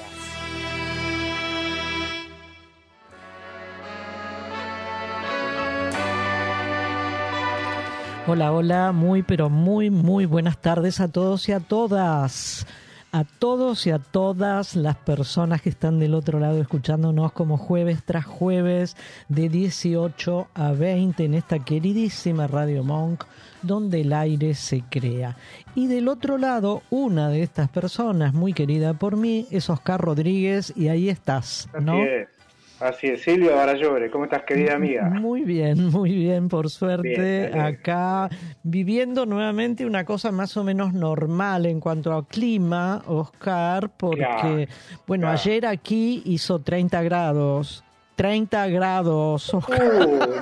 [8.26, 12.66] Hola, hola, muy pero muy muy buenas tardes a todos y a todas.
[13.12, 18.04] A todos y a todas las personas que están del otro lado escuchándonos como jueves
[18.04, 18.96] tras jueves
[19.29, 23.24] de 18 a 20 en esta queridísima Radio Monk
[23.63, 25.37] donde el aire se crea.
[25.74, 30.73] Y del otro lado, una de estas personas muy querida por mí es Oscar Rodríguez
[30.76, 31.95] y ahí estás, ¿no?
[31.95, 32.35] Así es.
[32.80, 35.09] Así es, Silvia Barallobre, ¿cómo estás querida amiga?
[35.09, 38.29] Muy bien, muy bien, por suerte, acá
[38.63, 44.69] viviendo nuevamente una cosa más o menos normal en cuanto al clima, Oscar, porque,
[45.07, 47.82] bueno, ayer aquí hizo 30 grados.
[48.16, 49.52] 30 grados.
[49.52, 49.60] Uh,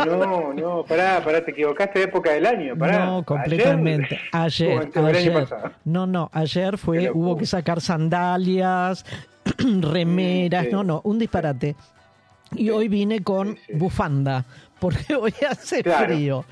[0.07, 3.05] no, no, pará, pará, te equivocaste de época del año, pará.
[3.05, 4.19] No, completamente.
[4.33, 5.47] Ayer, ayer,
[5.85, 9.05] no, no, ayer fue, hubo que sacar sandalias,
[9.81, 11.75] remeras, no, no, un disparate.
[12.53, 14.45] Y hoy vine con bufanda,
[14.79, 16.45] porque hoy hace frío.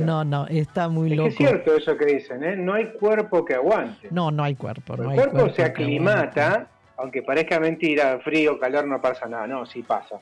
[0.00, 1.28] No, no, está muy loco.
[1.28, 2.56] Es cierto eso que dicen, ¿eh?
[2.56, 4.08] No hay cuerpo que aguante.
[4.10, 4.96] No, no hay cuerpo.
[4.96, 9.46] No el cuerpo, se aclimata, aunque parezca mentira, frío, calor, no pasa nada.
[9.46, 10.20] No, sí pasa.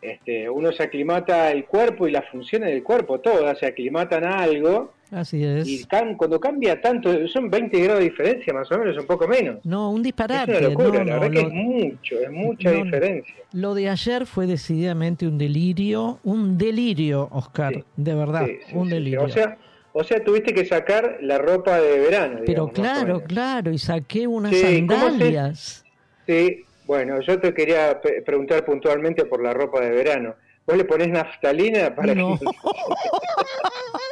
[0.00, 4.38] Este, uno se aclimata el cuerpo y las funciones del cuerpo, todas se aclimatan a
[4.38, 4.94] algo.
[5.10, 5.66] Así es.
[5.66, 9.58] Y cuando cambia tanto, son 20 grados de diferencia más o menos, un poco menos.
[9.64, 10.52] No, un disparate.
[10.52, 13.34] Es una locura, la verdad que es mucho, es mucha diferencia.
[13.52, 19.24] Lo de ayer fue decididamente un delirio, un delirio, Oscar, de verdad, un delirio.
[19.24, 19.58] O sea,
[19.92, 22.40] o sea, tuviste que sacar la ropa de verano.
[22.46, 25.84] Pero claro, claro, y saqué unas sandalias.
[26.26, 30.34] Sí, bueno, yo te quería preguntar puntualmente por la ropa de verano.
[30.66, 32.38] ¿Vos le ponés naftalina para no.
[32.38, 32.44] que...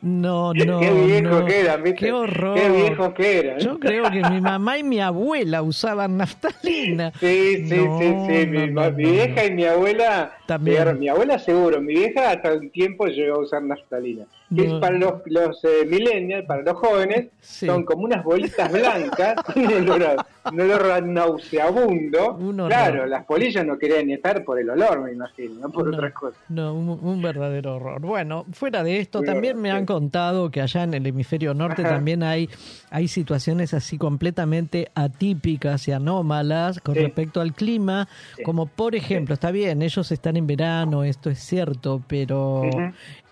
[0.00, 0.80] no, no.
[0.80, 1.44] Qué viejo no.
[1.46, 2.06] que era, ¿viste?
[2.06, 2.56] Qué horror.
[2.58, 3.58] Qué viejo que era.
[3.58, 7.12] Yo creo que mi mamá y mi abuela usaban naftalina.
[7.20, 8.46] Sí, sí, no, sí, sí.
[8.46, 10.32] Mi, no, mi vieja y mi abuela.
[10.46, 10.98] También.
[10.98, 11.80] Mi abuela seguro.
[11.80, 14.24] Mi vieja hasta un tiempo llegó a usar naftalina.
[14.54, 17.66] Que es para los, los eh, millennials, para los jóvenes, Sí.
[17.66, 20.16] son como unas bolitas blancas, un olor,
[20.52, 22.34] un olor nauseabundo.
[22.34, 22.68] Un horror.
[22.68, 26.12] Claro, las polillas no querían ni estar por el olor, me imagino, no por otras
[26.12, 26.40] cosas.
[26.48, 28.00] No, un, un verdadero horror.
[28.00, 29.86] Bueno, fuera de esto, también me han sí.
[29.86, 31.94] contado que allá en el hemisferio norte Ajá.
[31.96, 32.48] también hay,
[32.90, 37.00] hay situaciones así completamente atípicas y anómalas con Sí.
[37.02, 38.42] respecto al clima, Sí.
[38.42, 42.62] como por ejemplo, está bien, ellos están en verano, esto es cierto, pero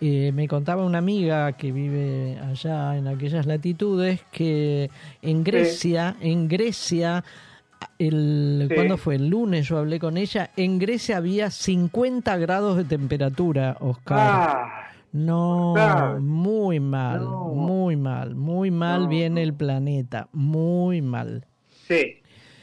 [0.01, 4.91] eh, me contaba una amiga que vive allá en aquellas latitudes que
[5.23, 7.25] en Grecia, en Grecia,
[7.99, 8.75] el, Sí.
[8.75, 9.17] ¿cuándo fue?
[9.17, 14.19] El lunes yo hablé con ella, en Grecia había 50 grados de temperatura, Oscar.
[14.21, 15.75] Ah, no,
[16.21, 17.45] muy mal, No.
[17.49, 21.47] muy mal, muy mal No, viene el planeta, muy mal.
[21.87, 22.17] sí.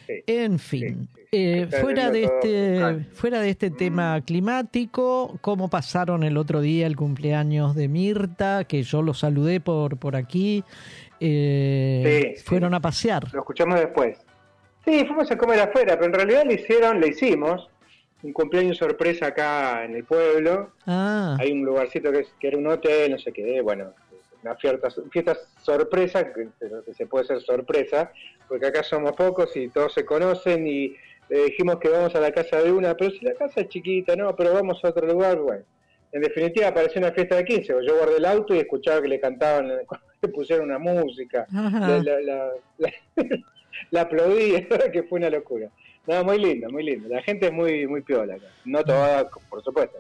[0.08, 0.14] sí.
[0.28, 1.38] En fin, Sí, sí.
[1.38, 6.86] eh, Está fuera de este fuera de este tema climático, ¿cómo pasaron el otro día
[6.86, 8.66] el cumpleaños de Mirta?
[8.66, 10.64] Que yo lo saludé por por aquí.
[11.20, 13.34] Eh, fueron a pasear.
[13.34, 14.18] Lo escuchamos después.
[14.86, 17.68] Sí, fuimos a comer afuera, pero en realidad le hicieron, le hicimos
[18.26, 20.74] un cumpleaños sorpresa acá en el pueblo.
[20.86, 23.94] Ah, Hay un lugarcito que, es- que era un hotel, no sé qué, bueno,
[24.42, 26.50] una fiesta, fiesta sorpresa, que,
[26.86, 28.12] que se puede ser sorpresa,
[28.48, 30.96] porque acá somos pocos y todos se conocen y
[31.30, 34.16] le dijimos que vamos a la casa de una, pero si la casa es chiquita,
[34.16, 35.66] no, pero vamos a otro lugar, bueno.
[36.12, 39.08] En definitiva pareció una fiesta de 15, o yo guardé el auto y escuchaba que
[39.10, 39.68] le cantaban,
[40.22, 41.48] le pusieron una música,
[41.88, 42.94] la, la, la, la-
[43.92, 45.70] la aplaudí, que fue una locura.
[46.08, 47.10] No, muy lindo, muy lindo.
[47.10, 48.46] La gente es muy muy piola acá.
[48.66, 49.98] No toda, por supuesto.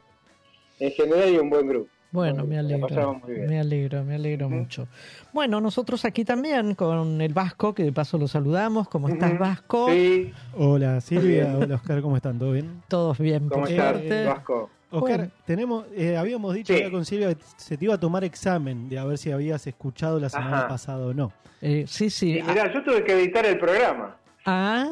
[0.80, 1.90] En general hay un buen grupo.
[2.12, 3.48] Bueno, me La alegro, pasamos muy bien.
[3.50, 4.56] me alegro, me alegro Ujú.
[4.56, 4.88] mucho.
[5.34, 8.88] Bueno, nosotros aquí también con el Vasco, que de paso lo saludamos.
[8.88, 9.38] ¿Cómo estás.
[9.38, 9.90] Vasco?
[9.90, 12.40] Sí, Hola Silvia, hola Oscar, ¿cómo están?
[12.40, 12.82] ¿Todo bien?
[12.88, 14.26] Todos bien, ¿cómo por estás.
[14.28, 14.70] Vasco?
[14.92, 15.32] Oscar, Bueno.
[15.46, 16.80] tenemos, eh, habíamos dicho Sí.
[16.80, 19.66] ya con Silvia que se te iba a tomar examen de a ver si habías
[19.68, 20.68] escuchado la semana Ajá.
[20.70, 21.34] pasada o no.
[21.62, 22.38] Eh, sí, sí.
[22.38, 24.16] Y mirá, yo tuve que editar el programa.
[24.46, 24.88] Ah,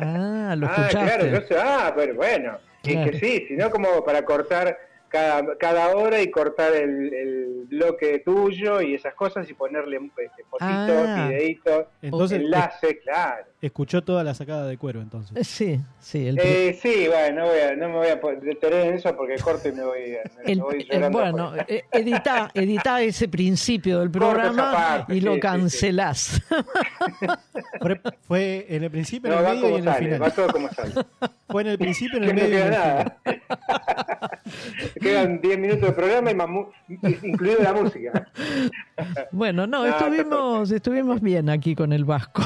[0.00, 3.00] ah, lo ah, claro, yo sé, ah, pero bueno, Claro.
[3.06, 4.76] y que sí, sino como para cortar
[5.08, 10.42] cada, cada hora y cortar el, el bloque tuyo y esas cosas y ponerle este,
[10.44, 11.28] fotitos, Ah.
[11.28, 13.44] videitos, Entonces, enlaces, claro.
[13.62, 15.34] Escuchó toda la sacada de cuero entonces.
[15.36, 16.26] Eh, Sí, sí.
[16.28, 19.36] El, Eh, sí, bueno, no, voy a, no me voy a detener en eso porque
[19.36, 21.18] corto y me voy, me el- voy eh, llorando.
[21.18, 25.40] bueno, por- eh, edita, edita ese principio del programa parte, y lo sí, sí, sí.
[25.40, 26.42] cancelás.
[27.80, 30.18] Fue, fue en el principio, en no, el va medio y como en el sale,
[30.18, 30.32] va final.
[30.34, 30.92] todo como sale.
[31.48, 33.18] Fue en el principio, en el no medio y en queda el final.
[33.28, 34.40] nada.
[35.00, 36.66] Quedan 10 minutos de programa y más mu-
[37.22, 38.28] incluido la música.
[39.32, 42.42] Bueno, no, Ah, está estuvimos, estuvimos bien aquí con el Vasco.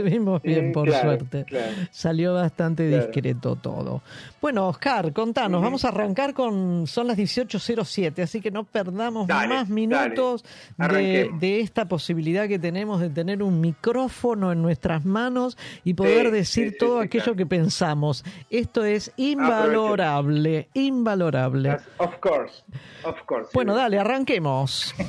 [0.06, 1.44] estuvimos bien, por claro, suerte.
[1.44, 1.72] claro.
[1.90, 3.06] Salió bastante Claro.
[3.06, 4.02] discreto todo.
[4.40, 6.86] Bueno, Oscar, contanos, vamos a arrancar con.
[6.86, 10.44] Son las 18.07, así que no perdamos Dale, más minutos
[10.78, 16.32] de, esta posibilidad que tenemos de tener un micrófono en nuestras manos y poder Sí,
[16.32, 18.24] decir sí, todo aquello que pensamos.
[18.50, 21.76] Esto es invalorable, invalorable.
[21.98, 22.62] Of course,
[23.04, 23.50] of course.
[23.54, 24.94] Bueno, dale, arranquemos.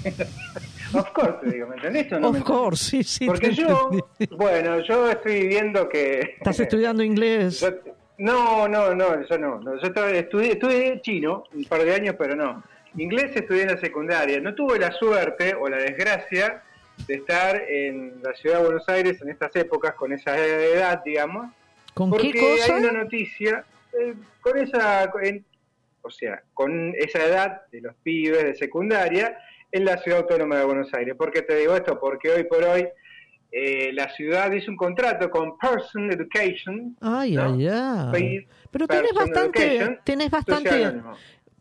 [0.93, 2.29] Of course, te digo, ¿me entendiste o no?
[2.29, 3.25] Of me course, sí, sí.
[3.25, 4.35] Porque yo, entendí.
[4.35, 6.19] bueno, yo estoy viendo que...
[6.37, 7.59] ¿Estás estudiando inglés?
[7.61, 7.71] Yo-
[8.17, 9.61] no, no, no, yo no.
[9.63, 12.61] Yo estudié, estudié chino un par de años, pero no.
[12.97, 14.39] Inglés estudié en la secundaria.
[14.39, 16.61] No tuve la suerte o la desgracia
[17.07, 21.51] de estar en la ciudad de Buenos Aires en estas épocas, con esa edad, digamos.
[21.95, 22.75] ¿Con porque qué cosa?
[22.75, 23.63] hay una noticia,
[23.99, 25.43] eh, con esa, en-
[26.03, 29.37] o sea, con esa edad de los pibes de secundaria
[29.71, 31.15] en la ciudad autónoma de Buenos Aires.
[31.15, 31.99] ¿Por qué te digo esto?
[31.99, 32.87] Porque hoy por hoy
[33.51, 36.95] eh, la ciudad hizo un contrato con Person Education.
[37.01, 37.53] Ay, ¿no?
[37.53, 38.47] ay, ay.
[38.71, 41.01] Pero tenés Person bastante, tenés bastante,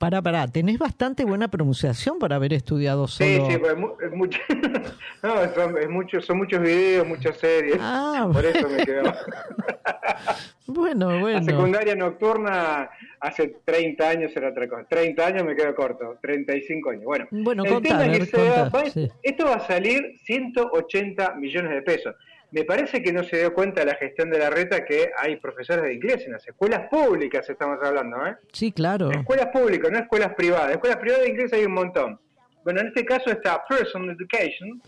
[0.01, 3.51] Para, para, tenés bastante buena pronunciación para haber estudiado Sí, solo.
[3.51, 4.41] sí, pues es, mu- es mucho,
[5.23, 7.77] no, son, es mucho, son muchos videos, muchas series.
[7.79, 9.03] Ah, por eso me quedo.
[10.67, 11.43] bueno, La bueno.
[11.43, 12.89] secundaria nocturna
[13.21, 14.87] hace 30 años era otra cosa.
[14.89, 17.05] 30 años me quedo corto, 35 años.
[17.05, 19.11] Bueno, Bueno, el contá, tema es que ver, se contá, va- sí.
[19.23, 22.15] esto va a salir 180 millones de pesos.
[22.53, 25.85] Me parece que no se dio cuenta la gestión de la reta que hay profesores
[25.85, 28.37] de inglés en las escuelas públicas, estamos hablando, ¿eh?
[28.53, 29.11] Sí, claro.
[29.11, 30.73] Escuelas públicas, no escuelas privadas.
[30.73, 32.21] Escuelas privadas de inglés hay un montón.
[32.65, 34.83] Bueno, en este caso esta Person Education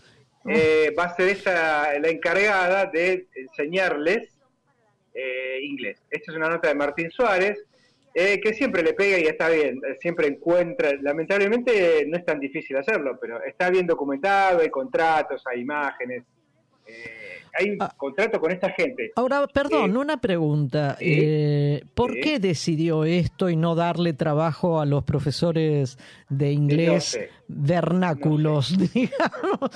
[0.45, 4.37] eh, va a ser esta, la encargada de enseñarles
[5.13, 6.01] eh, inglés.
[6.09, 7.63] Esta es una nota de Martín Suárez,
[8.13, 12.77] eh, que siempre le pega y está bien, siempre encuentra, lamentablemente no es tan difícil
[12.77, 16.23] hacerlo, pero está bien documentado, hay contratos, hay imágenes,
[16.85, 17.22] eh,
[17.53, 17.93] hay un Ah.
[17.97, 19.11] contrato con esta gente.
[19.15, 19.97] Ahora, perdón, Sí.
[19.97, 20.97] una pregunta.
[20.99, 25.97] Eh, ¿Por qué decidió esto y no darle trabajo a los profesores
[26.29, 27.29] de No inglés sé.
[27.47, 29.69] vernáculos, digamos?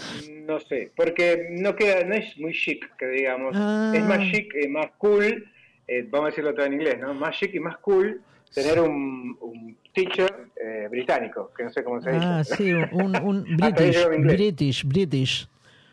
[0.45, 3.53] No sé, porque no queda, no es muy chic, que digamos.
[3.56, 3.91] Ah.
[3.95, 5.45] Es más chic y más cool,
[5.88, 7.13] eh, vamos a decirlo todo en inglés, ¿no?
[7.13, 8.21] Más chic y más cool
[8.53, 12.25] tener un, un teacher eh, británico, que no sé cómo se dice.
[12.25, 14.07] Ah, sí, un, un ahí British.
[14.21, 15.50] British, British.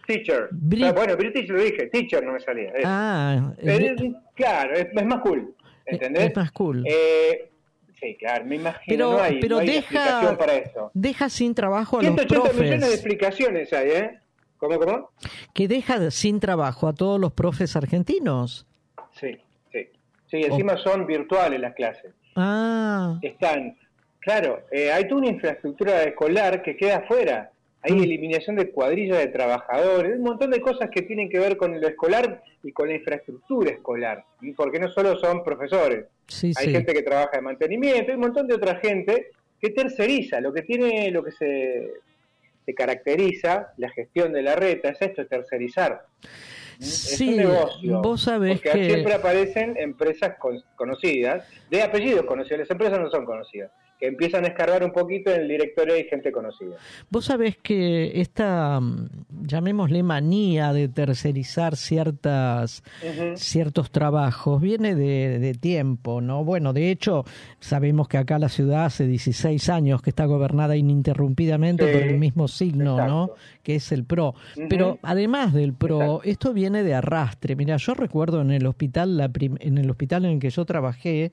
[0.06, 0.48] Teacher.
[0.52, 2.68] Brit- Ah, bueno, British lo dije, teacher no me salía.
[2.70, 2.82] eso.
[2.84, 3.94] Ah, es-
[4.34, 5.54] claro, es, es más cool,
[5.86, 6.30] ¿entendés?
[6.30, 6.84] es más cool.
[6.86, 7.50] Eh,
[8.00, 10.90] sí, claro, me imagino, pero no hay, pero no hay deja, explicación para eso.
[10.94, 12.94] deja sin trabajo a los 180 millones de profes.
[12.94, 14.18] explicaciones hay, ¿eh?
[14.58, 15.10] ¿Cómo, cómo?
[15.52, 18.66] Que deja sin trabajo a todos los profes argentinos.
[19.18, 19.36] Sí,
[19.72, 19.88] sí.
[20.30, 22.12] Sí, encima son virtuales las clases.
[22.36, 23.76] Ah, Están,
[24.20, 27.50] claro, eh, hay toda una infraestructura escolar que queda afuera.
[27.86, 31.78] Hay eliminación de cuadrillas de trabajadores, un montón de cosas que tienen que ver con
[31.78, 34.24] lo escolar y con la infraestructura escolar.
[34.56, 36.72] Porque no solo son profesores, sí, hay sí.
[36.72, 39.28] gente que trabaja de mantenimiento, hay un montón de otra gente
[39.60, 40.40] que terceriza.
[40.40, 41.90] Lo que tiene, lo que se,
[42.64, 46.06] se caracteriza, la gestión de la reta, es esto, tercerizar.
[46.80, 46.88] Es
[47.18, 48.00] Sí, un negocio.
[48.02, 52.60] vos sabés porque que- siempre aparecen empresas con- conocidas, de apellidos conocidos.
[52.60, 53.70] Las empresas no son conocidas,
[54.06, 56.76] empiezan a escarbar un poquito en el directorio hay gente conocida.
[57.10, 59.08] Vos sabés que esta, mm,
[59.46, 62.82] llamémosle manía de tercerizar ciertas,
[63.36, 66.44] ciertos trabajos, viene de, de tiempo, ¿no?
[66.44, 67.24] Bueno, de hecho,
[67.60, 72.18] sabemos que acá la ciudad hace 16 años que está gobernada ininterrumpidamente Sí, por el
[72.18, 73.30] mismo signo, ¿no?
[73.64, 74.34] Que es el PRO.
[74.68, 76.22] Pero además del PRO, Exacto.
[76.24, 77.56] esto viene de arrastre.
[77.56, 81.32] Mira, yo recuerdo en el hospital, la en el hospital en el que yo trabajé,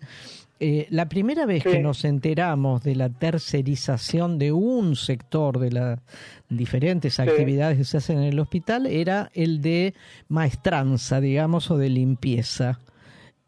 [0.64, 1.70] eh, la primera vez Sí.
[1.72, 6.00] que nos enteramos de la tercerización de un sector de las
[6.50, 9.94] diferentes actividades que se hacen en el hospital era el de
[10.30, 12.80] maestranza, digamos, o de limpieza.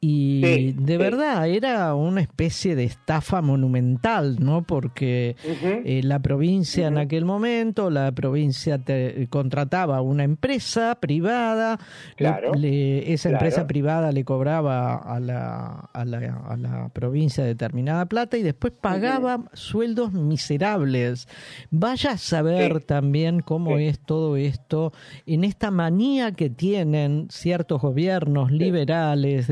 [0.05, 0.98] Y Sí, de sí.
[0.98, 4.63] verdad era una especie de estafa monumental, ¿no?
[4.63, 5.38] Porque
[5.86, 12.53] eh, la provincia en aquel momento, la provincia te- contrataba una empresa privada, le- Claro,
[12.53, 13.45] le- esa claro.
[13.45, 16.17] empresa privada le cobraba a la, a, la,
[16.50, 21.29] a la provincia determinada plata y después pagaba sueldos miserables.
[21.72, 22.86] Vaya a saber Sí.
[22.88, 24.91] también cómo es todo esto
[25.25, 29.48] en esta manía que tienen ciertos gobiernos liberales,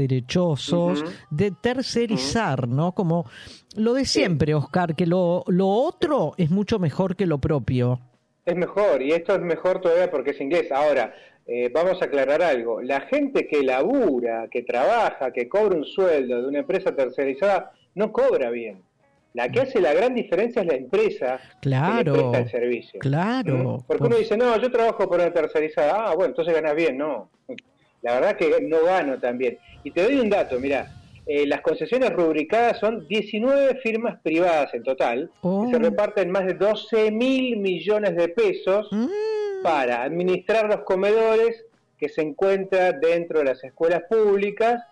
[1.29, 2.91] de tercerizar, ¿no?
[2.93, 3.25] Como
[3.75, 7.99] lo de siempre, Oscar, que lo, lo otro es mucho mejor que lo propio.
[8.45, 10.71] Es mejor, y esto es mejor todavía porque es inglés.
[10.71, 11.13] Ahora,
[11.45, 12.81] eh, vamos a aclarar algo.
[12.81, 18.11] La gente que labura, que trabaja, que cobra un sueldo de una empresa tercerizada, no
[18.11, 18.81] cobra bien.
[19.33, 22.99] La que hace la gran diferencia es la empresa que le Claro, presta el servicio.
[22.99, 23.53] claro.
[23.79, 23.83] ¿Mm?
[23.87, 26.07] Porque por- uno dice, no, yo trabajo por una tercerizada.
[26.09, 26.97] Ah, bueno, entonces ganas bien.
[26.97, 27.29] No,
[28.01, 29.57] la verdad que no gano tan bien.
[29.83, 30.87] Y te doy un dato, mira,
[31.25, 35.65] eh, las concesiones rubricadas son 19 firmas privadas en total, Oh.
[35.65, 41.63] que se reparten más de 12 mil millones de pesos Mm, para administrar los comedores
[41.99, 44.83] que se encuentran dentro de las escuelas públicas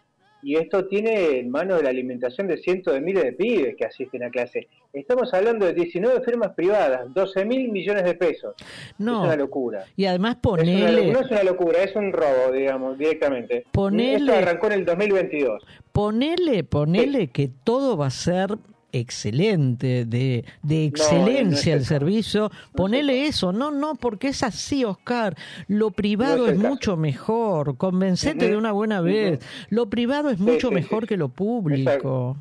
[0.41, 4.23] y esto tiene en mano la alimentación de cientos de miles de pibes que asisten
[4.23, 4.67] a clase.
[4.93, 8.55] Estamos hablando de 19 firmas privadas, 12 mil millones de pesos.
[8.97, 9.21] No.
[9.21, 9.85] Es una locura.
[9.95, 13.65] y además Es una ponele, no es una locura, es un robo, digamos, directamente.
[13.73, 15.63] Ponele- Esto arrancó en el 2022.
[15.91, 18.57] ponele, ponele que todo va a ser
[18.91, 24.43] excelente, de, de excelencia no el es el servicio, ponele eso, no, no, porque es
[24.43, 25.35] así, Oscar,
[25.67, 31.07] lo privado es mucho mejor, convencete de una buena vez, lo privado es mucho mejor
[31.07, 32.37] que lo público.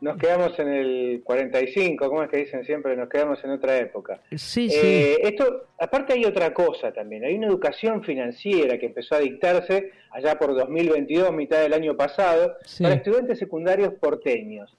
[0.00, 2.96] Nos quedamos en el 45, ¿cómo es que dicen siempre?
[2.96, 4.20] Nos quedamos en otra época.
[4.34, 9.14] Sí, Eh, sí, esto, aparte hay otra cosa también, hay una educación financiera que empezó
[9.14, 12.82] a dictarse allá por 2022, mitad del año pasado, Sí.
[12.82, 14.76] para estudiantes secundarios porteños.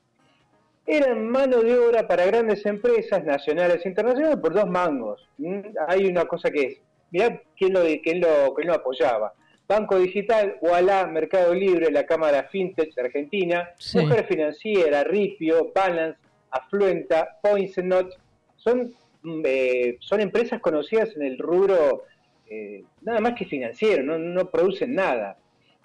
[0.85, 5.27] Eran mano de obra para grandes empresas nacionales e internacionales por dos mangos.
[5.37, 5.59] ¿Mm?
[5.87, 6.77] Hay una cosa que es,
[7.11, 9.33] mirá quién lo, quién lo, quién lo apoyaba.
[9.67, 13.99] Banco Digital, Walla, Mercado Libre, la Cámara Fintech de Argentina, Sí.
[13.99, 16.19] Mujer Financiera, Ripio, Balance,
[16.51, 18.19] Afluenta, Poinsnot,
[18.57, 22.03] son, mm, eh, son empresas conocidas en el rubro
[22.49, 25.37] eh, nada más que financiero, no, no producen nada.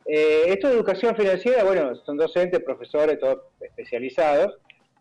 [0.04, 4.58] Eh, esto de educación financiera, bueno, son docentes, profesores, todos especializados,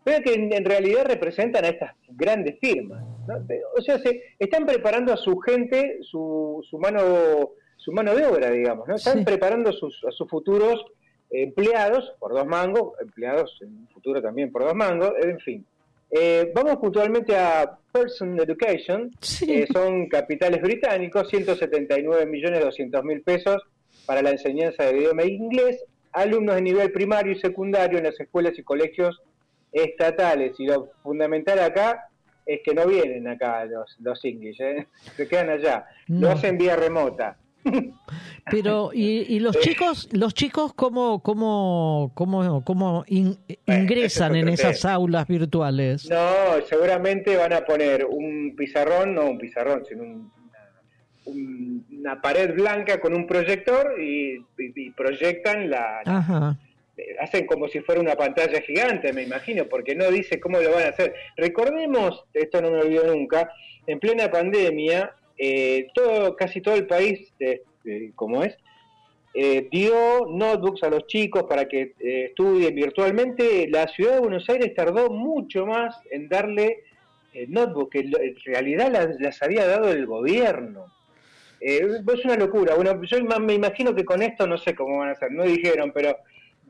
[0.07, 3.03] pero que en, en realidad representan a estas grandes firmas.
[3.27, 3.45] ¿no?
[3.77, 8.49] O sea, se están preparando a su gente, su, su mano su mano de obra,
[8.51, 8.95] digamos, ¿no?
[8.95, 9.25] Están Sí.
[9.25, 10.83] preparando sus, a sus futuros
[11.29, 15.65] empleados por dos mangos, empleados en un futuro también por dos mangos, en fin.
[16.09, 19.51] Eh, vamos puntualmente a Person Education, Sí.
[19.53, 23.61] eh, son capitales británicos, 179 millones 200 mil pesos
[24.05, 25.83] para la enseñanza de idioma inglés,
[26.13, 29.21] alumnos de nivel primario y secundario en las escuelas y colegios
[29.71, 30.59] estatales.
[30.59, 32.09] Y lo fundamental acá
[32.45, 34.87] es que no vienen acá los, los English, ¿eh?
[35.15, 36.21] se quedan allá, No.
[36.27, 37.37] lo hacen vía remota.
[38.49, 44.49] Pero y, y los chicos, los chicos cómo cómo cómo cómo in- ingresan es en
[44.49, 46.09] esas aulas virtuales.
[46.09, 50.71] No, seguramente van a poner un pizarrón, no un pizarrón, sino un- una,
[51.25, 56.57] un- una pared blanca con un proyector y, y- y proyectan la, la- Ajá.
[57.19, 60.85] Hacen como si fuera una pantalla gigante, me imagino, porque no dice cómo lo van
[60.85, 61.13] a hacer.
[61.35, 63.51] Recordemos, esto no me olvido nunca,
[63.85, 68.57] en plena pandemia, eh, todo, casi todo el país, eh, eh, como es,
[69.33, 73.67] eh, dio notebooks a los chicos para que eh, estudien virtualmente.
[73.69, 76.83] La ciudad de Buenos Aires tardó mucho más en darle
[77.33, 80.91] eh, notebook, que en realidad las, las había dado el gobierno.
[81.61, 82.73] Eh, es una locura.
[82.73, 85.91] Bueno, yo me imagino que con esto no sé cómo van a hacer, no dijeron,
[85.93, 86.17] pero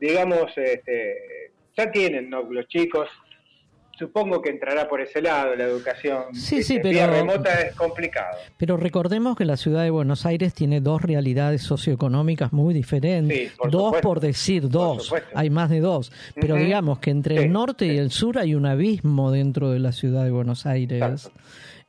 [0.00, 2.42] digamos, este, ya tienen ¿no?
[2.42, 3.08] los chicos.
[3.98, 6.32] Supongo que entrará por ese lado la educación.
[6.32, 8.38] Sí, sí, Este, vía pero- remota es complicado.
[8.56, 13.36] Pero recordemos que la ciudad de Buenos Aires tiene dos realidades socioeconómicas muy diferentes.
[13.50, 14.08] Sí, por dos supuesto.
[14.08, 16.12] por decir dos, hay más de dos.
[16.40, 17.96] Pero digamos que entre Sí, el norte y sí.
[17.96, 21.02] el sur hay un abismo dentro de la ciudad de Buenos Aires.
[21.02, 21.40] Exacto.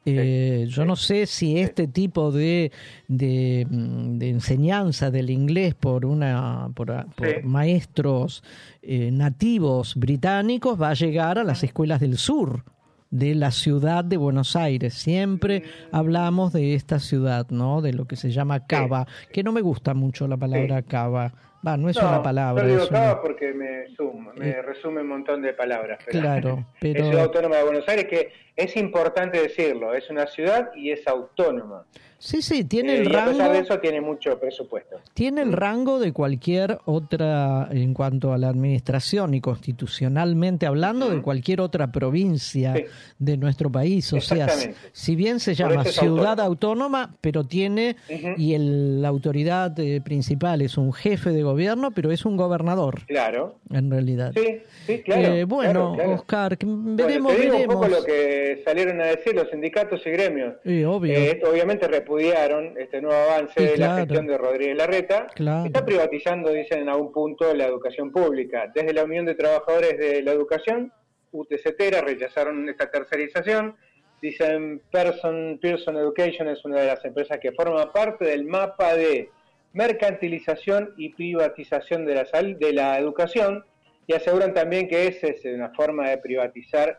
[0.06, 0.88] Eh, yo sí.
[0.88, 2.72] no sé si este tipo de,
[3.08, 8.44] de, mm, de enseñanza del inglés por una por, por maestros
[8.82, 12.64] eh, nativos británicos va a llegar a las escuelas del sur
[13.12, 14.94] de la ciudad de Buenos Aires.
[14.94, 17.82] Siempre hablamos de esta ciudad, ¿no?
[17.82, 21.34] De lo que se llama Cava, que no me gusta mucho la palabra Cava.
[21.66, 22.64] Va, no es No, una palabra.
[22.64, 26.00] Yo digo es una- porque me, suma, me Eh, resume un montón de palabras.
[26.06, 30.26] pero Claro, pero- Es Ciudad Autónoma de Buenos Aires, que es importante decirlo, es una
[30.28, 31.86] ciudad y es autónoma.
[32.20, 33.54] Sí, sí, tiene Eh, el y a pesar rango.
[33.54, 34.98] de eso tiene mucho presupuesto.
[35.14, 41.22] Tiene el rango de cualquier otra, en cuanto a la administración y constitucionalmente hablando, de
[41.22, 42.84] cualquier otra provincia Sí.
[43.18, 44.12] de nuestro país.
[44.14, 44.48] O sea,
[44.92, 47.04] si, bien se llama es ciudad autónoma.
[47.04, 47.96] autónoma, pero tiene,
[48.38, 53.06] y el- la autoridad eh, principal es un jefe de gobierno, pero es un gobernador,
[53.08, 53.56] Claro.
[53.72, 54.34] en realidad.
[54.36, 55.22] Sí, sí, claro.
[55.36, 56.14] Eh, bueno, claro, claro.
[56.16, 57.76] Oscar, Bueno, veremos, te digo veremos.
[57.76, 60.56] un poco lo que salieron a decir los sindicatos y gremios.
[60.66, 61.14] Sí, obvio.
[61.14, 63.94] Eh, esto obviamente repudiaron este nuevo avance Sí, de claro.
[63.94, 65.28] la gestión de Rodríguez Larreta.
[65.36, 65.66] Claro.
[65.66, 68.72] Está privatizando, dicen en algún punto, la educación pública.
[68.74, 70.92] Desde la Unión de Trabajadores de la Educación,
[71.32, 73.76] UTCTera, rechazaron esta tercerización.
[74.22, 79.30] Dicen Person, Pearson Education es una de las empresas que forma parte del mapa de
[79.72, 83.64] mercantilización y privatización de la, sal- de la educación
[84.08, 86.98] y aseguran también que esa es una forma de privatizar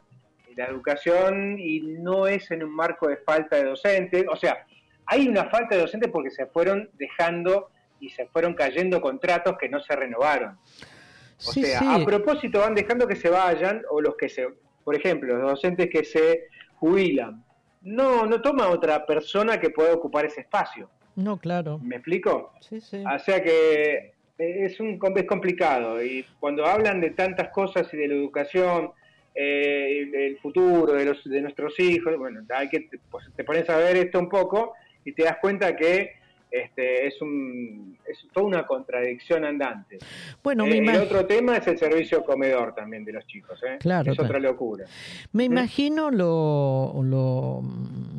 [0.57, 4.25] la educación y no es en un marco de falta de docentes.
[4.31, 4.67] O sea,
[5.07, 9.69] hay una falta de docentes porque se fueron dejando y se fueron cayendo contratos que
[9.69, 10.53] no se renovaron.
[10.53, 11.87] O Sí, sea, sí.
[11.89, 14.49] a propósito van dejando que se vayan o los que se,
[14.85, 16.45] por ejemplo, los docentes que se
[16.77, 17.43] jubilan.
[17.83, 20.91] No, no toma otra persona que pueda ocupar ese espacio.
[21.17, 21.79] No, claro.
[21.79, 22.53] ¿Me explico?
[22.61, 23.03] Sí, sí.
[23.05, 28.09] O sea que es un es complicado y cuando hablan de tantas cosas y de
[28.09, 28.93] la educación,
[29.35, 33.77] eh, el futuro de, los, de nuestros hijos, bueno, hay que pues, te pones a
[33.77, 36.13] ver esto un poco y te das cuenta que
[36.51, 39.99] este es un es toda una contradicción andante.
[40.43, 43.77] Bueno, Eh, el otro tema es el servicio comedor también de los chicos, ¿eh?
[43.79, 44.85] Claro, es otra locura.
[45.33, 47.63] Me imagino lo, lo,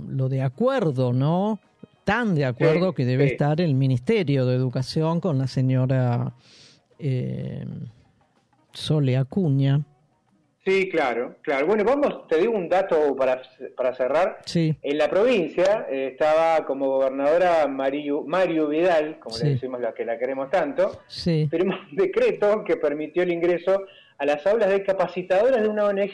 [0.09, 1.59] lo de acuerdo, ¿no?
[2.05, 3.31] Tan de acuerdo Sí, que debe sí.
[3.33, 6.31] estar el Ministerio de Educación con la señora
[6.99, 7.65] eh,
[8.71, 9.81] Sole Acuña.
[10.63, 11.65] Sí, claro, claro.
[11.65, 13.41] Bueno, vamos, te digo un dato para,
[13.75, 14.37] para cerrar.
[14.45, 19.45] Sí, En la provincia eh, estaba como gobernadora Mario, Mario Vidal, como Sí.
[19.45, 21.47] le decimos la que la queremos tanto, sí.
[21.49, 23.85] firmó un decreto que permitió el ingreso
[24.19, 26.11] a las aulas de capacitadoras de una ONG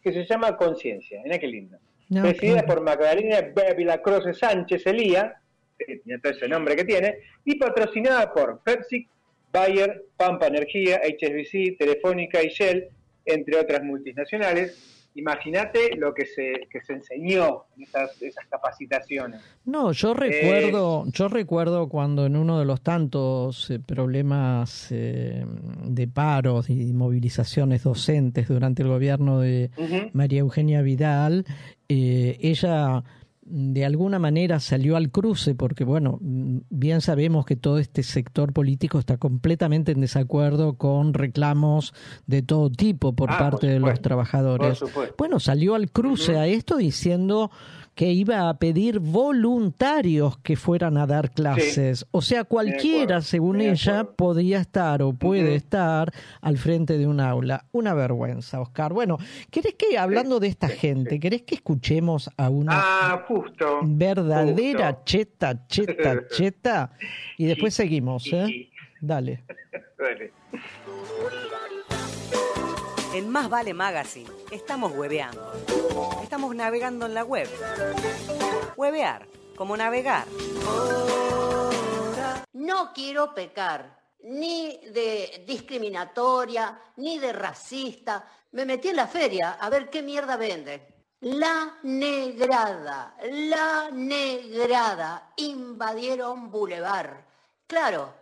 [0.00, 1.20] que se llama Conciencia.
[1.24, 1.78] Mira qué lindo.
[2.08, 5.34] No, Presidida por Magdalena Bébila Croce Sánchez Elía,
[5.76, 9.08] que tiene todo ese nombre que tiene, y patrocinada por Pepsi,
[9.52, 12.88] Bayer, Pampa Energía, HSBC, Telefónica y Shell,
[13.28, 14.94] entre otras multinacionales.
[15.14, 19.40] Imagínate lo que se, que se enseñó en esas, esas capacitaciones.
[19.64, 25.44] No, yo recuerdo, yo recuerdo cuando en uno de los tantos eh, problemas eh,
[25.84, 29.70] de paros y movilizaciones docentes durante el gobierno de.
[30.12, 31.44] María Eugenia Vidal,
[31.88, 33.02] eh, ella
[33.50, 38.98] de alguna manera salió al cruce porque, bueno, bien sabemos que todo este sector político
[38.98, 41.94] está completamente en desacuerdo con reclamos
[42.26, 44.80] de todo tipo por Ah, por parte de los trabajadores.
[45.16, 47.50] Bueno, salió al cruce a esto diciendo
[47.98, 52.06] que iba a pedir voluntarios que fueran a dar clases.
[52.12, 57.18] O sea, cualquiera, acuerdo, según ella, podía estar o puede estar al frente de un
[57.18, 57.64] aula.
[57.72, 58.92] Una vergüenza, Oscar.
[58.92, 59.18] Bueno,
[59.50, 63.80] ¿querés que, hablando de esta gente, querés que escuchemos a una Ah, justo.
[63.82, 65.02] verdadera justo.
[65.04, 66.92] cheta, cheta, cheta?
[67.36, 68.44] Y después seguimos, ¿eh?
[68.46, 68.70] Sí.
[69.00, 69.42] Dale.
[69.98, 70.32] Dale.
[73.18, 75.52] En Más Vale Magazine estamos hueveando.
[76.22, 77.48] Estamos navegando en la web.
[78.76, 79.26] Huevear,
[79.56, 80.24] como navegar.
[82.52, 88.24] No quiero pecar ni de discriminatoria, ni de racista.
[88.52, 90.86] Me metí en la feria a ver qué mierda vende.
[91.22, 97.16] La negrada, la negrada invadieron Boulevard.
[97.66, 98.14] Claro,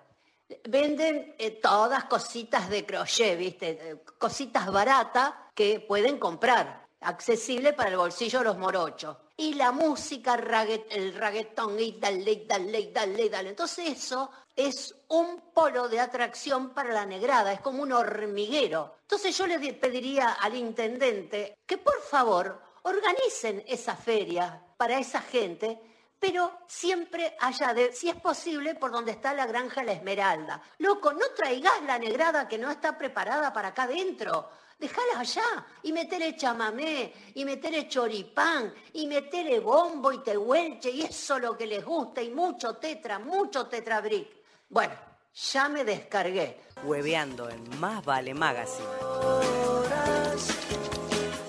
[0.65, 3.71] venden eh, todas cositas de crochet, ¿viste?
[3.81, 9.17] Eh, Cositas baratas que pueden comprar, accesible para el bolsillo de los morochos.
[9.39, 13.49] Y la música, el reggaetón, y dale, dale, dale, dale.
[13.51, 18.95] Entonces eso es un polo de atracción para la negrada, es como un hormiguero.
[19.03, 25.21] Entonces yo le di- pediría al intendente que por favor organicen esa feria para esa
[25.21, 25.81] gente
[26.19, 30.63] pero siempre allá de, si es posible, por donde está la granja La Esmeralda.
[30.79, 34.49] Loco, no traigas la negrada que no está preparada para acá adentro.
[34.79, 41.39] Dejala allá y metele chamamé, y metele choripán, y metele bombo y tehuelche, y eso
[41.39, 44.29] lo que les gusta, y mucho tetra, mucho tetrabric.
[44.69, 44.95] Bueno,
[45.35, 46.61] ya me descargué.
[46.85, 48.87] Hueveando en Más Vale Magazine.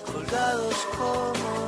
[0.06, 1.67] colgados como.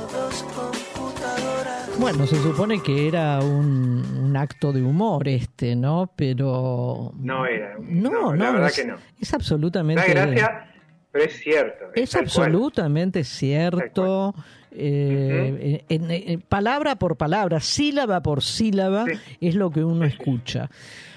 [2.01, 6.11] Bueno, se supone que era un, un acto de humor este, ¿no?
[6.17, 7.13] Pero...
[7.19, 7.77] No era.
[7.79, 8.97] No, no, la verdad es, que no.
[9.21, 10.03] es absolutamente...
[10.03, 10.73] Da gracia,
[11.13, 11.85] pero es cierto.
[11.95, 12.25] Es cual.
[12.25, 14.35] absolutamente cierto.
[14.73, 19.13] eh, en- en- en- palabra por palabra, sílaba por sílaba, Sí.
[19.41, 20.71] es lo que uno escucha.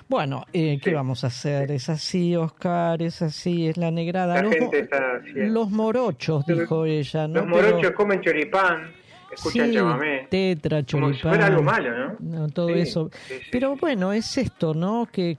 [0.10, 0.96] Bueno, eh, ¿qué Sí.
[0.96, 1.72] vamos a hacer?
[1.72, 4.36] Es así, Oscar, es así, es la negrada.
[4.36, 7.28] La Los, gente está los morochos, dijo ella.
[7.28, 7.36] ¿no?
[7.42, 8.92] Los morochos Pero- comen choripán,
[9.34, 10.28] escuchan sí, chamamé.
[10.30, 11.32] tetra, Como si choripán.
[11.32, 12.16] fuera algo malo, ¿no?
[12.20, 13.10] No, todo Sí, eso.
[13.28, 15.08] sí, Pero bueno, es esto, ¿no?
[15.12, 15.38] Que,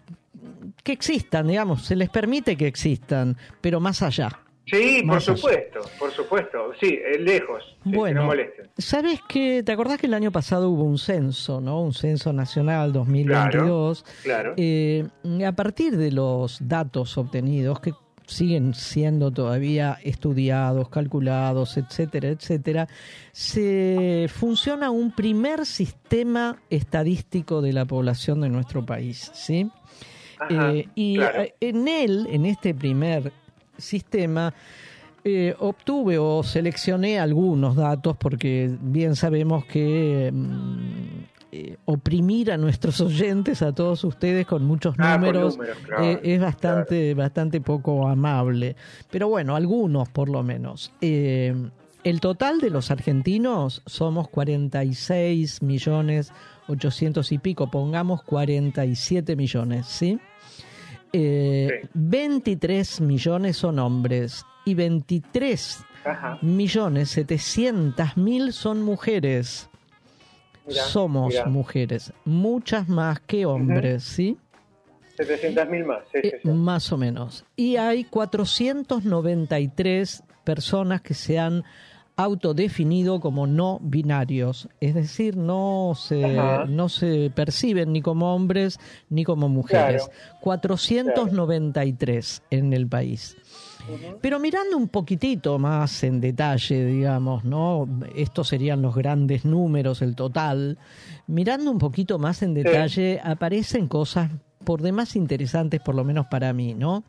[0.82, 4.40] que existan, digamos, se les permite que existan, pero más allá.
[4.66, 5.36] Sí, por Más allá.
[5.36, 6.58] supuesto, por supuesto.
[6.80, 7.62] Sí, lejos.
[7.62, 8.70] sí, que no Bueno, molesten.
[8.78, 9.62] ¿sabes qué?
[9.62, 11.82] ¿Te acordás que el año pasado hubo un censo, ¿no?
[11.82, 14.04] Un censo nacional 2022.
[14.22, 14.54] Claro.
[14.56, 15.06] Eh,
[15.46, 17.92] a partir de los datos obtenidos, que
[18.26, 22.88] siguen siendo todavía estudiados, calculados, etcétera, etcétera,
[23.32, 29.70] se funciona un primer sistema estadístico de la población de nuestro país, ¿sí?
[30.38, 31.42] Ajá, Eh, y claro.
[31.42, 33.32] eh, en él, en este primer
[33.78, 34.52] sistema,
[35.24, 41.23] eh, obtuve o seleccioné algunos datos porque bien sabemos que mm,
[41.56, 46.20] eh, oprimir a nuestros oyentes, a todos ustedes con muchos Ah, con números, claro, eh,
[46.24, 48.74] es bastante, bastante poco amable.
[49.10, 50.92] Pero bueno, algunos por lo menos.
[51.00, 51.54] Eh,
[52.02, 56.32] el total de los argentinos somos 46 millones
[56.66, 60.18] 800 y pico, pongamos 47 millones, ¿sí?
[61.12, 61.88] Eh, Sí.
[61.94, 66.38] 23 millones son hombres y 23 Ajá.
[66.42, 69.68] millones 700 mil son mujeres.
[70.66, 71.44] Mirá, Somos mirá.
[71.46, 74.38] mujeres, muchas más que hombres, ¿sí?
[75.18, 75.98] 700.000 más.
[76.12, 76.48] Sí, Eh, sí.
[76.48, 77.44] más o menos.
[77.56, 81.64] Y hay 493 personas que se han
[82.16, 86.64] autodefinido como no binarios, es decir, no se, Ajá.
[86.66, 88.78] no se perciben ni como hombres
[89.10, 90.04] ni como mujeres.
[90.04, 90.18] Claro.
[90.40, 93.36] 493 en el país.
[94.20, 97.88] Pero mirando un poquitito más en detalle, digamos, ¿no?
[98.14, 100.78] Estos serían los grandes números, el total.
[101.26, 104.30] Mirando un poquito más en detalle, aparecen cosas
[104.64, 107.04] por demás interesantes, por lo menos para mí, ¿no?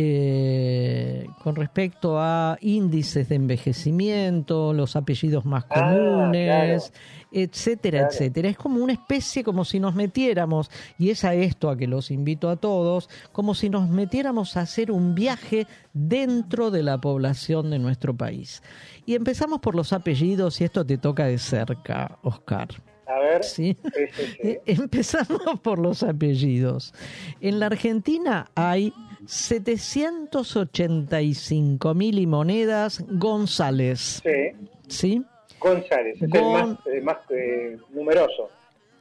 [0.00, 6.92] Eh, con respecto a índices de envejecimiento, los apellidos más Ah, comunes,
[7.32, 8.12] etcétera, Claro.
[8.12, 8.48] etcétera.
[8.48, 12.10] Es como una especie, como si nos metiéramos, y es a esto a que los
[12.12, 17.70] invito a todos, como si nos metiéramos a hacer un viaje dentro de la población
[17.70, 18.62] de nuestro país.
[19.04, 22.68] Y empezamos por los apellidos, y esto te toca de cerca, Oscar.
[23.06, 23.42] A ver.
[23.42, 23.76] ¿sí?
[23.82, 24.58] Sí, sí, sí.
[24.66, 26.92] Empezamos por los apellidos.
[27.40, 28.92] En la Argentina hay
[29.26, 34.52] 785 mil y monedas González, Sí.
[34.88, 35.22] ¿sí?
[35.60, 38.50] González, es el Gon- más, eh, más eh, numeroso.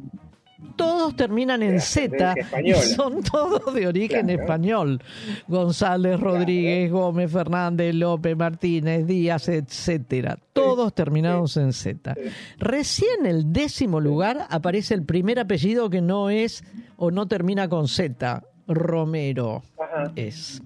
[0.79, 4.41] Todos terminan en Z y son todos de origen Claro.
[4.41, 5.03] español.
[5.47, 10.37] González, Rodríguez, Gómez, Fernández, López, Martínez, Díaz, etcétera.
[10.53, 12.15] Todos terminados en Z.
[12.15, 12.21] Sí.
[12.57, 16.63] Recién el décimo lugar aparece el primer apellido que no es
[16.97, 18.43] o no termina con Z.
[18.67, 20.11] Romero Ajá.
[20.15, 20.61] es.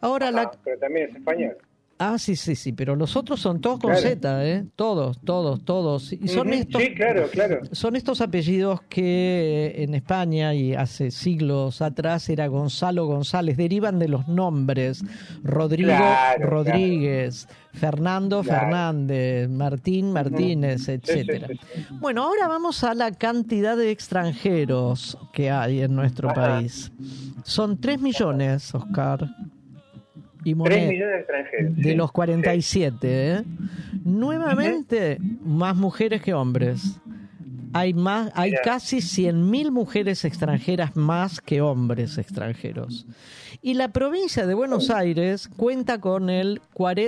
[0.00, 1.56] Ahora Ah, la pero también es español.
[2.00, 4.08] Ah, sí, sí, sí, pero los otros son todos con Claro.
[4.08, 4.64] Z, ¿eh?
[4.76, 6.12] Todos, todos, todos.
[6.12, 7.60] Y son Ujú, estos Sí, claro, claro.
[7.72, 14.06] son estos apellidos que en España y hace siglos atrás era Gonzalo González, derivan de
[14.08, 15.02] los nombres
[15.42, 18.44] Rodrigo Claro, Rodríguez, Fernando.
[18.44, 21.48] Fernández, Martín Martínez, sí, etcétera.
[21.48, 21.58] sí,
[21.88, 21.96] sí.
[22.00, 26.42] Bueno, ahora vamos a la cantidad de extranjeros que hay en nuestro Ajá.
[26.58, 26.92] país.
[27.44, 29.28] Son 3 millones, Oscar.
[30.50, 31.76] Y Tres moned- millones de extranjeros.
[31.76, 31.94] de sí.
[31.94, 33.42] los 47, ¿eh?
[34.04, 36.98] Nuevamente, más mujeres que hombres.
[37.74, 38.62] Hay, más, hay Mira.
[38.64, 43.06] casi 100.000 mujeres extranjeras más que hombres extranjeros.
[43.60, 46.62] Y la provincia de Buenos Aires cuenta con el,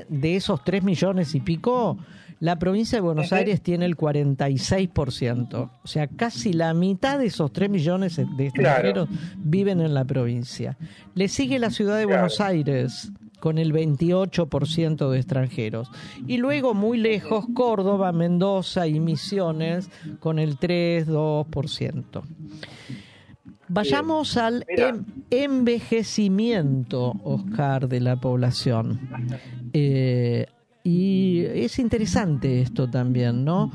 [0.09, 1.97] de esos 3 millones y pico,
[2.41, 3.33] la provincia de Buenos.
[3.33, 5.71] Aires tiene el 46%.
[5.83, 10.77] O sea, casi la mitad de esos 3 millones de extranjeros viven en la provincia.
[11.15, 12.21] Le sigue la ciudad de Claro.
[12.21, 15.91] Buenos Aires con el 28% de extranjeros.
[16.27, 22.23] Y luego muy lejos Córdoba, Mendoza y Misiones con el 3-2%.
[23.69, 24.89] Vayamos al Mira.
[24.89, 28.99] em- envejecimiento, Oscar, de la población.
[29.73, 30.47] Eh,
[30.83, 33.71] y es interesante esto también, ¿no?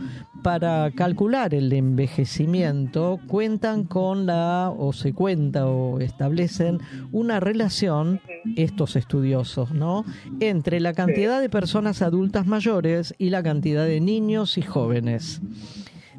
[0.45, 6.81] Para calcular el envejecimiento cuentan con la, o se cuenta o establecen
[7.11, 8.21] una relación,
[8.55, 10.05] estos estudiosos, ¿no?
[10.39, 15.41] Entre la cantidad de personas adultas mayores y la cantidad de niños y jóvenes.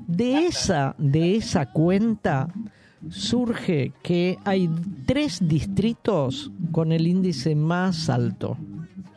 [0.08, 2.48] De esa, de esa cuenta
[3.08, 4.68] surge que hay
[5.06, 8.58] tres distritos con el índice más alto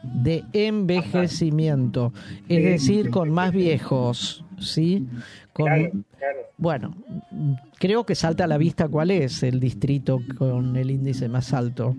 [0.03, 2.13] de envejecimiento,
[2.47, 5.05] es decir, con más viejos, ¿sí?
[5.53, 6.39] Con, Claro, claro.
[6.57, 6.95] Bueno,
[7.79, 11.95] creo que salta a la vista cuál es el distrito con el índice más alto.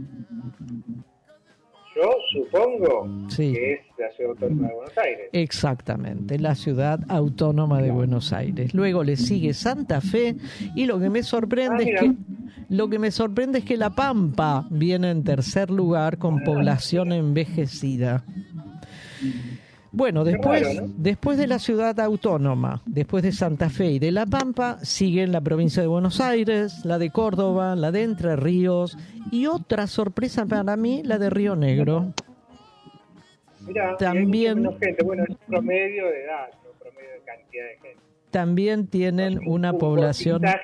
[1.96, 3.52] Yo supongo Sí.
[3.52, 5.28] que es la ciudad autónoma de Buenos Aires.
[5.32, 8.72] Exactamente, la ciudad autónoma de Buenos Aires.
[8.74, 10.36] Luego le sigue Santa Fe
[10.74, 12.14] y lo que me sorprende Ah, es que
[12.68, 18.24] lo que me sorprende es que La Pampa viene en tercer lugar con población envejecida.
[19.92, 20.92] Bueno, después, raro, ¿no?
[20.98, 25.40] después de la ciudad autónoma, después de Santa Fe y de La Pampa, siguen la
[25.40, 28.96] provincia de Buenos Aires, la de Córdoba, la de Entre Ríos
[29.32, 32.12] y otra sorpresa para mí, la de Río Negro.
[33.66, 35.02] Mirá, También- gente.
[35.04, 36.48] Bueno, es promedio de edad,
[36.78, 37.96] promedio de cantidad de gente.
[38.30, 40.60] También tienen Un- una un población total,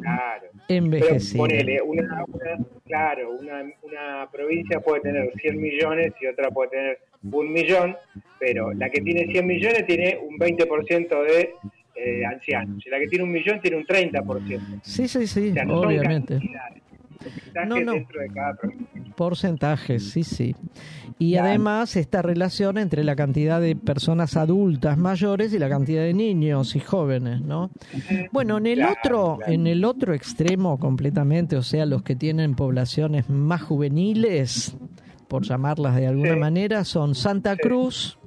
[0.00, 0.46] claro.
[0.68, 1.38] Envejecida.
[1.38, 6.98] ponele, una, una- claro, una, una provincia puede tener 100 millones y otra puede tener
[7.32, 7.96] un millón,
[8.38, 11.50] pero la que tiene 100 millones tiene un 20% de
[11.96, 14.80] eh, ancianos, y la que tiene un millón tiene un 30%.
[14.82, 16.34] Sí, sí, sí, O sea, no son obviamente.
[16.34, 16.82] porcentajes
[17.68, 17.92] No, no.
[17.94, 18.86] dentro de cada provincia.
[19.16, 20.54] Porcentajes, sí, sí.
[21.18, 21.48] Y Claro.
[21.48, 26.76] además esta relación entre la cantidad de personas adultas mayores y la cantidad de niños
[26.76, 27.70] y jóvenes, ¿no?
[28.32, 29.52] Bueno, en el Claro, otro, claro.
[29.52, 34.76] en el otro extremo completamente, o sea, los que tienen poblaciones más juveniles,
[35.28, 36.40] por llamarlas de alguna Sí.
[36.40, 37.60] manera, son Santa Sí.
[37.62, 38.18] Cruz,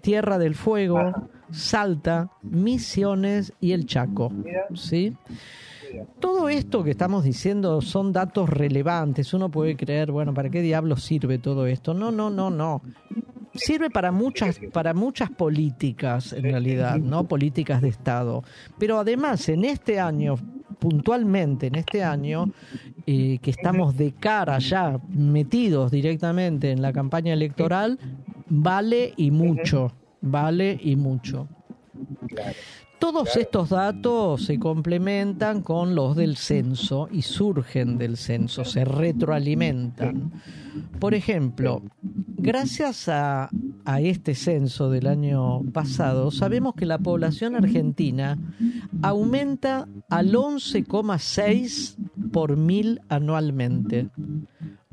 [0.00, 1.28] Tierra del Fuego, Ajá.
[1.50, 4.30] Salta, Misiones y el Chaco.
[4.30, 4.62] Mira.
[4.74, 5.14] ¿Sí?
[6.20, 9.32] Todo esto que estamos diciendo son datos relevantes.
[9.32, 11.94] Uno puede creer, bueno, ¿para qué diablos sirve todo esto?
[11.94, 12.82] No, no, no, no.
[13.54, 17.24] Sirve para muchas, para muchas políticas, en realidad, ¿no?
[17.24, 18.42] Políticas de Estado.
[18.78, 20.34] Pero además, en este año,
[20.78, 22.50] puntualmente en este año,
[23.06, 27.98] eh, que estamos de cara ya, metidos directamente en la campaña electoral,
[28.48, 29.92] vale y mucho.
[30.20, 31.48] Vale y mucho.
[32.98, 33.40] Todos Claro.
[33.40, 40.32] estos datos se complementan con los del censo y surgen del censo, se retroalimentan.
[40.98, 43.50] Por ejemplo, gracias a,
[43.84, 48.38] a este censo del año pasado, sabemos que la población argentina
[49.02, 51.96] aumenta al 11,6
[52.32, 54.08] por mil anualmente.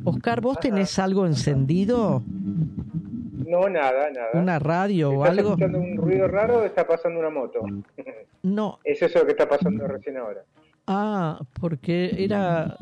[0.05, 2.21] Oscar, ¿vos tenés algo encendido?
[2.27, 4.29] No, nada, nada.
[4.33, 5.49] ¿Una radio o ¿Estás algo?
[5.51, 7.59] escuchando un ruido raro o está pasando una moto?
[8.45, 10.43] No, es eso lo que está pasando recién ahora.
[10.85, 12.75] Ah, porque era...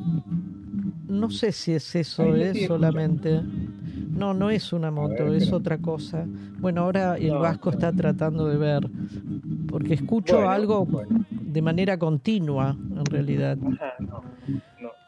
[1.08, 3.42] No sé si es eso, se es solamente...
[4.10, 6.26] No, no es una moto, ver, es otra cosa.
[6.58, 7.78] Bueno, ahora el No, Vasco no.
[7.78, 8.90] está tratando de ver,
[9.68, 11.26] porque escucho Bueno, algo bueno.
[11.30, 13.56] de manera continua, en realidad.
[13.74, 14.24] Ajá, no.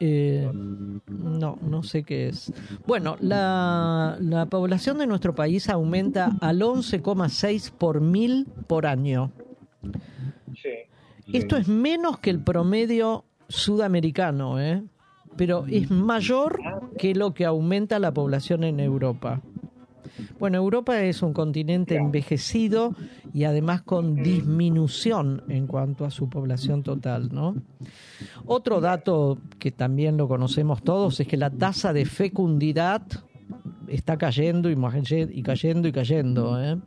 [0.00, 2.52] Eh, no, no sé qué es.
[2.86, 9.30] Bueno, la, la población de nuestro país aumenta al 11,6 por mil por año.
[10.60, 10.70] Sí.
[11.32, 14.82] Esto es menos que el promedio sudamericano, ¿eh?
[15.36, 16.60] pero es mayor
[16.98, 19.40] que lo que aumenta la población en Europa.
[20.38, 22.94] Bueno, Europa es un continente envejecido
[23.32, 27.56] y además con disminución en cuanto a su población total, ¿no?
[28.46, 33.02] Otro dato que también lo conocemos todos es que la tasa de fecundidad
[33.88, 36.78] está cayendo y, cayendo y cayendo, ¿eh?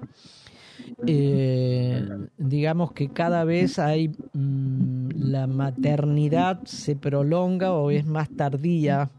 [1.06, 9.10] Eh, digamos que cada vez hay mm, la maternidad se prolonga o es más tardía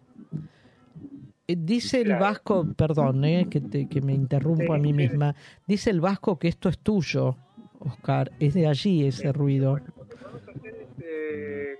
[1.56, 5.34] Dice el vasco, perdón, eh, que, te- que me interrumpo a mí misma,
[5.66, 7.36] dice el vasco que esto es tuyo,
[7.78, 9.80] Oscar, es de allí ese ruido.
[11.00, 11.76] Eh,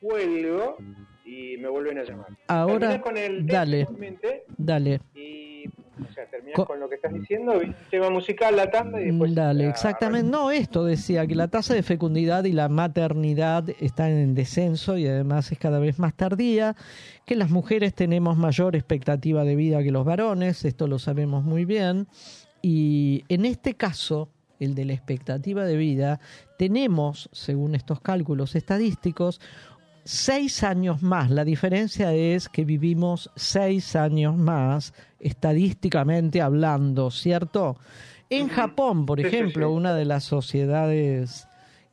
[0.00, 0.78] cuelgo
[1.26, 2.26] y me vuelven a llamar.
[2.48, 3.86] Ahora, con el dale.
[4.56, 5.43] Dale, y
[5.96, 9.06] o sea, terminás Co- con lo que estás diciendo, un tema musical, la tanda y
[9.06, 9.34] después...
[9.34, 10.30] dale, exactamente.
[10.30, 15.06] No, esto decía que la tasa de fecundidad y la maternidad están en descenso y
[15.06, 16.74] además es cada vez más tardía,
[17.24, 21.64] que las mujeres tenemos mayor expectativa de vida que los varones, esto lo sabemos muy
[21.64, 22.08] bien,
[22.62, 24.30] y en este caso,
[24.60, 26.20] el de la expectativa de vida,
[26.58, 29.40] tenemos, según estos cálculos estadísticos,
[30.04, 31.30] seis años más.
[31.30, 37.76] La diferencia es que vivimos seis años más, estadísticamente hablando, ¿cierto?
[38.30, 39.74] En Japón, por Sí, ejemplo, sí.
[39.74, 41.48] una de las sociedades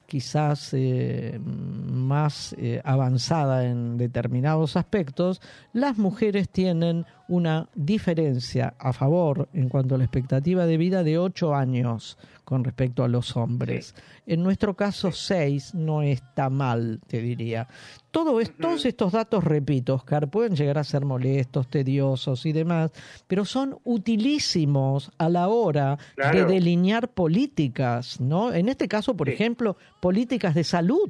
[0.07, 5.39] quizás eh, más eh, avanzada en determinados aspectos,
[5.71, 11.17] las mujeres tienen una diferencia a favor en cuanto a la expectativa de vida de
[11.17, 12.17] 8 años
[12.51, 13.95] con respecto a los hombres.
[14.27, 17.69] En nuestro caso, 6 no está mal, te diría.
[18.11, 22.91] Todo es- Todos estos datos, repito, Oscar, pueden llegar a ser molestos, tediosos y demás,
[23.29, 25.97] pero son utilísimos a la hora
[26.33, 28.53] de delinear políticas, ¿no?
[28.53, 29.33] En este caso, por Sí.
[29.35, 31.09] ejemplo, políticas de salud,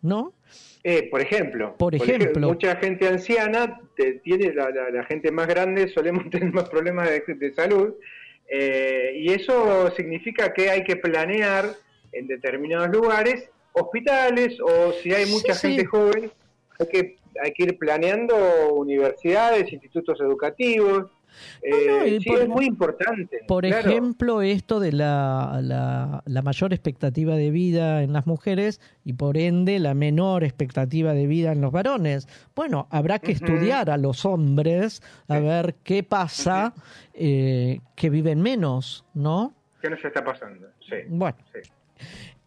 [0.00, 0.32] ¿no?
[0.84, 2.46] Eh, por ejemplo, Por ej- ejemplo.
[2.46, 7.08] mucha gente anciana te- tiene la, la- la gente más grande solemos tener más problemas
[7.10, 7.94] de, de salud
[8.48, 11.74] eh, y eso significa que hay que planear
[12.12, 15.86] en determinados lugares hospitales o si hay mucha Sí, gente sí.
[15.86, 16.30] joven
[16.78, 18.34] hay que hay que ir planeando
[18.72, 21.10] universidades, institutos educativos.
[21.62, 23.40] Eh, No, sí, por- es muy importante.
[23.46, 23.88] Por claro.
[23.90, 29.36] ejemplo, esto de la, la, la mayor expectativa de vida en las mujeres y por
[29.36, 32.28] ende la menor expectativa de vida en los varones.
[32.54, 36.74] Bueno, habrá que estudiar a los hombres a ver qué pasa
[37.14, 39.54] eh, que viven menos, ¿no?
[39.80, 40.66] ¿Qué nos está pasando?
[40.88, 40.96] Sí.
[41.08, 41.36] Bueno.
[41.52, 41.60] sí.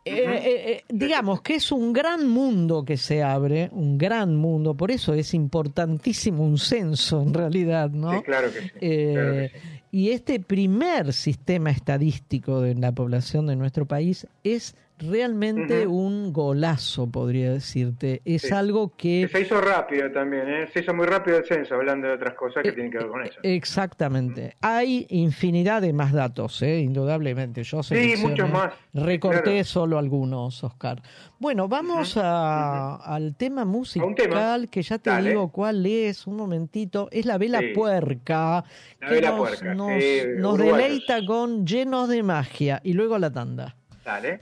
[0.05, 4.75] Eh, eh, eh, digamos que es un gran mundo que se abre, un gran mundo,
[4.75, 8.13] por eso es importantísimo un censo en realidad, ¿no?
[8.13, 8.71] Sí, claro que sí.
[8.81, 9.67] Eh, claro que sí.
[9.91, 17.09] Y este primer sistema estadístico de la población de nuestro país es realmente un golazo,
[17.09, 18.21] podría decirte.
[18.25, 18.53] Es Sí.
[18.53, 20.67] algo Que se hizo rápido también, ¿eh?
[20.73, 23.07] se hizo muy rápido el censo, hablando de otras cosas que Eh, tienen que ver
[23.07, 23.39] con eso.
[23.43, 24.55] Exactamente.
[24.61, 26.79] Hay infinidad de más datos, ¿eh?
[26.79, 27.63] indudablemente.
[27.63, 28.73] Yo Sí, muchos más.
[28.93, 29.63] Recorté Claro.
[29.63, 31.01] solo algunos, Oscar.
[31.39, 34.67] Bueno, vamos a- al tema musical, tema.
[34.69, 35.29] que ya te Dale.
[35.29, 37.07] digo cuál es, un momentito.
[37.11, 37.67] Es la Vela Sí.
[37.73, 38.63] Puerca,
[38.99, 40.77] La que Vela nos, Puerca, nos- sí, nos uruguayos.
[40.89, 42.81] deleita con llenos de magia.
[42.83, 43.75] Y luego la tanda.
[44.09, 44.39] Dale.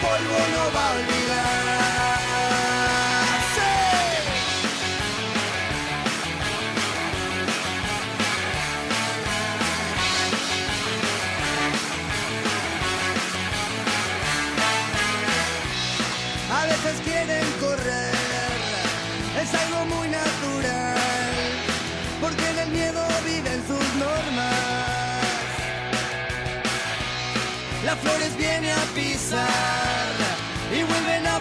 [0.00, 2.17] Polvo no va a olvidar.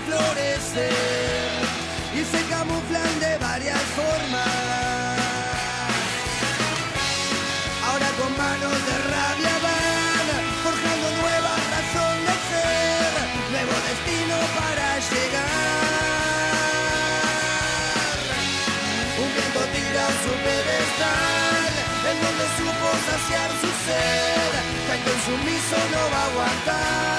[0.06, 1.47] Florecer
[2.13, 5.17] y se camuflan de varias formas.
[7.88, 10.28] Ahora con manos de rabia van
[10.63, 13.12] forjando nueva razón de ser,
[13.54, 15.78] nuevo destino para llegar.
[19.23, 21.71] Un viento tira su pedestal,
[22.10, 24.52] en donde supo saciar su sed,
[24.88, 27.17] tanto insumiso no va a aguantar.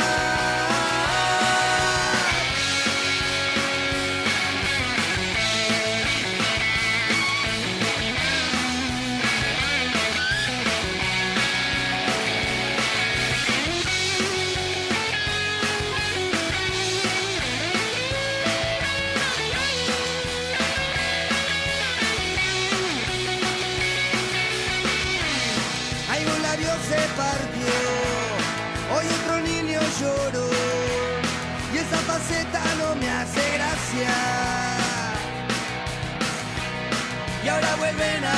[37.98, 38.37] been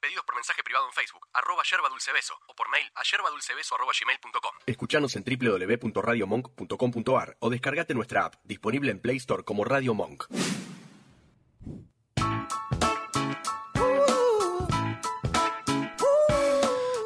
[0.00, 3.74] Pedidos por mensaje privado en Facebook, arroba yerba dulce beso, o por mail a yerbadulcebeso
[3.74, 4.52] arroba gmail.com.
[4.64, 10.24] Escuchanos en www.radiomonk.com.ar o descargate nuestra app, disponible en Play Store como Radio Monk.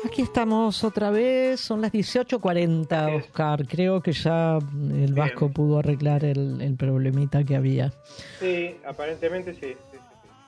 [0.07, 3.67] Aquí estamos otra vez, son las 18.40, Oscar.
[3.67, 7.93] Creo que ya el Vasco pudo arreglar el, el problemita que había.
[8.39, 9.75] Sí, aparentemente sí.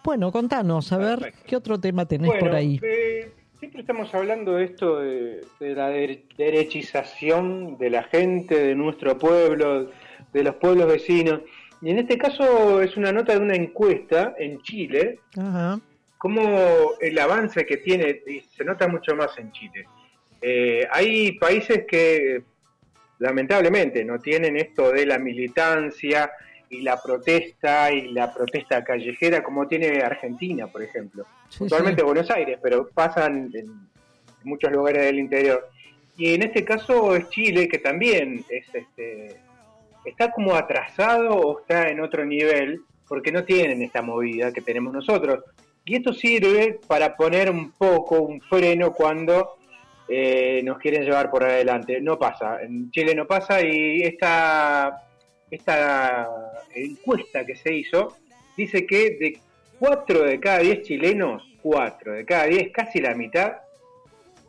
[0.07, 1.43] Bueno, contanos, a ver, Perfecto.
[1.49, 2.79] ¿qué otro tema tenés Bueno, por ahí?
[2.81, 3.29] eh,
[3.59, 9.19] siempre estamos hablando de esto de, de la dere- derechización de la gente, de nuestro
[9.19, 9.91] pueblo,
[10.33, 11.41] de los pueblos vecinos.
[11.83, 15.81] Y en este caso es una nota de una encuesta en Chile, Ajá.
[16.19, 19.87] como el avance que tiene, y se nota mucho más en Chile.
[20.41, 22.45] Eh, hay países que
[23.19, 26.31] lamentablemente no tienen esto de la militancia
[26.71, 31.25] y la protesta y la protesta callejera como tiene Argentina, por ejemplo.
[31.49, 32.03] Sí, sí.
[32.03, 33.89] Buenos Aires, pero pasan en
[34.45, 35.69] muchos lugares del interior.
[36.17, 39.37] Y en este caso es Chile, que también es este,
[40.05, 44.93] está como atrasado o está en otro nivel, porque no tienen esta movida que tenemos
[44.93, 45.45] nosotros.
[45.85, 49.57] Y esto sirve para poner un poco un freno cuando
[50.09, 52.01] eh, nos quieren llevar por adelante.
[52.01, 55.06] No pasa, en Chile no pasa y esta,
[55.51, 56.29] esta
[56.75, 58.17] encuesta que se hizo
[58.57, 59.39] dice que de
[59.79, 63.59] 4 de cada 10 chilenos, 4 de cada 10, casi la mitad,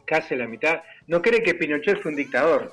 [0.06, 2.72] casi la mitad, no cree que Pinochet fue un dictador.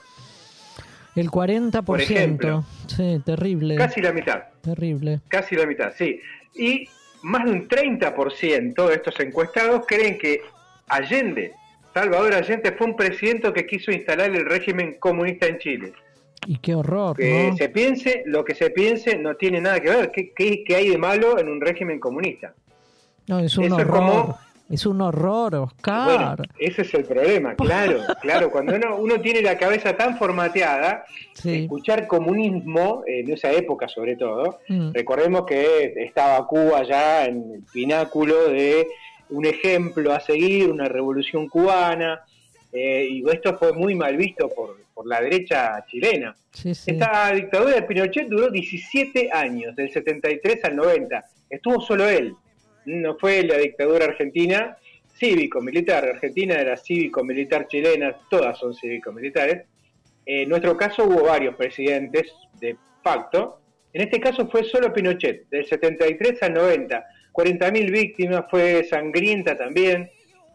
[1.14, 1.84] El 40%.
[1.84, 2.64] Por ejemplo.
[2.88, 3.76] sí, terrible.
[3.76, 4.44] Casi la mitad.
[4.62, 5.20] Terrible.
[5.28, 6.20] Casi la mitad, sí.
[6.54, 6.88] Y
[7.22, 10.42] más de un 30% de estos encuestados creen que
[10.88, 11.52] Allende,
[11.92, 15.92] Salvador Allende, fue un presidente que quiso instalar el régimen comunista en Chile.
[16.46, 17.56] Y qué horror, Que ¿no?
[17.56, 20.12] se piense, lo que se piense no tiene nada que ver.
[20.12, 22.54] ¿Qué, qué- qué hay de malo en un régimen comunista?
[23.26, 23.96] No, es un Eso es horror.
[23.96, 24.38] como
[24.70, 26.04] Es un horror, Oscar.
[26.06, 28.50] Bueno, ese es el problema, claro, claro.
[28.50, 31.64] Cuando uno, uno tiene la cabeza tan formateada, Sí.
[31.64, 34.92] escuchar comunismo, en esa época sobre todo, Mm.
[34.94, 38.88] recordemos que estaba Cuba ya en el pináculo de
[39.30, 42.22] un ejemplo a seguir, una revolución cubana,
[42.74, 46.34] eh, y esto fue muy mal visto por, por la derecha chilena.
[46.50, 46.90] Sí, sí.
[46.90, 51.24] Esta dictadura de Pinochet duró 17 años, del 73 al 90.
[51.50, 52.34] Estuvo solo él.
[52.86, 54.76] No fue la dictadura argentina
[55.18, 56.04] cívico-militar.
[56.04, 59.66] Argentina era cívico-militar chilena, todas son cívico-militares.
[60.26, 63.60] En nuestro caso hubo varios presidentes de facto.
[63.92, 67.04] En este caso fue solo Pinochet, del 73 al 90.
[67.32, 70.10] 40.000 víctimas, fue sangrienta también.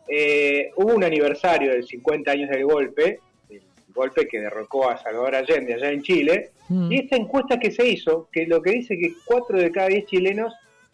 [0.09, 3.61] Eh, hubo un aniversario del 50 años del golpe, el
[3.93, 6.51] golpe que derrocó a Salvador Allende allá en Chile.
[6.67, 6.91] Mm.
[6.91, 10.05] Y esta encuesta que se hizo, que lo que dice que 4 de cada 10
[10.05, 10.53] chilenos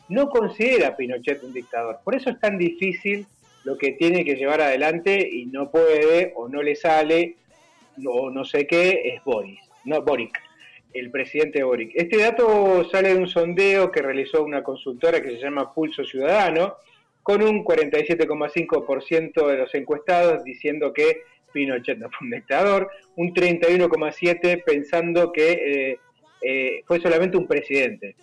[0.10, 2.00] no considera a Pinochet un dictador.
[2.04, 3.26] Por eso es tan difícil
[3.64, 7.38] lo que tiene que llevar adelante y no puede o no le sale
[8.06, 10.38] o no sé qué, es Boris, no Boric,
[10.94, 11.92] el presidente Boric.
[11.96, 16.76] Este dato sale de un sondeo que realizó una consultora que se llama Pulso Ciudadano,
[17.26, 24.64] con un 47,5% de los encuestados diciendo que Pinochet no fue un dictador, un 31,7%
[24.64, 26.00] pensando que eh,
[26.44, 28.16] eh, fue solamente un presidente.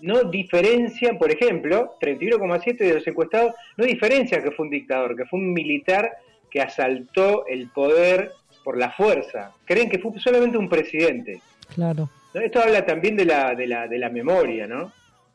[0.00, 5.26] No diferencian, por ejemplo, 31,7% de los encuestados no diferencian que fue un dictador, que
[5.26, 6.10] fue un militar
[6.50, 8.32] que asaltó el poder
[8.64, 9.52] por la fuerza.
[9.66, 11.42] Creen que fue solamente un presidente.
[11.74, 12.08] Claro.
[12.32, 14.90] Esto habla también de la, de, la, de la memoria, ¿no?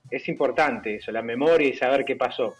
[0.10, 2.56] Es importante eso, la memoria y saber qué pasó.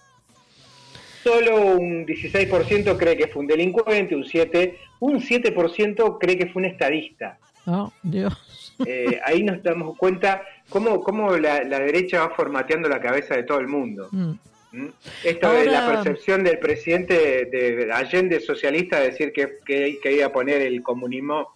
[1.24, 6.62] Solo un 16% cree que fue un delincuente, un 7%, un 7% cree que fue
[6.62, 7.38] un estadista.
[7.66, 8.76] Oh, Dios.
[8.86, 13.44] Eh, ahí nos damos cuenta cómo, cómo la, la derecha va formateando la cabeza de
[13.44, 14.08] todo el mundo.
[14.12, 14.32] Mm.
[14.72, 14.88] ¿Mm?
[15.24, 20.14] Esto de la Ahora- percepción del presidente de, de Allende socialista, decir que, que, que
[20.14, 21.56] iba a poner el comunismo,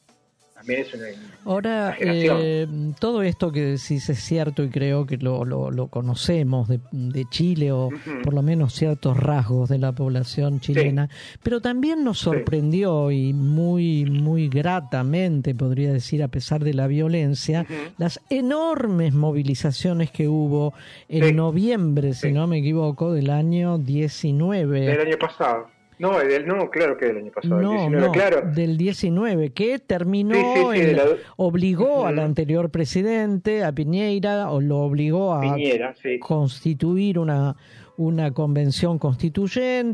[0.66, 1.05] también es una...
[1.45, 2.68] Ahora, eh,
[2.99, 7.26] todo esto que decís es cierto y creo que lo, lo, lo conocemos de, de
[7.30, 7.89] Chile o
[8.24, 11.09] por lo menos ciertos rasgos de la población chilena,
[11.43, 17.66] pero también nos sorprendió y muy, muy gratamente, podría decir, a pesar de la violencia,
[17.97, 20.74] las enormes movilizaciones que hubo
[21.09, 21.34] en Sí.
[21.34, 24.80] noviembre, si no me equivoco, del año 19.
[24.82, 25.72] Del año pasado.
[25.99, 27.57] No, del, no, claro que del año pasado.
[27.59, 28.41] el No, 19, no, claro.
[28.51, 30.35] del 19, que terminó,
[30.73, 31.05] Sí, la-
[31.37, 36.19] obligó al anterior presidente, a Piñeira, o lo obligó a Piñera, sí.
[36.19, 37.55] constituir una,
[37.97, 38.97] una convención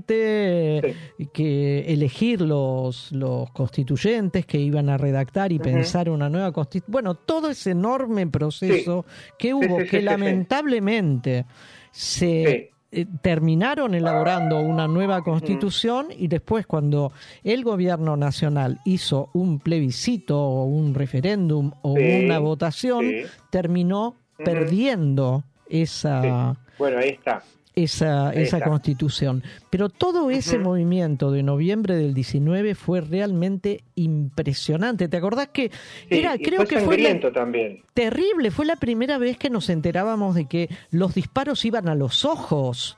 [0.03, 0.95] constituyente,
[1.33, 6.91] que elegir los, los constituyentes que iban a redactar y pensar una nueva constitución.
[6.91, 9.05] Bueno, todo ese enorme proceso
[9.37, 11.45] que hubo, que lamentablemente
[11.91, 17.11] se eh, terminaron elaborando una nueva constitución y después cuando
[17.43, 23.23] el gobierno nacional hizo un plebiscito o un referéndum o Sí, una votación, sí.
[23.51, 27.43] terminó perdiendo esa, Bueno, ahí está.
[27.84, 29.43] Esa, esa constitución.
[29.69, 35.07] Pero todo ese movimiento de noviembre del 19 fue realmente impresionante.
[35.07, 35.69] ¿Te acordás que
[36.09, 37.84] Sí, era, creo fue que fue la- sangriento también.
[37.93, 38.51] terrible?
[38.51, 42.97] Fue la primera vez que nos enterábamos de que los disparos iban a los ojos.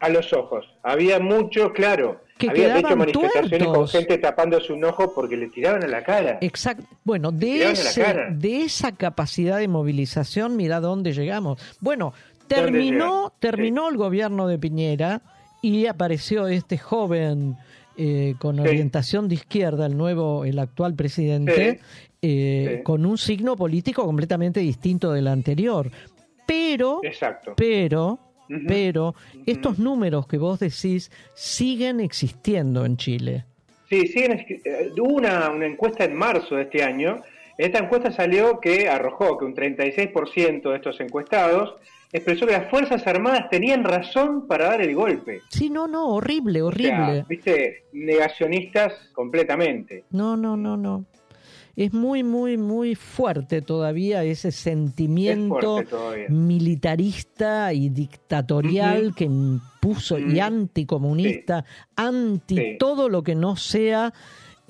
[0.00, 0.64] A los ojos.
[0.82, 2.22] Había mucho, claro.
[2.38, 3.92] Que Había hecho manifestaciones con tuertos.
[3.92, 6.38] gente tapándose un ojo porque le tiraban a la cara.
[6.40, 6.86] Exacto.
[7.04, 8.30] Bueno, de, ese, cara.
[8.30, 11.60] de esa capacidad de movilización, mira dónde llegamos.
[11.80, 12.14] Bueno,
[12.56, 15.22] ¿Dónde terminó, terminó el gobierno de Piñera
[15.62, 17.56] y apareció este joven
[17.96, 18.62] eh, con Sí.
[18.62, 21.80] orientación de izquierda, el nuevo, el actual presidente,
[22.22, 25.90] eh, con un signo político completamente distinto del anterior.
[26.46, 27.52] Pero, Exacto.
[27.56, 28.18] pero,
[28.66, 29.14] pero,
[29.46, 33.44] estos números que vos decís siguen existiendo en Chile.
[33.88, 37.20] Sí, sí, en- eh, hubo una, una encuesta en marzo de este año.
[37.58, 41.74] Esta encuesta salió que arrojó que un 36% de estos encuestados
[42.12, 45.40] expresó que las Fuerzas Armadas tenían razón para dar el golpe.
[45.48, 47.24] Sí, no, no, horrible, O sea, horrible.
[47.28, 50.04] viste, negacionistas completamente.
[50.10, 51.04] No, no, no, no.
[51.76, 56.26] Es muy, muy, muy fuerte todavía ese Es sentimiento todavía.
[56.28, 61.64] militarista y dictatorial que impuso y anticomunista,
[61.96, 62.76] anti Sí.
[62.78, 64.12] todo lo que no sea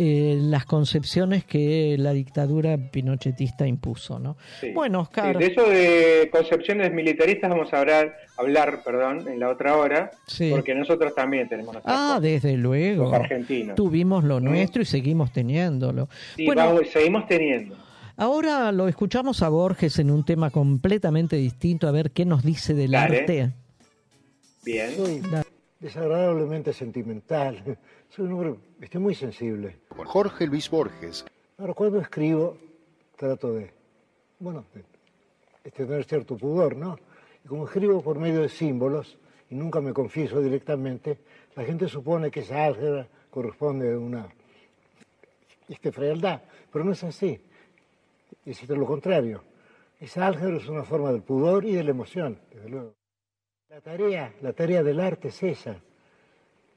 [0.02, 4.38] eh, las concepciones que la dictadura pinochetista impuso, ¿no?
[4.58, 4.70] Sí.
[4.72, 9.50] Bueno, Oscar, Sí, de eso de concepciones militaristas vamos a hablar, hablar perdón, en la
[9.50, 10.48] otra hora, Sí.
[10.50, 13.04] porque nosotros también tenemos ah, cosas, desde luego.
[13.04, 13.74] los argentinos.
[13.76, 14.44] Tuvimos lo ¿Mm?
[14.44, 16.08] nuestro y seguimos teniéndolo.
[16.38, 17.76] Y bueno, vamos- seguimos teniendo.
[18.16, 22.72] Ahora lo escuchamos a Borges en un tema completamente distinto, a ver qué nos dice
[22.72, 23.18] del Dale.
[23.20, 23.50] arte.
[24.64, 24.90] Bien.
[25.30, 25.44] Da-
[25.80, 27.78] desagradablemente sentimental.
[28.10, 29.78] Soy un hombre este, muy sensible.
[29.88, 31.24] Jorge Luis Borges.
[31.58, 32.56] Ahora, cuando escribo,
[33.16, 33.72] trato de,
[34.38, 36.98] bueno, de, tener cierto pudor, ¿no?
[37.44, 39.18] Y como escribo por medio de símbolos,
[39.50, 41.18] y nunca me confieso directamente,
[41.56, 44.28] la gente supone que esa álgebra corresponde a una
[45.68, 47.40] este, frialdad, pero no es así.
[48.44, 49.42] Es lo contrario.
[49.98, 52.99] Esa álgebra es una forma del pudor y de la emoción, desde luego.
[53.70, 55.76] La tarea, la tarea del arte es esa,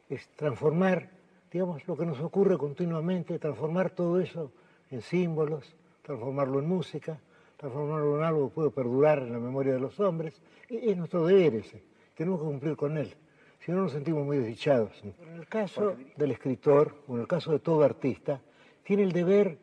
[0.08, 1.10] es transformar,
[1.52, 4.52] digamos, lo que nos ocurre continuamente, transformar todo eso
[4.92, 7.20] en símbolos, transformarlo en música,
[7.58, 10.40] transformarlo en algo que puede perdurar en la memoria de los hombres.
[10.70, 11.82] E, es nuestro deber ese,
[12.14, 13.12] tenemos que cumplir con él,
[13.60, 14.92] si no nos sentimos muy desdichados.
[15.04, 18.40] En el caso del escritor, o en el caso de todo artista,
[18.84, 19.58] tiene el deber,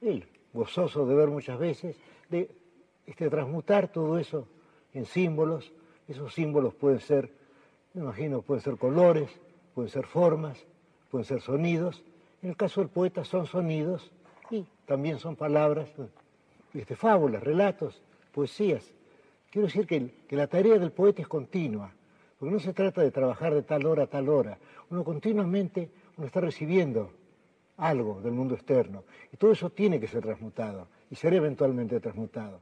[0.00, 1.98] él, gozoso de ver muchas veces,
[2.30, 2.50] de
[3.04, 4.48] este, transmutar todo eso
[4.94, 5.70] en símbolos,
[6.08, 7.30] esos símbolos pueden ser,
[7.94, 9.28] me imagino, pueden ser colores,
[9.74, 10.64] pueden ser formas,
[11.10, 12.02] pueden ser sonidos.
[12.42, 14.10] En el caso del poeta son sonidos
[14.50, 15.88] y también son palabras,
[16.72, 18.02] este, fábulas, relatos,
[18.32, 18.92] poesías.
[19.50, 21.92] Quiero decir que, que la tarea del poeta es continua,
[22.38, 24.58] porque no se trata de trabajar de tal hora a tal hora.
[24.90, 27.10] Uno continuamente uno está recibiendo
[27.76, 32.60] algo del mundo externo y todo eso tiene que ser transmutado y será eventualmente transmutado.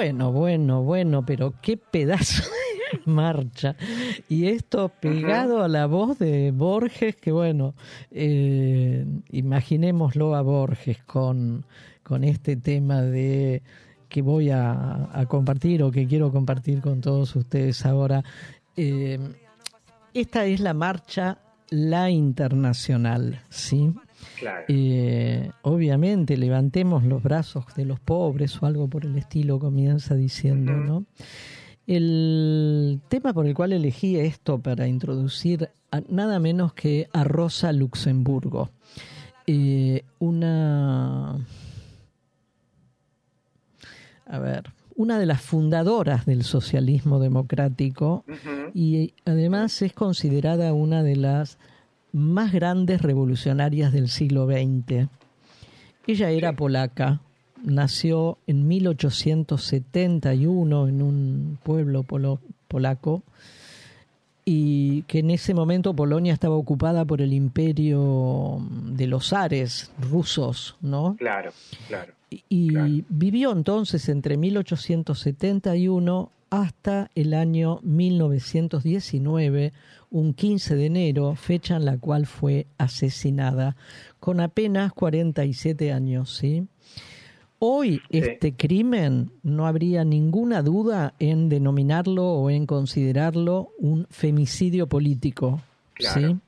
[0.00, 2.42] Bueno, bueno, bueno, pero qué pedazo
[2.92, 3.76] de marcha.
[4.30, 7.74] Y esto pegado a la voz de Borges, que bueno,
[8.10, 11.66] eh, imaginémoslo a Borges con,
[12.02, 13.62] con este tema de
[14.08, 18.24] que voy a, compartir o que quiero compartir con todos ustedes ahora.
[18.78, 19.18] Eh,
[20.14, 23.92] esta es la marcha La Internacional, ¿sí?
[24.68, 30.72] Eh, obviamente, levantemos los brazos de los pobres o algo por el estilo, comienza diciendo,
[30.72, 31.04] ¿no?
[31.86, 35.70] El tema por el cual elegí esto para introducir
[36.08, 38.70] nada menos que a Rosa Luxemburgo,
[39.46, 41.44] eh, una,
[44.26, 48.24] a ver, una de las fundadoras del socialismo democrático
[48.74, 51.58] y además es considerada una de las
[52.12, 55.08] más grandes revolucionarias del siglo XX.
[56.06, 57.20] Ella era polaca,
[57.62, 62.06] nació en 1871 en un pueblo
[62.68, 63.22] polaco
[64.44, 70.76] y que en ese momento Polonia estaba ocupada por el imperio de los Ares rusos,
[70.80, 71.14] ¿no?
[71.18, 71.52] Claro,
[71.86, 72.14] claro.
[72.48, 79.72] Y, vivió entonces entre 1871 hasta el año 1919,
[80.10, 83.76] un 15 de enero, fecha en la cual fue asesinada,
[84.18, 86.66] con apenas 47 años, ¿sí?
[87.62, 95.60] Hoy este crimen no habría ninguna duda en denominarlo o en considerarlo un femicidio político.
[95.92, 96.40] Claro,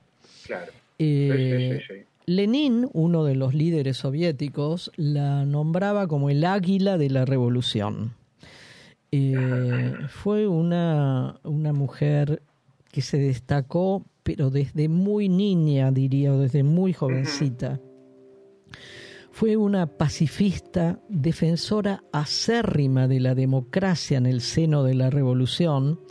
[0.47, 0.71] claro.
[0.97, 8.13] Eh, Lenin, uno de los líderes soviéticos, la nombraba como el águila de la revolución.
[9.11, 12.41] Eh, fue una, una mujer
[12.93, 17.81] que se destacó, pero desde muy niña, diría, o desde muy jovencita.
[19.31, 26.01] Fue una pacifista, defensora acérrima de la democracia en el seno de la revolución,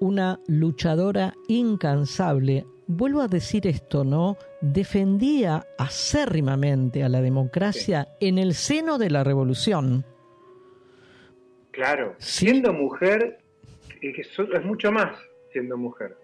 [0.00, 2.66] una luchadora incansable.
[2.88, 4.36] Vuelvo a decir esto, ¿no?
[4.60, 10.04] Defendía acérrimamente a la democracia en el seno de la revolución.
[11.70, 13.38] Claro, siendo mujer
[14.00, 15.16] es mucho más
[15.54, 16.16] siendo mujer.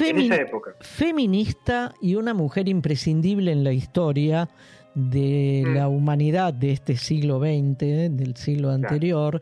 [0.00, 0.76] en esa época.
[0.80, 4.50] Feminista y una mujer imprescindible en la historia
[4.94, 5.74] de mm.
[5.74, 9.40] la humanidad de este siglo XX, del siglo anterior,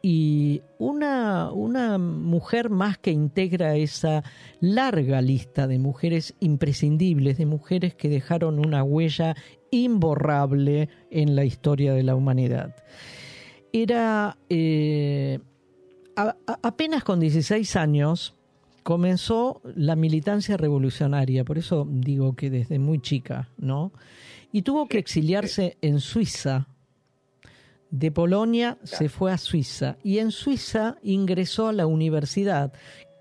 [0.00, 4.22] y una, una mujer más que integra esa
[4.60, 9.34] larga lista de mujeres imprescindibles, de mujeres que dejaron una huella
[9.72, 12.76] imborrable en la historia de la humanidad
[13.72, 15.38] era eh,
[16.62, 18.34] apenas con 16 años
[18.82, 23.92] comenzó la militancia revolucionaria, por eso digo que desde muy chica, ¿no?
[24.52, 26.66] Y tuvo que exiliarse en Suiza,
[27.90, 32.72] De Polonia se fue a Suiza y en Suiza ingresó a la universidad,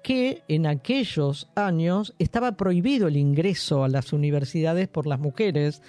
[0.04, 5.82] que en aquellos años estaba prohibido el ingreso a las universidades por las mujeres.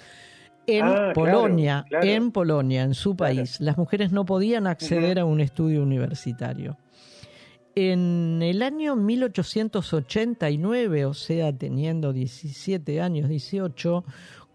[0.67, 2.05] En Ah, Polonia, claro.
[2.05, 6.77] en Polonia, en su país, las mujeres no podían acceder a un estudio universitario.
[7.81, 14.03] En el año 1889, o sea, teniendo 17 años, 18,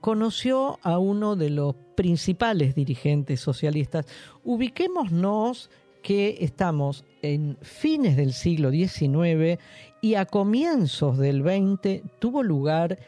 [0.02, 4.04] conoció a uno de los principales dirigentes socialistas.
[4.44, 5.70] Ubiquémonos
[6.02, 9.58] que estamos en fines del siglo XIX
[10.02, 12.98] y a comienzos del XX tuvo lugar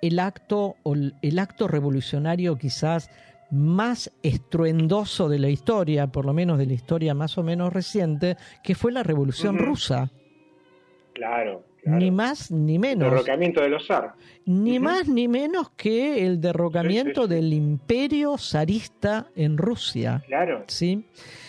[0.00, 0.76] el acto,
[1.20, 3.10] el acto revolucionario quizás
[3.50, 8.36] más estruendoso de la historia, por lo menos de la historia más o menos reciente,
[8.62, 9.58] que fue la Revolución.
[9.58, 10.10] Rusa.
[11.14, 11.64] Claro.
[11.96, 13.10] Ni más ni El menos.
[13.10, 14.14] derrocamiento de los zar.
[14.44, 20.22] Ni más ni menos que el derrocamiento del imperio zarista en Rusia.
[20.26, 20.64] Claro.
[20.68, 21.04] ¿sí?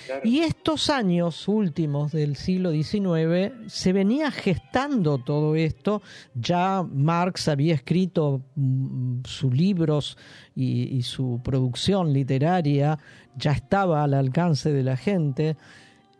[0.05, 0.21] Claro.
[0.23, 6.01] Y estos años últimos del siglo XIX se venía gestando todo esto.
[6.33, 10.17] Ya Marx había escrito mm, sus libros
[10.55, 12.97] y, y su producción literaria
[13.35, 15.55] ya estaba al alcance de la gente.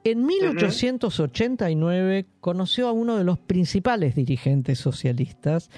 [0.03, 5.69] En 1889 conoció a uno de los principales dirigentes socialistas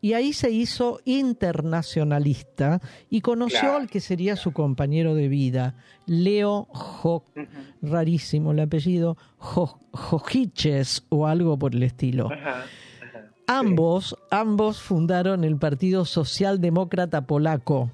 [0.00, 3.76] y ahí se hizo internacionalista y conoció Claro.
[3.76, 5.74] al que sería su compañero de vida,
[6.06, 7.24] Leo Jo,
[7.82, 12.28] rarísimo el apellido, Jo- Jojiches o algo por el estilo.
[13.46, 17.90] Ambos, ambos fundaron el Partido Socialdemócrata Polaco.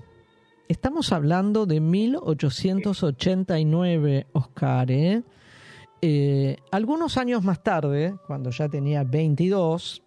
[0.68, 4.91] Estamos hablando de 1889, Oscar.
[4.91, 5.22] ¿eh?
[6.03, 10.03] Eh, algunos años más tarde, cuando ya tenía 22,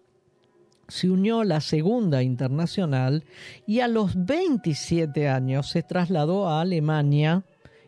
[0.88, 3.24] se unió a la Segunda Internacional
[3.66, 7.44] y a los 27 años se trasladó a Alemania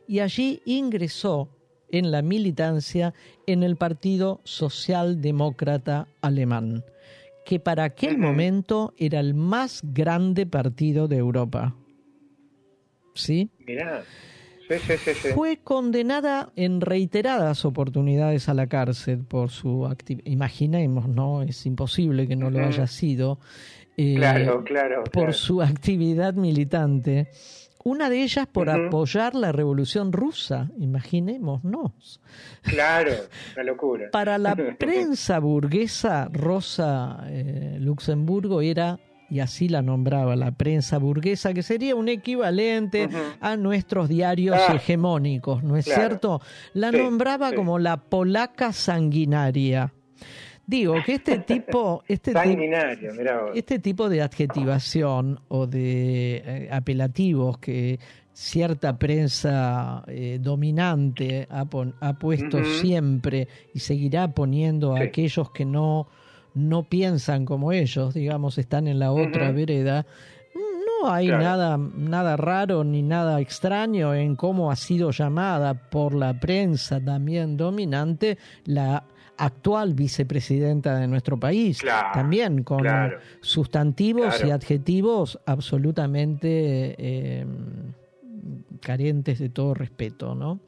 [0.07, 1.49] y allí ingresó
[1.91, 3.15] en la militancia
[3.47, 6.85] en el Partido Socialdemócrata Alemán,
[7.45, 11.75] que para aquel momento era el más grande partido de Europa.
[13.15, 13.51] ¿Sí?
[13.67, 14.05] Mirá.
[14.69, 15.29] Sí, sí, sí, sí.
[15.35, 20.27] Fue condenada en reiteradas oportunidades a la cárcel por su actividad.
[20.31, 21.43] Imaginemos, ¿no?
[21.43, 23.39] Es imposible que no lo haya sido.
[23.97, 25.33] eh, Claro, claro, Por claro.
[25.33, 27.29] su actividad militante.
[27.85, 28.87] Una de ellas por Ujú.
[28.89, 30.69] apoyar la revolución rusa.
[30.77, 32.21] Imaginémonos.
[32.63, 33.13] Claro,
[33.55, 34.09] una locura.
[34.11, 38.99] Para la prensa burguesa, Rosa eh, Luxemburgo era,
[39.29, 43.09] y así la nombraba la prensa burguesa, que sería un equivalente
[43.41, 46.01] a nuestros diarios Ah, hegemónicos, ¿no es claro.
[46.01, 46.41] cierto?
[46.75, 47.57] La Sí, nombraba sí.
[47.57, 49.93] como la polaca sanguinaria.
[50.67, 53.13] Digo que este tipo, este tipo, Sanguinario,
[53.55, 57.99] este tipo de adjetivación o de eh, apelativos que
[58.33, 65.05] cierta prensa eh, dominante ha, pon- ha puesto siempre y seguirá poniendo a Sí.
[65.05, 66.09] aquellos que no,
[66.57, 70.07] no piensan como ellos, digamos, están en la otra vereda.
[70.55, 71.45] No hay Claro.
[71.45, 77.57] nada, nada raro ni nada extraño en cómo ha sido llamada por la prensa también
[77.59, 79.05] dominante la
[79.37, 81.81] actual vicepresidenta de nuestro país.
[81.83, 83.19] Claro, también con claro.
[83.43, 87.47] sustantivos y adjetivos absolutamente eh,
[88.81, 90.61] carentes de todo respeto, ¿no?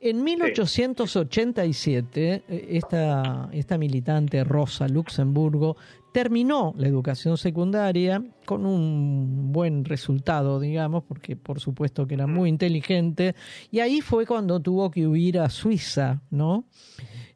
[0.00, 5.76] En 1887, eh, esta, esta militante Rosa Luxemburgo
[6.12, 12.48] terminó la educación secundaria con un buen resultado, digamos, porque por supuesto que era muy
[12.48, 13.34] inteligente,
[13.70, 16.64] y ahí fue cuando tuvo que huir a Suiza, ¿no?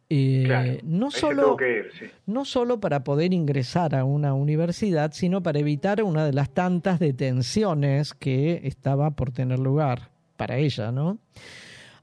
[0.08, 2.04] Eh, Claro, no solo ir, sí.
[2.26, 7.00] no solo para poder ingresar a una universidad, sino para evitar una de las tantas
[7.00, 11.18] detenciones que estaba por tener lugar para ella, ¿no?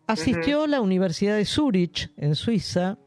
[0.10, 2.98] Asistió a la Universidad de Zurich, en Suiza,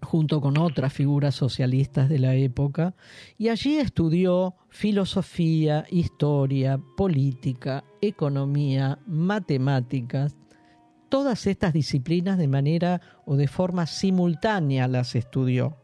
[0.00, 2.94] junto con otras figuras socialistas de la época,
[3.36, 10.34] y allí estudió filosofía, historia, política, economía, matemáticas,
[11.10, 15.76] todas estas disciplinas de manera o de forma simultánea las estudió.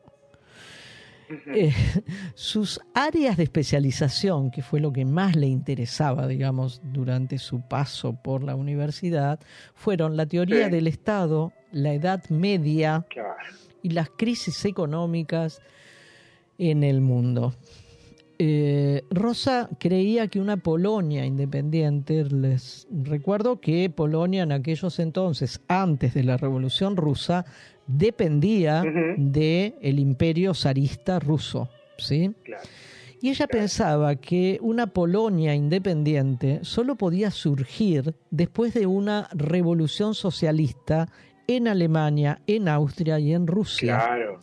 [1.54, 1.72] Eh,
[2.34, 8.14] sus áreas de especialización, que fue lo que más le interesaba, digamos, durante su paso
[8.14, 9.40] por la universidad,
[9.74, 10.70] fueron la teoría Sí.
[10.70, 13.34] del Estado, la Edad Media Claro.
[13.82, 15.60] y las crisis económicas
[16.58, 17.54] en el mundo.
[18.38, 26.14] Eh, Rosa creía que una Polonia independiente, les recuerdo que Polonia en aquellos entonces, antes
[26.14, 27.44] de la Revolución Rusa,
[27.96, 29.14] dependía Ujú.
[29.18, 31.68] del imperio zarista ruso,
[31.98, 32.32] ¿sí?
[32.44, 32.62] Claro.
[33.20, 41.08] Y ella pensaba que una Polonia independiente solo podía surgir después de una revolución socialista
[41.46, 43.96] en Alemania, en Austria y en Rusia.
[43.98, 44.40] Claro.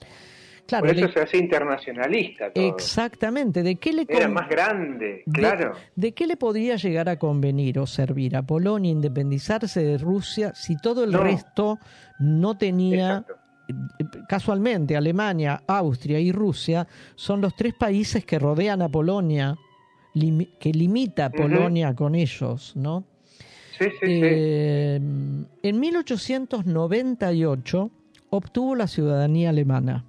[0.65, 2.63] Claro, Por eso le- se hace internacionalista todo.
[2.75, 3.63] Exactamente.
[3.63, 5.73] ¿De qué le Era con- más grande, de- claro.
[5.95, 10.77] ¿De, qué le podría llegar a convenir o servir a Polonia independizarse de Rusia si
[10.77, 11.23] todo el No.
[11.23, 11.79] resto
[12.19, 13.35] no tenía, Exacto.
[13.67, 13.73] eh,
[14.27, 19.57] casualmente, Alemania, Austria y Rusia son los tres países que rodean a Polonia,
[20.13, 21.31] que limita a.
[21.31, 23.03] Polonia con ellos, ¿no?
[23.77, 24.21] Sí, sí, sí.
[24.23, 24.99] Eh,
[25.63, 27.91] en 1898
[28.29, 30.05] obtuvo la ciudadanía alemana.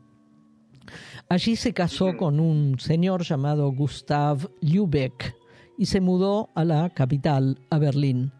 [1.28, 5.36] Allí se casó con un señor llamado Gustav Lübeck
[5.78, 8.32] y se mudó a la capital, a Berlín.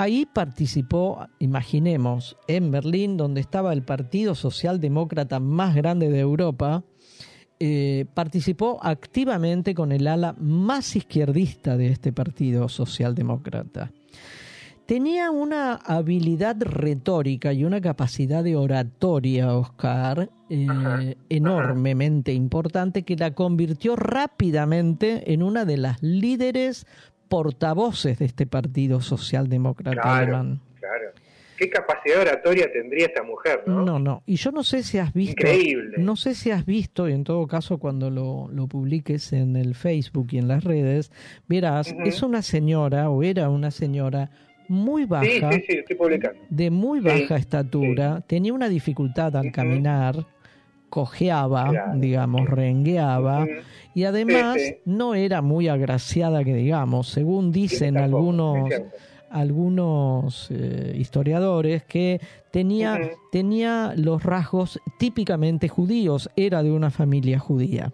[0.00, 6.84] Ahí participó, imaginemos, en Berlín, donde estaba el Partido Socialdemócrata más grande de Europa,
[7.58, 13.90] eh, participó activamente con el ala más izquierdista de este Partido Socialdemócrata.
[14.86, 23.16] Tenía una habilidad retórica y una capacidad de oratoria, Oscar, eh, Ajá, enormemente importante que
[23.16, 26.86] la convirtió rápidamente en una de las líderes
[27.28, 30.60] portavoces de este Partido Socialdemócrata Claro, alemán.
[30.78, 31.10] claro.
[31.56, 33.84] ¿Qué capacidad oratoria tendría esta mujer, no?
[33.84, 34.22] No, no.
[34.26, 35.32] Y yo no sé si has visto.
[35.44, 35.96] Increíble.
[35.98, 39.74] No sé si has visto, y en todo caso, cuando lo, lo publiques en el
[39.74, 41.10] Facebook y en las redes,
[41.48, 44.30] verás, es una señora, o era una señora,
[44.68, 46.38] muy baja, Sí, sí, sí, estoy publicando.
[46.48, 50.26] de muy baja estatura, tenía una dificultad al caminar,
[50.88, 53.46] cojeaba, digamos, rengueaba,
[53.94, 54.74] y además Sí, sí.
[54.84, 58.70] no era muy agraciada, que digamos, según dicen tampoco, algunos
[59.30, 62.20] algunos eh, historiadores que
[62.50, 62.98] tenía,
[63.30, 67.92] tenía los rasgos típicamente judíos, era de una familia judía.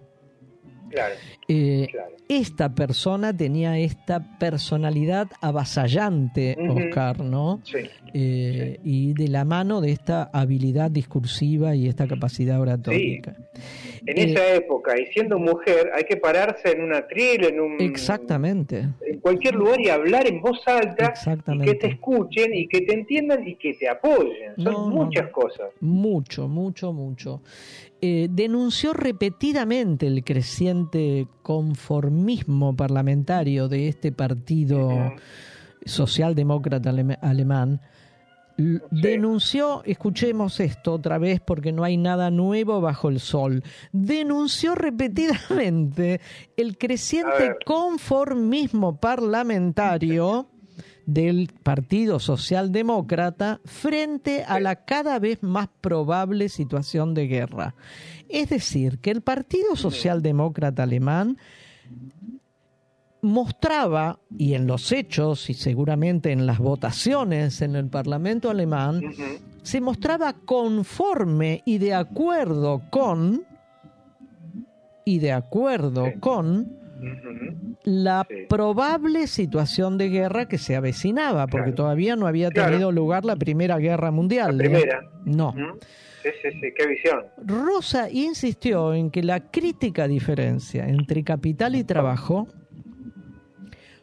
[0.95, 1.15] Claro,
[1.49, 2.11] Eh, claro.
[2.29, 6.57] Esta persona tenía esta personalidad avasallante.
[6.69, 7.61] Oscar, ¿no?
[7.65, 7.79] Sí.
[8.15, 13.37] Eh, Y de la mano de esta habilidad discursiva y esta capacidad oratórica.
[14.07, 17.81] En Eh, esa época, y siendo mujer, hay que pararse en una atril, en un
[17.81, 21.73] Exactamente, en cualquier lugar y hablar en voz alta y exactamente.
[21.73, 24.55] que te escuchen y que te entiendan y que te apoyen.
[24.57, 25.33] Son no, muchas no.
[25.33, 25.69] cosas.
[25.81, 27.41] Mucho, mucho, mucho.
[28.07, 35.15] Eh, denunció repetidamente el creciente conformismo parlamentario de este partido
[35.87, 37.81] socialdemócrata alem- alemán.
[38.59, 38.79] Sí.
[38.91, 46.21] Denunció, escuchemos esto otra vez porque no hay nada nuevo bajo el sol, denunció repetidamente
[46.59, 50.51] el creciente conformismo parlamentario
[51.07, 57.75] del Partido Socialdemócrata frente a la cada vez más probable situación de guerra.
[58.29, 61.37] Es decir, que el Partido Socialdemócrata alemán
[63.23, 69.01] mostraba, y en los hechos y seguramente en las votaciones en el Parlamento alemán,
[69.63, 73.45] se mostraba conforme y de acuerdo con,
[75.07, 76.21] y de acuerdo Sí.
[76.21, 76.84] con
[77.85, 78.35] La Sí.
[78.49, 81.75] probable situación de guerra que se avecinaba, porque Claro.
[81.77, 82.71] todavía no había Claro.
[82.73, 84.57] tenido lugar la Primera Guerra Mundial.
[84.59, 84.69] La ¿eh?
[84.71, 85.01] primera.
[85.25, 85.49] No.
[85.51, 85.79] Ujú.
[86.23, 87.21] Sí, sí, sí, qué visión.
[87.45, 92.49] Rosa insistió en que la crítica diferencia entre capital y trabajo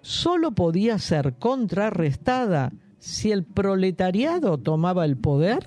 [0.01, 5.65] solo podía ser contrarrestada si el proletariado tomaba el poder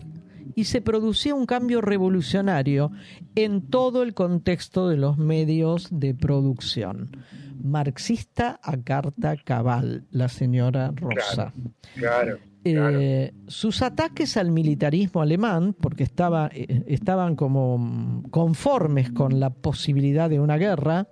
[0.55, 2.93] y se producía un cambio revolucionario
[3.35, 7.17] en todo el contexto de los medios de producción.
[7.63, 11.53] Marxista a carta cabal, la señora Rosa.
[11.95, 12.39] Claro.
[12.63, 13.01] claro.
[13.01, 20.31] Eh, sus ataques al militarismo alemán, porque estaba, eh, estaban como conformes con la posibilidad
[20.31, 21.09] de una guerra,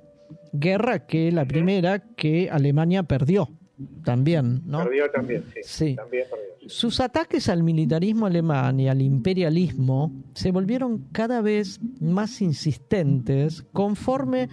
[0.53, 3.49] guerra que la primera que Alemania perdió
[4.05, 4.79] también, ¿no?
[4.85, 5.61] Perdió también, sí.
[5.63, 5.95] Sí.
[5.97, 6.47] También perdió.
[6.61, 6.67] sí.
[6.69, 14.49] Sus ataques al militarismo alemán y al imperialismo se volvieron cada vez más insistentes conforme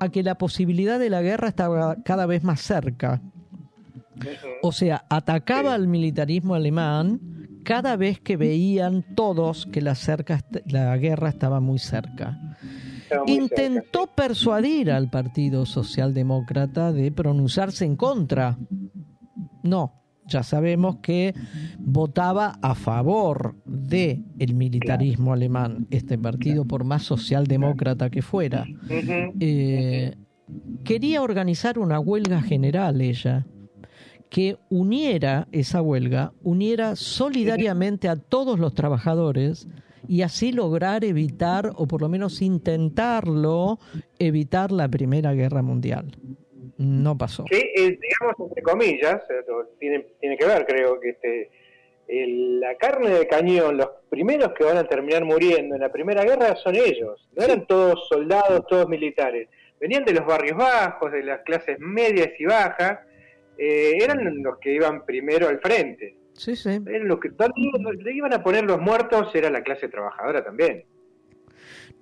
[0.00, 3.22] a que la posibilidad de la guerra estaba cada vez más cerca.
[4.62, 5.74] O sea, atacaba Sí.
[5.74, 7.20] al militarismo alemán
[7.64, 12.38] cada vez que veían todos que la, cerca, la guerra estaba muy cerca.
[13.26, 18.58] Intentó cerca, persuadir al Partido Socialdemócrata de pronunciarse en contra.
[19.62, 21.34] No, ya sabemos que
[21.78, 28.64] votaba a favor de el militarismo alemán, este partido, por más socialdemócrata que fuera.
[28.88, 30.14] Eh,
[30.84, 33.46] quería organizar una huelga general ella
[34.30, 39.68] que uniera esa huelga, uniera solidariamente a todos los trabajadores
[40.08, 43.78] y así lograr evitar, o por lo menos intentarlo,
[44.18, 46.16] evitar la Primera Guerra Mundial.
[46.78, 47.44] No pasó.
[47.50, 49.22] Sí, eh, digamos, entre comillas,
[49.78, 51.50] tiene, tiene que ver, creo que este,
[52.08, 56.56] la carne de cañón, los primeros que van a terminar muriendo en la Primera Guerra
[56.56, 57.28] son ellos.
[57.36, 59.48] No eran todos soldados, todos militares.
[59.80, 63.00] Venían de los barrios bajos, de las clases medias y bajas.
[63.58, 66.16] eh, eran los que iban primero al frente.
[66.34, 66.70] Sí, sí.
[66.70, 70.84] Eran los que donde le iban a poner los muertos era la clase trabajadora también.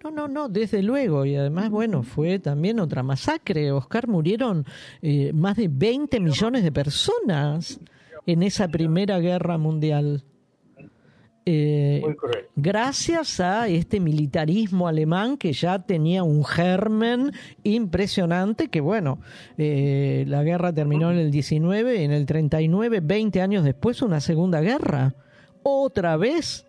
[0.02, 1.26] No, no, no, desde luego.
[1.26, 3.70] Y además, bueno, fue también otra masacre.
[3.70, 4.64] Oscar, murieron
[5.02, 7.80] eh, más de 20 millones de personas
[8.26, 10.24] en esa Primera Guerra Mundial.
[11.52, 12.00] Eh,
[12.54, 17.32] gracias a este militarismo alemán que ya tenía un germen
[17.64, 19.18] impresionante, que bueno,
[19.58, 24.60] eh, la guerra terminó en el 19, en el 39, 20 años después, una segunda
[24.60, 25.12] guerra.
[25.64, 26.66] Otra vez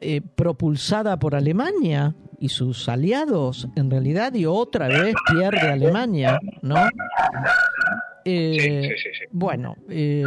[0.00, 6.88] eh, propulsada por Alemania y sus aliados, en realidad, y otra vez pierde Alemania, ¿no?
[8.24, 8.96] Eh,
[9.30, 10.24] Bueno, eh,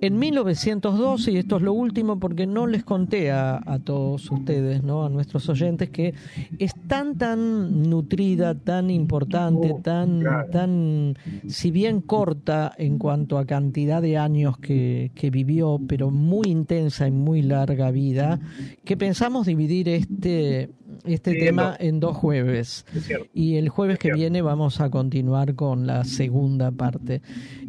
[0.00, 4.82] en 1912, y esto es lo último porque no les conté a, a todos ustedes,
[4.82, 5.04] ¿no?
[5.04, 6.14] a nuestros oyentes, que
[6.58, 11.16] es tan, tan nutrida, tan importante, tan, tan,
[11.48, 17.08] si bien corta en cuanto a cantidad de años que, que vivió, pero muy intensa
[17.08, 18.40] y muy larga vida,
[18.84, 20.70] que pensamos dividir este,
[21.04, 22.86] este Sí, tema en dos jueves.
[23.32, 27.22] Y el jueves que viene vamos a continuar con la segunda parte.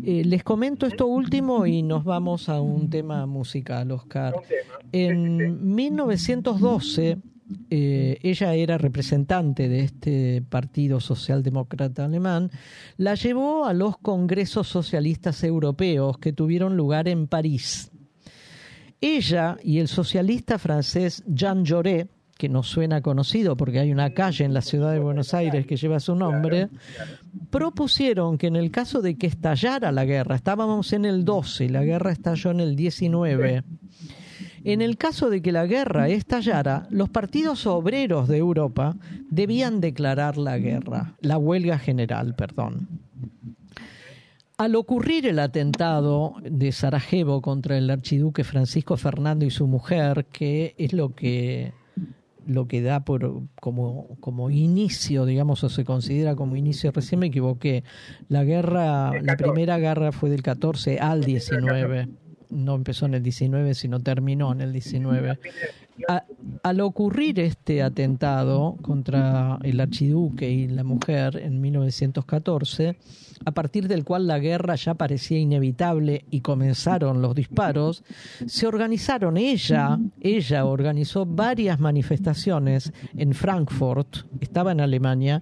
[0.04, 4.34] Eh, les comento esto último y nos vamos a un tema musical, Oscar.
[4.92, 7.18] En 1912,
[7.70, 12.50] eh, ella era representante de este Partido Socialdemócrata Alemán,
[12.98, 17.92] la llevó a los congresos socialistas europeos que tuvieron lugar en París.
[19.02, 22.08] Ella y el socialista francés Jean Jaurès,
[22.38, 25.78] que nos suena conocido porque hay una calle en la ciudad de Buenos Aires que
[25.78, 26.70] lleva su nombre,
[27.50, 31.70] propusieron que en el caso de que estallara la guerra, estábamos en el 12 y
[31.70, 33.64] la guerra estalló en el 19,
[34.66, 38.98] en el caso de que la guerra estallara, los partidos obreros de Europa
[39.30, 42.90] debían declarar la guerra, la huelga general, perdón.
[44.58, 50.76] Al ocurrir el atentado de Sarajevo contra el archiduque Francisco Fernando y su mujer, que
[50.78, 51.74] es lo que
[52.46, 57.28] lo que da por como, como inicio, digamos, o se considera como inicio, recién me
[57.28, 57.84] equivoqué,
[58.30, 62.08] la guerra, la primera guerra fue del 14 al 19,
[62.52, 65.39] no empezó en el 19, sino terminó en el 19.
[66.08, 66.24] A-
[66.64, 72.96] al ocurrir este atentado contra el archiduque y la mujer en 1914,
[73.44, 78.04] a partir del cual la guerra ya parecía inevitable y comenzaron los disparos,
[78.46, 85.42] se organizaron ella, ella organizó varias manifestaciones en Frankfurt, estaba en Alemania,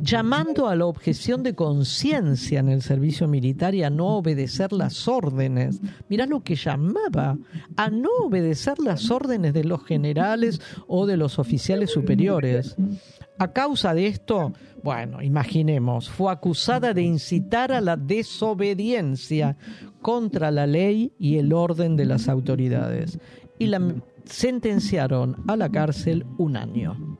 [0.00, 5.08] llamando a la objeción de conciencia en el servicio militar y a no obedecer las
[5.08, 5.80] órdenes.
[6.08, 7.38] Mirá lo que llamaba,
[7.76, 12.76] a no obedecer las órdenes de los generales o de los oficiales superiores.
[13.38, 14.52] A causa de esto,
[14.82, 19.56] bueno, imaginemos, fue acusada de incitar a la desobediencia
[20.00, 23.18] contra la ley y el orden de las autoridades
[23.58, 23.80] y la
[24.24, 27.18] sentenciaron a la cárcel un año.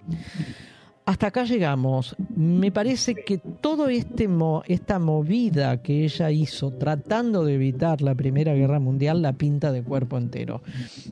[1.05, 2.15] Hasta acá llegamos.
[2.37, 8.15] Me parece que todo este mo- esta movida que ella hizo tratando de evitar la
[8.15, 10.63] Primera Guerra Mundial la pinta de cuerpo entero.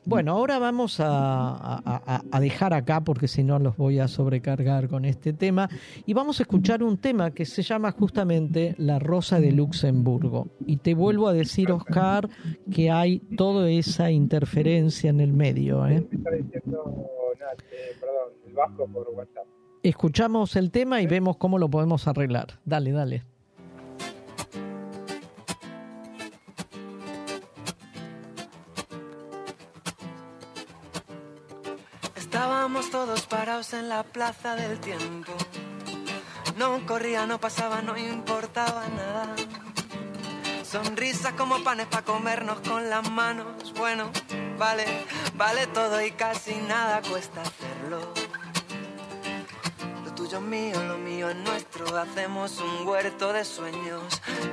[0.05, 5.33] Bueno, ahora vamos a, dejar acá porque si no los voy a sobrecargar con este
[5.33, 5.69] tema
[6.05, 10.47] y vamos a escuchar un tema que se llama justamente La Rosa de Luxemburgo.
[10.65, 12.29] Y te vuelvo a decir, Oscar,
[12.71, 15.85] que hay toda esa interferencia en el medio.
[15.85, 16.07] ¿eh?
[16.11, 17.07] Está diciendo,
[17.71, 19.45] eh, perdón, el Vasco por WhatsApp.
[19.83, 22.59] Escuchamos el tema y vemos cómo lo podemos arreglar.
[22.65, 23.23] Dale, dale.
[32.15, 35.31] Estábamos todos parados en la plaza del tiempo.
[36.59, 39.35] No corría, no pasaba, no importaba nada.
[40.63, 43.73] Sonrisas como panes para comernos con las manos.
[43.75, 44.11] Bueno,
[44.59, 44.85] vale,
[45.35, 48.20] vale todo y casi nada cuesta hacerlo.
[50.31, 51.97] Tuyo mío, lo mío es nuestro.
[51.97, 54.01] Hacemos un huerto de sueños,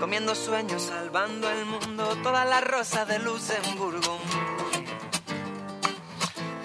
[0.00, 2.16] comiendo sueños, salvando el mundo.
[2.20, 4.18] Todas las rosas de Luxemburgo.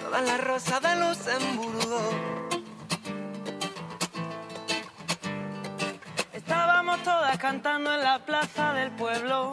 [0.02, 2.00] Todas las rosas de Luxemburgo.
[6.32, 9.52] Estábamos todas cantando en la plaza del pueblo.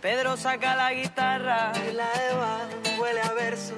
[0.00, 2.58] Pedro saca la guitarra y la Eva
[3.00, 3.74] huele a verso.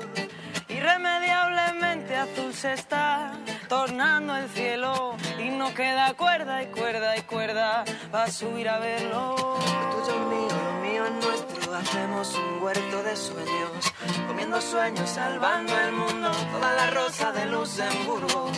[0.68, 3.32] Irremediablemente azul se está
[3.68, 8.78] tornando el cielo y no queda cuerda y cuerda y cuerda va a subir a
[8.78, 9.36] verlo.
[9.36, 11.74] Lo tuyo es mío, lo mío es nuestro.
[11.74, 13.92] Hacemos un huerto de sueños,
[14.26, 16.30] comiendo sueños, salvando el mundo.
[16.52, 18.50] Toda la rosa de Luxemburgo.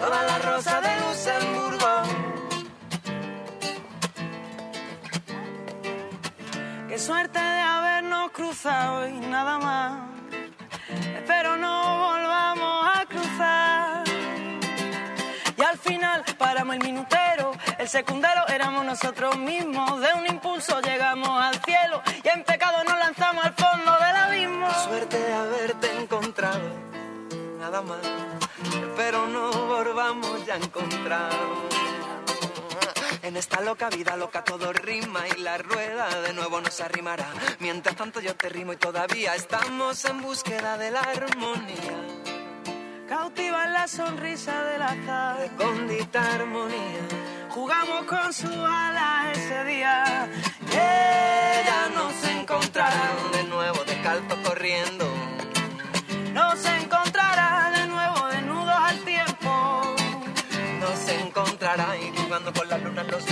[0.00, 2.02] Toda la rosa de Luxemburgo.
[6.88, 10.17] Qué suerte de habernos cruzado y nada más.
[10.88, 14.04] Espero no volvamos a cruzar.
[15.56, 20.00] Y al final paramos el minutero, el secundero éramos nosotros mismos.
[20.00, 24.70] De un impulso llegamos al cielo y en pecado nos lanzamos al fondo del abismo.
[24.84, 26.70] Suerte de haberte encontrado,
[27.58, 27.98] nada más.
[28.96, 31.30] Pero no volvamos ya a encontrar.
[33.22, 37.26] En esta loca vida loca todo rima y la rueda de nuevo nos arrimará.
[37.58, 41.98] Mientras tanto yo te rimo y todavía estamos en búsqueda de la armonía.
[43.08, 45.38] Cautiva la sonrisa del azar.
[45.38, 47.00] Recóndita armonía.
[47.50, 50.28] Jugamos con su ala ese día.
[50.70, 55.17] Ella nos encontrará de nuevo descalzo corriendo.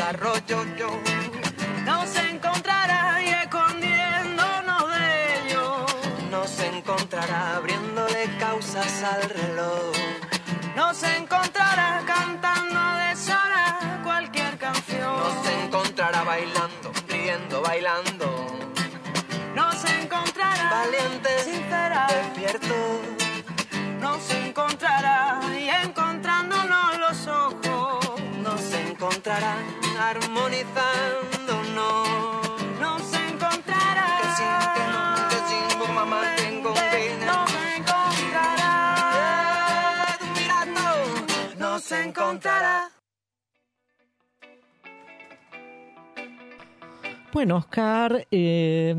[0.09, 0.89] Arroyos yo.
[1.85, 5.97] Nos encontrará y escondiéndonos de ellos.
[6.31, 9.93] Nos encontrará abriéndole causas al reloj.
[10.77, 15.19] Nos encontrará cantando a deshora cualquier canción.
[15.19, 18.47] Nos encontrará bailando, riendo, bailando.
[19.55, 22.77] Nos encontrará Valiente, sincera, despierto.
[24.01, 28.21] Nos encontrará y encontrándonos los ojos.
[28.43, 29.57] Nos encontrará
[30.11, 32.09] armonizándonos.
[32.81, 34.09] Nos encontrará.
[34.23, 38.73] Que sin que no, que sin tu mamá tengo que Nos encontrará.
[40.35, 40.87] mirando.
[41.59, 42.77] Nos encontrará.
[47.33, 48.95] Bueno, Oscar, eh,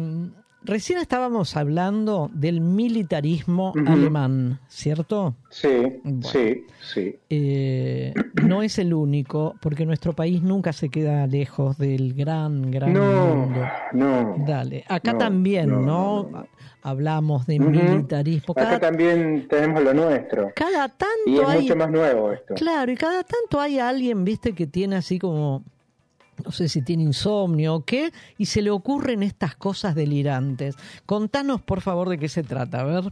[0.67, 5.33] recién estábamos hablando del militarismo alemán, ¿cierto?
[5.49, 5.67] Sí,
[6.03, 6.21] Bueno.
[6.27, 7.15] sí, sí.
[7.29, 8.13] Eh,
[8.43, 13.35] no es el único, porque nuestro país nunca se queda lejos del gran, gran No,
[13.35, 13.61] mundo.
[13.93, 14.35] no.
[14.45, 16.29] Dale, acá No, también, no.
[16.83, 18.53] Hablamos de militarismo.
[18.55, 20.51] Acá también tenemos lo nuestro.
[20.55, 21.61] cada tanto Y es hay...
[21.63, 22.53] mucho más nuevo esto.
[22.53, 25.63] Claro, y cada tanto hay alguien, viste, que tiene así como,
[26.43, 30.75] no sé si tiene insomnio o qué, y se le ocurren estas cosas delirantes.
[31.05, 33.03] Contanos, por favor, de qué se trata, a ver.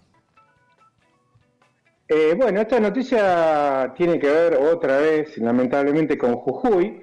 [2.07, 7.01] Eh, bueno, esta noticia tiene que ver otra vez, lamentablemente, con Jujuy.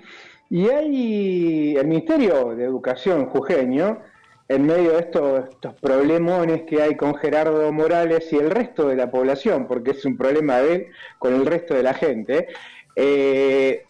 [0.49, 4.01] Y hay el Ministerio de Educación jujeño,
[4.49, 8.97] en medio de estos, estos problemones que hay con Gerardo Morales y el resto de
[8.97, 10.87] la población, porque es un problema de él
[11.19, 12.49] con el resto de la gente,
[12.95, 13.87] eh,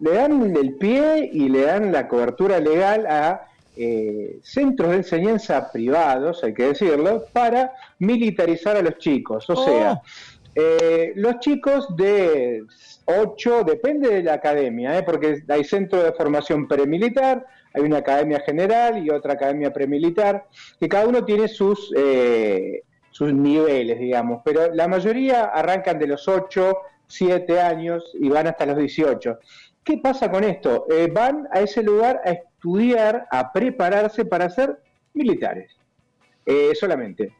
[0.00, 5.70] le dan el pie y le dan la cobertura legal a eh, centros de enseñanza
[5.72, 9.48] privados, hay que decirlo, para militarizar a los chicos.
[9.50, 9.64] O Oh.
[9.64, 10.00] sea,
[10.54, 12.64] eh, los chicos de
[13.06, 15.02] 8, depende de la academia, ¿eh?
[15.02, 20.46] porque hay centro de formación premilitar, hay una academia general y otra academia premilitar,
[20.78, 26.28] que cada uno tiene sus, eh, sus niveles, digamos, pero la mayoría arrancan de los
[26.28, 29.38] 8, 7 años y van hasta los 18.
[29.84, 30.86] ¿Qué pasa con esto?
[30.90, 34.78] Eh, van a ese lugar a estudiar, a prepararse para ser
[35.12, 35.76] militares,
[36.46, 37.34] eh, solamente.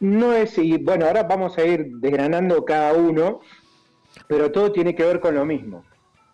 [0.00, 3.40] No es, y bueno, ahora vamos a ir desgranando cada uno,
[4.26, 5.84] pero todo tiene que ver con lo mismo.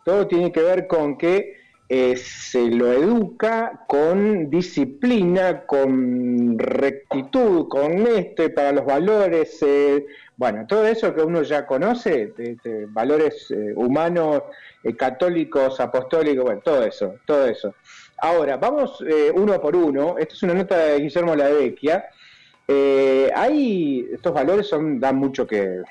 [0.04, 1.58] Todo tiene que ver con que
[1.88, 10.06] eh, se lo educa con disciplina, con rectitud, con esto para los valores, eh,
[10.38, 12.32] bueno, todo eso que uno ya conoce,
[12.90, 14.44] valores eh, humanos,
[14.84, 17.74] eh, católicos, apostólicos, bueno, todo eso, todo eso.
[18.18, 20.16] Ahora, vamos eh, uno por uno.
[20.16, 22.04] Esta es una nota de Guillermo Lavecchia.
[23.34, 25.82] Hay, estos valores son, dan mucho que,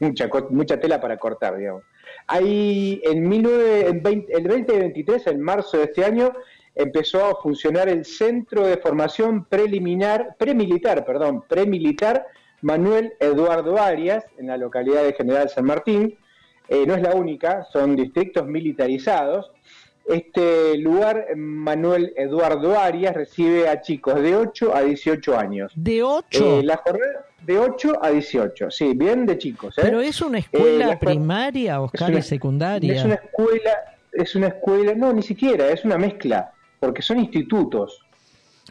[0.00, 1.84] mucha, mucha tela para cortar, digamos.
[2.26, 6.32] Hay en, 19 en 20 el 2023, en marzo de este año,
[6.74, 12.26] empezó a funcionar el Centro de Formación Preliminar, Premilitar, perdón, Premilitar
[12.62, 16.16] Manuel Eduardo Arias, en la localidad de General San Martín.
[16.68, 19.50] Eh, no es la única, son distritos militarizados.
[20.06, 25.72] Este lugar, Manuel Eduardo Arias, recibe a chicos de 8 a 18 años.
[25.76, 26.58] ¿De 8?
[26.58, 29.76] Eh, la jornada de 8 a 18, sí, bien de chicos.
[29.78, 29.82] ¿eh?
[29.84, 32.94] ¿Pero es una escuela Eh, primaria, Oscar, una- y secundaria?
[32.94, 33.70] Es una escuela,
[34.12, 38.01] es una escuela, no, ni siquiera, es una mezcla, porque son institutos.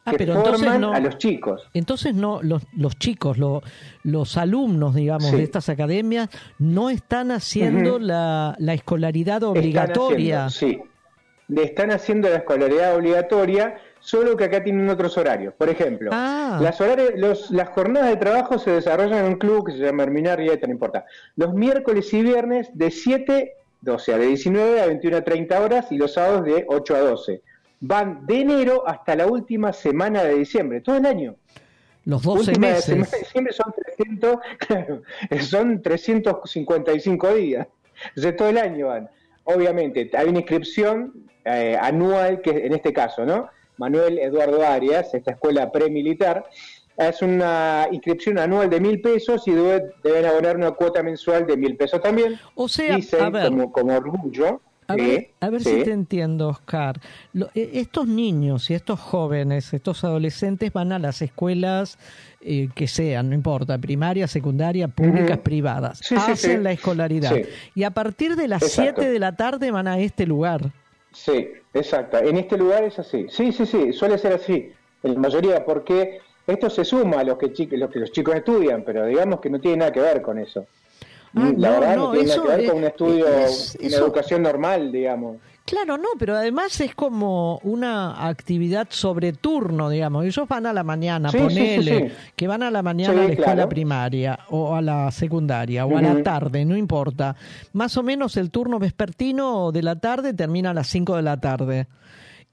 [0.03, 1.68] Ah, que pero entonces forman no- a los chicos.
[1.73, 3.61] Entonces no los, los chicos, lo-
[4.03, 5.35] los alumnos, digamos, Sí.
[5.38, 10.45] de estas academias no están haciendo la, la escolaridad Están obligatoria.
[10.45, 10.89] haciendo, sí,
[11.49, 15.53] le están haciendo la escolaridad obligatoria, solo que acá tienen otros horarios.
[15.55, 16.57] Por ejemplo, Ah.
[16.61, 20.01] las, horarios- los- las jornadas de trabajo se desarrollan en un club que se llama
[20.03, 21.05] Herminar y esto no importa.
[21.35, 23.53] Los miércoles y viernes de 7,
[23.85, 26.99] o sea, de 19 a 21 a 30 horas y los sábados de 8 a
[27.01, 27.41] 12.
[27.83, 31.35] Van de enero hasta la última semana de diciembre, todo el año.
[32.05, 32.85] Los 12 Última meses.
[32.85, 34.37] semana de diciembre son 300,
[34.67, 35.01] claro,
[35.41, 37.67] son 355 días.
[38.15, 39.09] Sea, todo el año van.
[39.43, 41.13] Obviamente, hay una inscripción
[41.45, 43.49] eh, anual, que en este caso, ¿no?
[43.77, 46.45] Manuel Eduardo Arias, esta escuela premilitar,
[46.97, 51.57] es una inscripción anual de mil pesos y debe- deben abonar una cuota mensual de
[51.57, 52.39] mil pesos también.
[52.53, 53.47] O sea, Dicen a ver.
[53.49, 54.61] como, como orgullo.
[54.91, 55.69] A ver, a ver sí.
[55.69, 56.99] si te entiendo, Oscar.
[57.34, 61.97] Lo- eh, estos niños y estos jóvenes, estos adolescentes van a las escuelas
[62.41, 65.99] eh, que sean, no importa, primaria, secundaria, públicas, privadas.
[66.03, 67.35] Sí, Hacen la escolaridad.
[67.76, 69.01] Y a partir de las Exacto.
[69.01, 70.72] 7 de la tarde van a este lugar.
[71.13, 72.18] Sí, exacto.
[72.18, 73.26] En este lugar es así.
[73.30, 74.72] Sí, sí, sí, suele ser así.
[75.03, 77.47] En la mayoría, porque esto se suma a los que,
[77.77, 80.65] los que los chicos estudian, pero digamos que no tiene nada que ver con eso.
[81.35, 84.05] Ah, la no, verdad no, tiene eso que ver con un estudio, es- una eso-
[84.05, 85.37] educación normal, digamos.
[85.63, 90.25] Claro, no, pero además es como una actividad sobre turno, digamos.
[90.25, 92.15] Ellos van a la mañana, Sí, sí, sí, ponele, sí.
[92.35, 93.69] que van a la mañana a la escuela claro.
[93.69, 97.35] primaria o a la secundaria o a la tarde, no importa.
[97.73, 101.39] Más o menos el turno vespertino de la tarde termina a las 5 de la
[101.39, 101.87] tarde.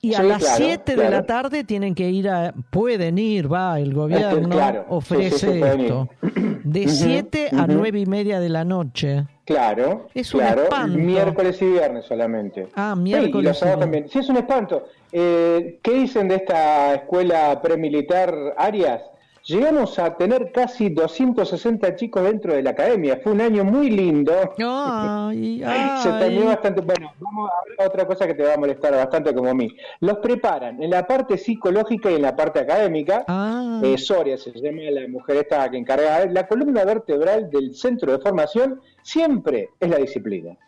[0.00, 1.10] Y a Sí, las claro, 7 de claro.
[1.10, 5.52] la tarde tienen que ir a, pueden ir, va, el gobierno Este, claro, ofrece sí,
[5.52, 6.08] sí, esto.
[6.64, 7.72] De Ujú, 7 a ujú.
[7.72, 9.24] 9 y media de la noche.
[9.44, 10.98] Claro, Es un claro, espanto.
[10.98, 12.68] miércoles y viernes solamente.
[12.76, 13.80] Ah, y miércoles los y sábados viernes.
[13.80, 14.08] también.
[14.08, 14.84] Sí, es un espanto.
[15.10, 19.00] Eh, ¿Qué dicen de esta escuela premilitar Arias?
[19.48, 23.18] Llegamos a tener casi 260 chicos dentro de la academia.
[23.22, 24.34] Fue un año muy lindo.
[24.62, 25.64] Ay,
[26.02, 26.82] Se terminó bastante.
[26.82, 29.74] Bueno, vamos a ver otra cosa que te va a molestar bastante como a mí.
[30.00, 33.24] Los preparan en la parte psicológica y en la parte académica.
[33.26, 33.80] Ah.
[33.82, 36.26] Eh, Soria se llama la mujer esta que encarga.
[36.26, 40.58] La columna vertebral del centro de formación siempre es la disciplina.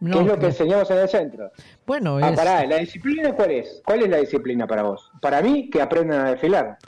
[0.00, 1.50] No, que es lo que enseñamos en el centro.
[1.86, 2.36] Bueno, Ah, es...
[2.38, 3.82] pará, ¿la disciplina cuál es?
[3.84, 5.10] ¿Cuál es la disciplina para vos?
[5.20, 6.78] Para mí, que aprendan a desfilar.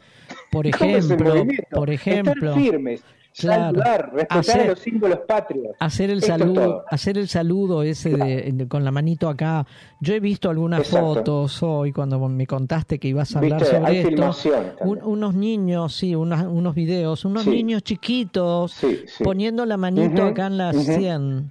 [0.52, 1.34] Por ¿Cómo es el ejemplo,
[1.72, 3.02] por ejemplo, Estar firmes,
[3.34, 3.62] Claro.
[3.80, 5.68] saludar, respetar Hacer- a los símbolos patrios.
[5.80, 9.66] hacer el Esto saludo, hacer el saludo ese de- de- con la manito acá.
[10.00, 11.14] Yo he visto algunas Exacto.
[11.14, 14.36] fotos hoy cuando me contaste que ibas a hablar Viste, sobre esto.
[14.84, 17.50] Un- unos niños, sí, unas- unos videos, unos Sí.
[17.50, 19.24] niños chiquitos Sí, sí.
[19.24, 20.82] poniendo la manito Ujú, acá en la ujú.
[20.82, 21.50] 100.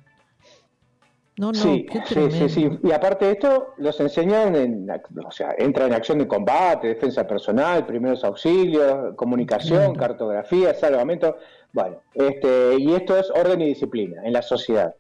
[1.42, 2.70] No, no, sí, qué sí, sí.
[2.84, 4.88] Y aparte de esto, los enseñan, en,
[5.26, 11.38] o sea, entra en acción de combate, defensa personal, primeros auxilios, comunicación, cartografía, salvamento.
[11.74, 14.94] Bueno, este, y esto es orden y disciplina en la sociedad.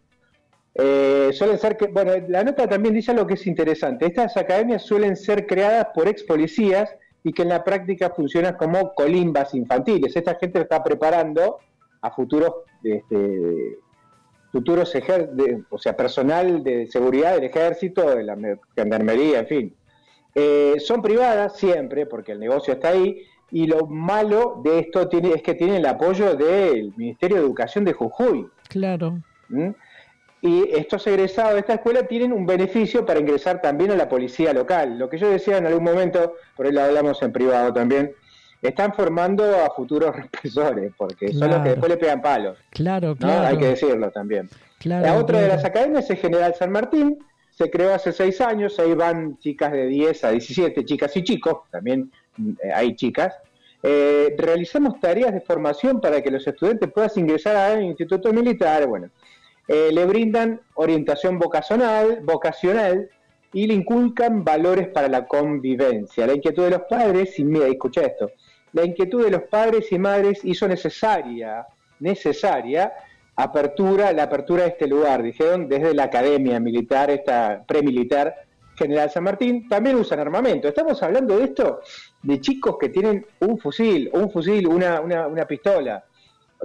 [0.73, 4.07] Eh, suelen ser que, bueno, la nota también dice algo que es interesante.
[4.07, 6.89] Estas academias suelen ser creadas por ex policías
[7.23, 10.15] y que en la práctica funcionan como colimbas infantiles.
[10.15, 11.59] Esta gente lo está preparando
[12.01, 12.51] a futuros,
[12.83, 13.77] este,
[14.51, 19.47] futuros ejer- de- o sea, personal de seguridad del ejército, de la me- gendarmería, en
[19.47, 19.75] fin.
[20.35, 25.33] Eh, son privadas siempre, porque el negocio está ahí, y lo malo de esto tiene,
[25.33, 28.47] es que tiene el apoyo del Ministerio de Educación de Jujuy.
[28.69, 29.19] Claro.
[29.49, 29.69] ¿Mm?
[30.43, 34.53] Y estos egresados de esta escuela tienen un beneficio para ingresar también a la policía
[34.53, 34.97] local.
[34.97, 38.13] Lo que yo decía en algún momento, por ahí lo hablamos en privado también,
[38.61, 42.57] están formando a futuros represores, porque son los que después le pegan palos.
[42.69, 43.17] Claro, ¿no?
[43.17, 43.47] claro.
[43.47, 44.49] Hay que decirlo también.
[44.79, 47.19] Claro, la otra de las academias es General San Martín,
[47.51, 51.59] se creó hace seis años, ahí van chicas de 10 a 17, chicas y chicos,
[51.69, 52.11] también
[52.63, 53.35] eh, hay chicas.
[53.83, 59.09] Eh, realizamos tareas de formación para que los estudiantes puedan ingresar al Instituto Militar, bueno,
[59.67, 63.09] eh, le brindan orientación vocacional, vocacional
[63.53, 66.27] y le inculcan valores para la convivencia.
[66.27, 68.31] La inquietud de los padres, y mira, escucha esto,
[68.73, 71.65] la inquietud de los padres y madres hizo necesaria,
[71.99, 72.93] necesaria
[73.35, 78.35] apertura, la apertura de este lugar, dijeron desde la academia militar, esta premilitar
[78.75, 80.67] General San Martín, también usan armamento.
[80.67, 81.81] Estamos hablando de esto,
[82.23, 86.03] de chicos que tienen un fusil, un fusil, una, una, una pistola,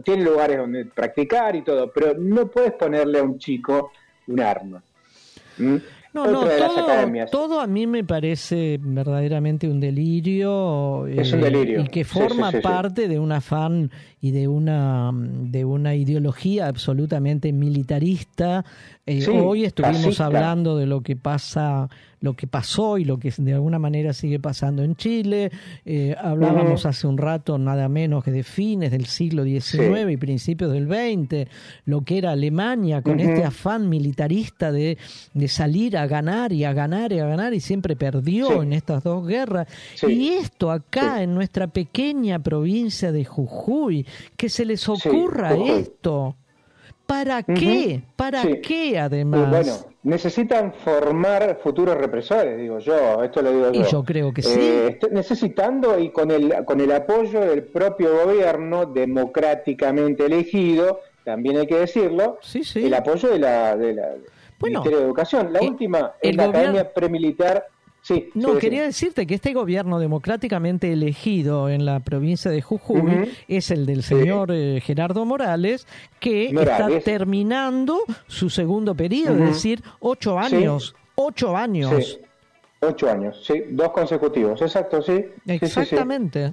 [0.04, 3.92] tienen lugares donde practicar y todo, pero no puedes ponerle a un chico
[4.28, 4.82] un arma.
[5.58, 5.76] ¿Mm?
[6.16, 11.06] No, no, de todo, a mí me parece verdaderamente un delirio.
[11.06, 11.82] Es un delirio.
[11.82, 12.62] Y que forma sí, sí, sí.
[12.62, 13.90] parte de un afán
[14.22, 18.64] y de una, de una ideología absolutamente militarista.
[19.04, 20.24] Eh, hoy estuvimos fascista.
[20.24, 21.90] hablando de lo que pasa,
[22.26, 25.50] lo que pasó y lo que de alguna manera sigue pasando en Chile.
[25.84, 30.72] Eh, hablábamos hace un rato nada menos que de fines del siglo XIX y principios
[30.72, 31.48] del XX,
[31.86, 34.98] lo que era Alemania con este afán militarista de,
[35.34, 38.54] de salir a ganar y a ganar y a ganar y siempre perdió Sí.
[38.62, 39.68] en estas dos guerras.
[39.94, 40.06] Sí.
[40.08, 44.04] Y esto acá en nuestra pequeña provincia de Jujuy,
[44.36, 46.34] que se les ocurra esto.
[47.06, 48.02] ¿Para qué?
[48.16, 49.48] ¿Para qué además?
[49.48, 49.72] bueno,
[50.06, 53.80] necesitan formar futuros represores, digo yo, esto lo digo yo.
[53.80, 54.58] Y yo creo que sí.
[54.58, 61.56] Eh, est- necesitando y con el, con el apoyo del propio gobierno democráticamente elegido, también
[61.58, 62.38] hay que decirlo,
[62.86, 64.02] el apoyo de la, de la
[64.60, 65.52] Bueno, Ministerio de Educación.
[65.52, 67.66] La última es la gobierno- Academia Premilitar.
[68.06, 68.86] Sí, No, sí, quería sí.
[68.86, 74.52] decirte que este gobierno democráticamente elegido en la provincia de Jujuy es el del señor
[74.52, 75.88] eh, Gerardo Morales,
[76.20, 76.98] que Morales.
[76.98, 80.94] está terminando su segundo periodo, es decir, ocho años.
[81.16, 81.90] Ocho años.
[82.04, 82.18] Sí,
[82.80, 85.24] ocho años, sí, dos consecutivos, exacto, sí.
[85.46, 86.52] Exactamente.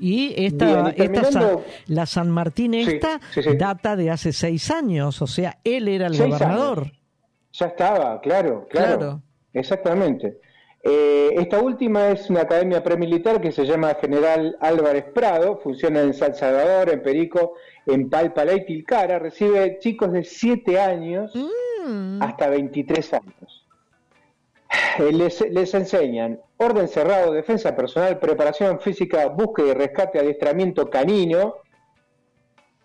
[0.00, 3.20] Y esta, Bien, y esta San- la San Martín esta
[3.56, 6.78] data de hace seis años, o sea, él era el Seis gobernador.
[6.80, 6.92] años.
[7.52, 8.98] Ya estaba, claro, claro.
[8.98, 9.22] Claro.
[9.52, 10.38] Exactamente.
[10.88, 16.14] Eh, esta última es una academia premilitar que se llama General Álvarez Prado, funciona en
[16.14, 17.54] San Salvador, en Perico,
[17.86, 21.32] en Palpalá y Tilcara, recibe chicos de 7 años
[21.84, 22.22] Mm.
[22.22, 23.66] hasta 23 años.
[24.98, 31.56] Eh, Les, les enseñan orden cerrado, defensa personal, preparación física, búsqueda y rescate, adiestramiento canino.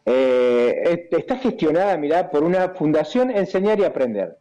[0.06, 4.38] Eh, est- está gestionada, mirá, por una fundación Enseñar y Aprender.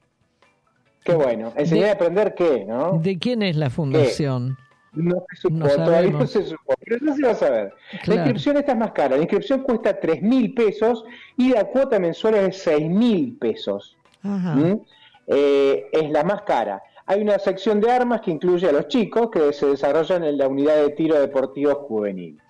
[1.04, 1.52] Qué bueno.
[1.56, 2.98] ¿Enseñar De- y Aprender qué, no?
[3.02, 4.56] ¿De quién es la fundación?
[4.92, 7.74] No se supo, No todavía no se supo, pero eso se va a saber.
[8.06, 11.04] La inscripción esta es más cara, la inscripción cuesta 3 mil pesos
[11.36, 13.96] y la cuota mensual es de 6 mil pesos.
[14.22, 14.54] Ajá.
[14.56, 14.80] ¿Mm?
[15.28, 16.82] Eh, es la más cara.
[17.06, 20.48] Hay una sección de armas que incluye a los chicos que se desarrollan en la
[20.48, 22.40] unidad de tiro deportivo juvenil.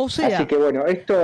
[0.00, 1.16] O sea, Así que bueno, esto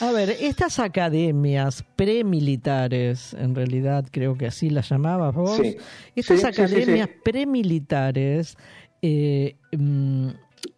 [0.00, 5.76] a ver, estas academias premilitares, en realidad creo que así las llamabas vos, Sí.
[6.16, 7.14] estas Sí, academias sí.
[7.22, 8.56] premilitares
[9.00, 10.28] eh, mm,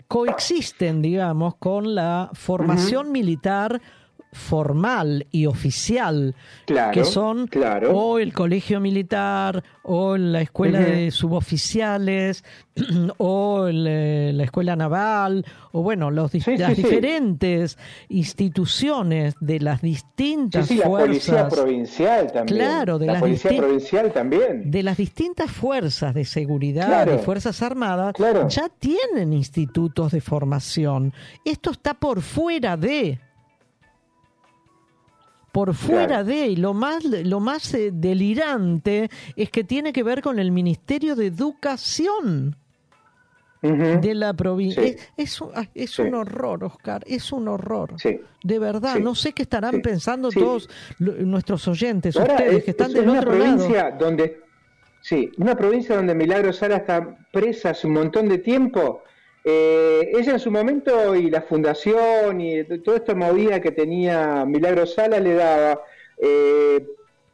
[0.08, 3.80] coexisten, digamos, con la formación militar
[4.36, 6.34] formal y oficial,
[6.66, 7.96] Claro, que son claro.
[7.96, 12.44] o el colegio militar, o la escuela de suboficiales,
[13.18, 16.82] o el, eh, la escuela naval, o bueno, los, Sí, las sí, sí.
[16.82, 21.54] diferentes instituciones de las distintas sí, la policía fuerzas.
[21.60, 22.58] provincial también.
[22.58, 24.70] Claro, de la las policía provincial también.
[24.70, 27.14] de las distintas fuerzas de seguridad Claro.
[27.14, 28.48] y fuerzas armadas Claro.
[28.48, 31.12] ya tienen institutos de formación.
[31.44, 33.18] Esto está por fuera de
[35.56, 36.24] por fuera Claro.
[36.24, 40.52] de y lo más lo más eh, delirante es que tiene que ver con el
[40.52, 42.56] Ministerio de Educación
[43.62, 44.82] de la provincia.
[44.82, 44.96] Sí.
[45.16, 46.02] Es, ah, es Sí.
[46.02, 47.94] un horror, Oscar, es un horror.
[47.96, 48.20] Sí.
[48.44, 50.68] De verdad, no sé qué estarán pensando todos
[50.98, 53.56] nuestros oyentes, Ahora, ustedes es- que están es del una otro lado.
[53.56, 54.40] provincia donde
[55.00, 59.02] sí, una provincia donde Milagro Sala está presa hace un montón de tiempo.
[59.48, 64.86] Eh, ella en su momento y la fundación y toda esta movida que tenía Milagro
[64.86, 65.82] Sala le daba
[66.18, 66.84] eh,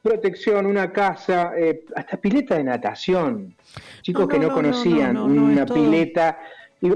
[0.03, 3.57] protección, una casa, eh, hasta pileta de natación.
[4.03, 6.39] Chicos No, que no, no, no, conocían no, no, no, una pileta.
[6.83, 6.91] Y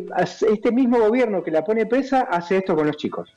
[0.51, 3.32] este mismo gobierno que la pone presa hace esto con los chicos.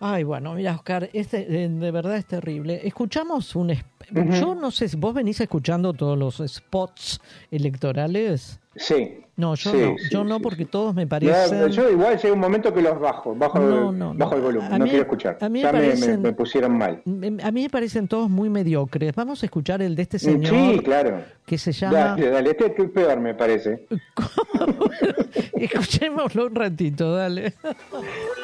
[0.00, 2.80] Ay, bueno, mira, Oscar, este, eh, de verdad es terrible.
[2.82, 3.72] Escuchamos un...
[4.10, 7.20] Yo no sé, si ¿vos venís escuchando todos los spots
[7.52, 8.58] electorales?
[8.76, 9.20] Sí.
[9.36, 11.68] No, yo Sí, no, sí, yo no sí, porque todos me parecen...
[11.70, 15.02] yo igual llega un momento que los bajo, bajo, No, bajo el volumen, no quiero
[15.02, 15.38] escuchar.
[15.40, 17.02] a mí me ya me- me, parecen- me pusieron mal.
[17.42, 19.12] A mí me parecen todos muy mediocres.
[19.16, 21.24] Vamos a escuchar el de este Mm, señor Sí, claro.
[21.44, 21.98] que se llama...
[21.98, 23.86] Dale, dale, este es el peor me parece.
[25.54, 27.54] Escuchémoslo un ratito, dale.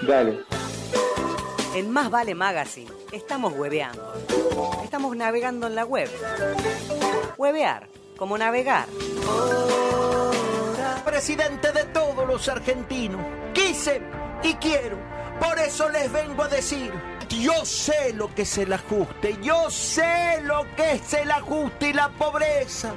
[0.06, 0.38] Dale.
[1.76, 4.12] En Más Vale Magazine estamos hueveando.
[4.82, 6.08] Estamos navegando en la web.
[7.38, 7.86] Huevear,
[8.16, 8.86] como navegar.
[11.04, 13.20] Presidente de todos los argentinos.
[13.52, 14.00] Quise
[14.42, 14.98] y quiero.
[15.40, 16.92] Por eso les vengo a decir.
[17.28, 19.38] Yo sé lo que es el ajuste.
[19.42, 22.92] Yo sé lo que es el ajuste y la pobreza.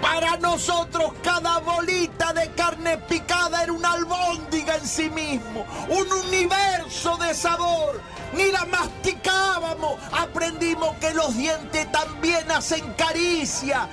[0.00, 7.18] Para nosotros cada bolita de carne picada era una albóndiga en sí mismo, un universo
[7.18, 8.00] de sabor.
[8.32, 13.88] Ni la masticábamos, aprendimos que los dientes también hacen caricia.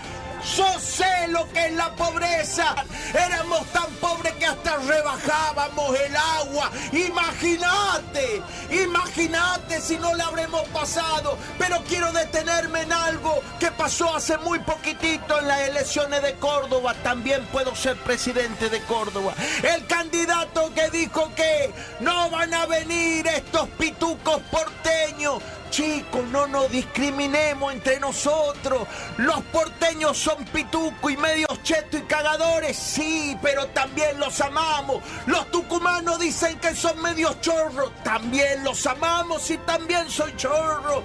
[0.56, 2.76] Yo sé lo que es la pobreza.
[3.14, 6.72] Éramos tan pobres que hasta rebajábamos el agua.
[6.94, 8.42] Imagínate,
[8.72, 11.38] imagínate si no la habremos pasado.
[11.58, 16.94] Pero quiero detenerme en algo que pasó hace muy poquitito en las elecciones de Córdoba.
[17.04, 19.34] También puedo ser presidente de Córdoba.
[19.64, 25.42] El candidato que dijo que no van a venir estos pitucos porteños.
[25.70, 28.88] Chicos, no nos discriminemos entre nosotros.
[29.18, 35.04] Los porteños son pituco y medios cheto y cagadores, sí, pero también los amamos.
[35.26, 41.04] Los tucumanos dicen que son medios chorros, también los amamos y también soy chorro.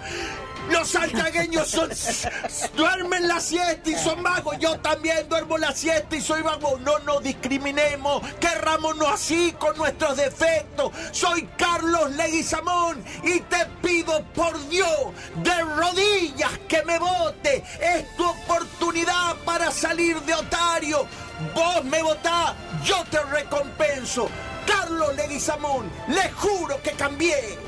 [0.71, 1.91] Los santiagueños son,
[2.77, 4.57] duermen la siesta y son vagos.
[4.59, 6.79] Yo también duermo la siesta y soy vago.
[6.79, 8.23] No nos discriminemos.
[8.41, 10.93] Querrámonos así con nuestros defectos.
[11.11, 14.89] Soy Carlos Leguizamón y te pido por Dios
[15.37, 17.65] de rodillas que me vote.
[17.81, 21.07] Es tu oportunidad para salir de otario.
[21.55, 24.29] Vos me votás, yo te recompenso.
[24.67, 27.59] Carlos Leguizamón, le juro que cambié.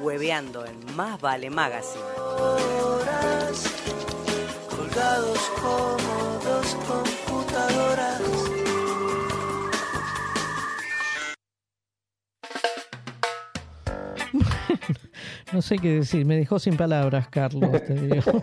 [0.00, 2.04] Hueveando en Más Vale Magazine.
[2.38, 3.64] Horas
[4.68, 8.22] colgados como dos computadoras.
[15.52, 18.16] No sé qué decir, me dejó sin palabras, Carlos, te digo.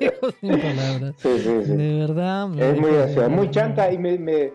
[0.00, 1.14] Me dejó sin palabras.
[1.18, 1.72] Sí, sí, sí.
[1.72, 2.48] De verdad.
[2.48, 4.52] me Es muy gracioso, muy chanta y me, me-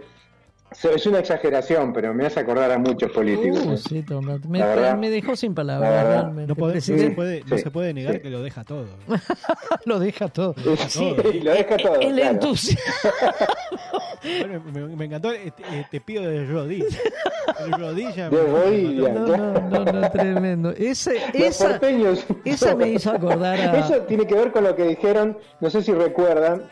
[0.72, 3.62] es una exageración, pero me hace acordar a muchos políticos.
[3.66, 3.78] Uh, ¿no?
[3.78, 4.98] sí, toma, me, verdad.
[4.98, 6.34] me dejó sin palabras.
[6.34, 8.20] No, puede- no se puede, no Sí, se puede negar sí.
[8.22, 8.86] que lo deja todo.
[9.86, 10.54] lo deja todo.
[10.88, 11.96] Sí, lo deja todo.
[12.02, 12.32] El claro.
[12.32, 13.12] entusiasmo.
[14.24, 16.92] Bueno, me, me encantó, eh, te, eh, te pido de rodillas.
[17.66, 18.32] De rodillas.
[18.32, 19.14] De rodillas.
[19.14, 20.72] No, no, no, no, tremendo.
[20.72, 22.26] Ese, Los esa, porteños.
[22.44, 23.80] esa me hizo acordar a.
[23.86, 26.64] Eso tiene que ver con lo que dijeron, no sé si recuerdan,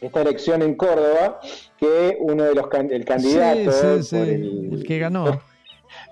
[0.00, 1.40] esta elección en Córdoba,
[1.78, 5.40] que uno de los can- el candidato Sí, sí, sí, por el, el que ganó.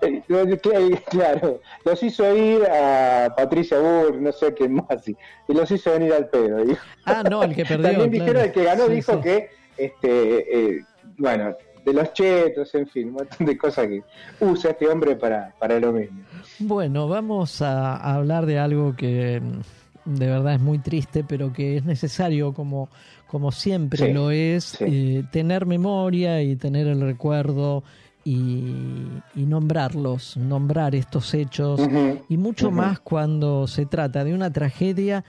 [1.09, 5.15] Claro, los hizo ir a Patricia Burr, no sé quién más, y
[5.53, 6.57] los hizo venir al pedo.
[7.05, 7.91] Ah, no, el que perdió.
[7.91, 8.25] También claro.
[8.25, 10.85] dijeron el que ganó dijo que, este, eh,
[11.17, 11.55] bueno,
[11.85, 14.03] de los chetos, en fin, un montón de cosas que
[14.41, 16.21] usa este hombre para, para lo mismo.
[16.59, 21.53] Bueno, vamos a, a hablar de algo que mm, de verdad es muy triste, pero
[21.53, 22.89] que es necesario, como,
[23.27, 24.85] como siempre Sí, lo es, sí.
[24.87, 27.83] eh, tener memoria y tener el recuerdo
[28.23, 29.05] y,
[29.35, 31.79] y nombrarlos, nombrar estos hechos,
[32.27, 35.23] y mucho más cuando se trata de una tragedia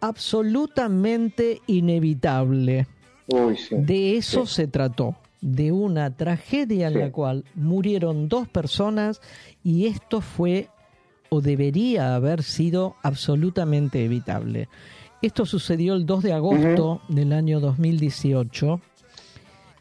[0.00, 2.86] absolutamente inevitable.
[3.26, 3.74] Uy, sí.
[3.76, 9.20] De eso se trató, de una tragedia en la cual murieron dos personas
[9.62, 10.68] y esto fue
[11.30, 14.68] o debería haber sido absolutamente evitable.
[15.24, 18.80] Esto sucedió el 2 de agosto del año 2018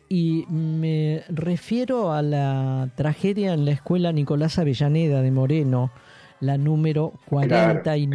[0.07, 5.91] y me refiero a la tragedia en la escuela Nicolás Avellaneda de Moreno,
[6.39, 8.09] la número 49,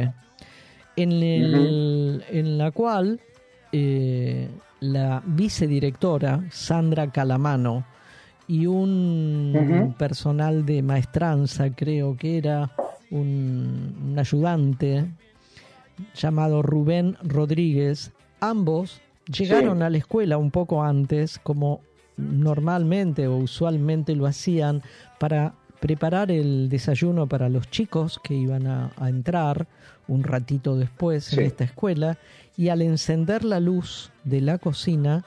[0.00, 0.14] claro.
[0.96, 3.20] En, el- en la cual
[3.70, 4.48] eh,
[4.80, 7.84] la vicedirectora Sandra Calamano
[8.48, 12.72] y un personal de maestranza, creo que era
[13.10, 15.04] un, un ayudante
[16.14, 19.84] llamado Rubén Rodríguez, ambos llegaron Sí.
[19.84, 21.80] a la escuela un poco antes, como
[22.16, 24.82] normalmente o usualmente lo hacían,
[25.18, 29.66] para preparar el desayuno para los chicos que iban a, a entrar
[30.08, 31.40] un ratito después Sí.
[31.40, 32.18] en esta escuela,
[32.56, 35.24] y al encender la luz de la cocina,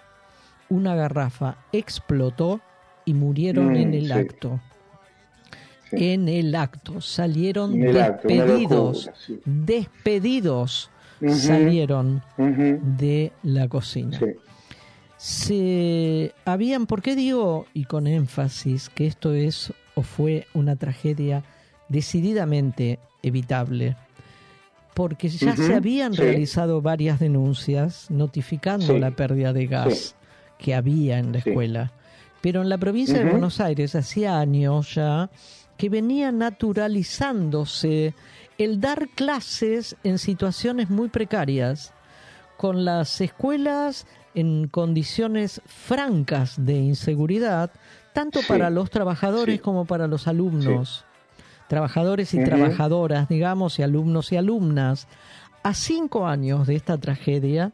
[0.70, 2.62] una garrafa explotó
[3.06, 4.12] y murieron Mm, en el sí.
[4.14, 4.62] acto.
[5.98, 6.14] Sí.
[6.14, 9.10] En el acto salieron acto, despedidos,
[9.46, 10.90] despedidos
[11.28, 14.20] salieron de la cocina.
[15.18, 21.44] Se habían, ¿por qué digo y con énfasis que esto es o fue una tragedia
[21.90, 23.96] decididamente evitable?
[24.94, 26.22] Porque ya se habían sí.
[26.22, 29.00] realizado varias denuncias notificando Sí.
[29.00, 30.14] la pérdida de gas Sí.
[30.60, 31.92] que había en la escuela.
[32.42, 33.26] Pero en la provincia de.
[33.30, 35.30] Buenos Aires hacía años ya
[35.78, 38.14] que venía naturalizándose
[38.58, 41.94] el dar clases en situaciones muy precarias,
[42.58, 47.72] con las escuelas en condiciones francas de inseguridad,
[48.14, 49.60] tanto Sí, para los trabajadores sí.
[49.60, 51.06] como para los alumnos.
[51.68, 55.08] Trabajadores y trabajadoras, digamos, y alumnos y alumnas.
[55.64, 57.74] A cinco años de esta tragedia,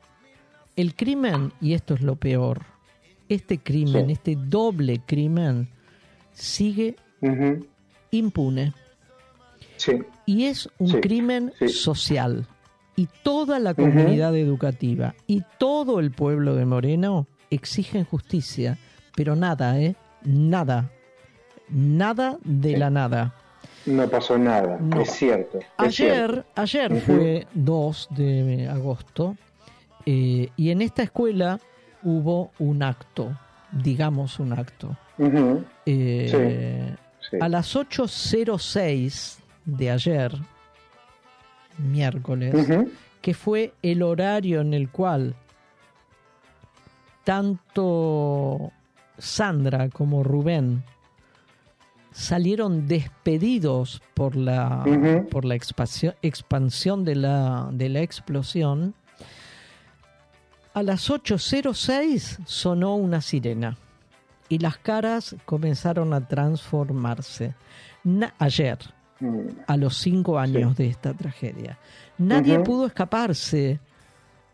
[0.76, 2.62] el crimen, y esto es lo peor,
[3.28, 5.68] este crimen, este doble crimen,
[6.32, 6.96] sigue
[8.12, 8.74] impune.
[9.78, 9.94] Sí.
[10.26, 11.70] Y es un Sí, crimen sí.
[11.70, 12.46] social.
[12.98, 18.78] y toda la comunidad educativa y todo el pueblo de Moreno exigen justicia,
[19.16, 19.96] pero nada, ¿eh?
[20.24, 20.92] Nada.
[21.70, 23.34] Nada de la nada.
[23.86, 25.02] No pasó nada, No.
[25.02, 25.58] es cierto.
[25.60, 25.94] es Ayer,
[26.44, 26.46] cierto.
[26.56, 29.36] ayer fue 2 de agosto
[30.06, 31.60] eh, y en esta escuela
[32.04, 33.36] hubo un acto,
[33.72, 34.96] digamos un acto.
[35.86, 36.96] Eh, Sí,
[37.32, 37.38] sí.
[37.42, 40.32] A las 8.06 de ayer,
[41.78, 42.54] miércoles,
[43.22, 45.36] que fue el horario en el cual
[47.24, 48.72] tanto
[49.18, 50.84] Sandra como Rubén
[52.12, 54.84] salieron despedidos por la,
[55.30, 58.94] por la expansión, expansión de, la, de la explosión,
[60.74, 63.78] a las 8.06 sonó una sirena
[64.52, 67.56] y las caras comenzaron a transformarse.
[68.04, 68.78] Na- ayer,
[69.20, 69.48] Mm.
[69.68, 71.78] a los cinco años de esta tragedia.
[72.18, 73.80] Nadie pudo escaparse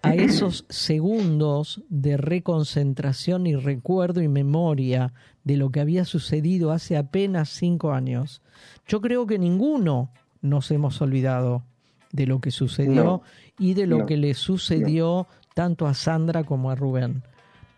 [0.01, 5.13] a esos segundos de reconcentración y recuerdo y memoria
[5.45, 8.41] de lo que había sucedido hace apenas cinco años.
[8.87, 10.11] Yo creo que ninguno
[10.41, 11.63] nos hemos olvidado
[12.11, 13.21] de lo que sucedió No.
[13.57, 14.05] y de lo No.
[14.05, 17.23] que le sucedió tanto a Sandra como a Rubén.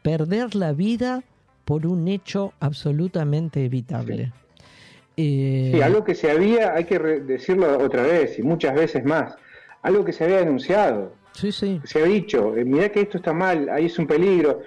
[0.01, 1.23] Perder la vida
[1.69, 4.31] por un hecho absolutamente evitable.
[5.15, 9.35] Eh, Sí, algo que se había, hay que decirlo otra vez y muchas veces más,
[9.83, 11.13] algo que se había denunciado.
[11.33, 11.79] Sí, sí.
[11.83, 14.61] Se ha dicho, eh, mirá que esto está mal, ahí es un peligro.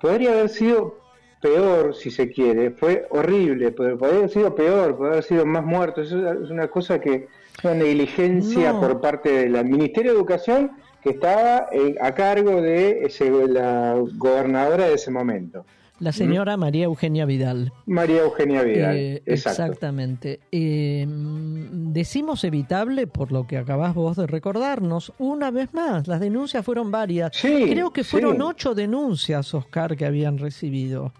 [0.00, 0.98] Podría haber sido
[1.40, 5.64] peor, si se quiere, fue horrible, pero podría haber sido peor, podría haber sido más
[5.64, 6.08] muertos.
[6.08, 7.28] Eso es una cosa que,
[7.62, 8.80] una negligencia No.
[8.80, 14.86] por parte del Ministerio de Educación que estaba eh, a cargo de ese- la gobernadora
[14.88, 15.64] de ese momento,
[16.00, 17.72] La señora María Eugenia Vidal.
[17.84, 18.96] María Eugenia Vidal.
[18.96, 19.62] Eh, Exacto.
[19.62, 20.40] Exactamente.
[20.50, 25.12] Eh, decimos evitable por lo que acabás vos de recordarnos.
[25.18, 27.32] Una vez más, las denuncias fueron varias.
[27.36, 28.42] Sí, Creo que fueron sí.
[28.42, 31.12] ocho denuncias, Oscar, que habían recibido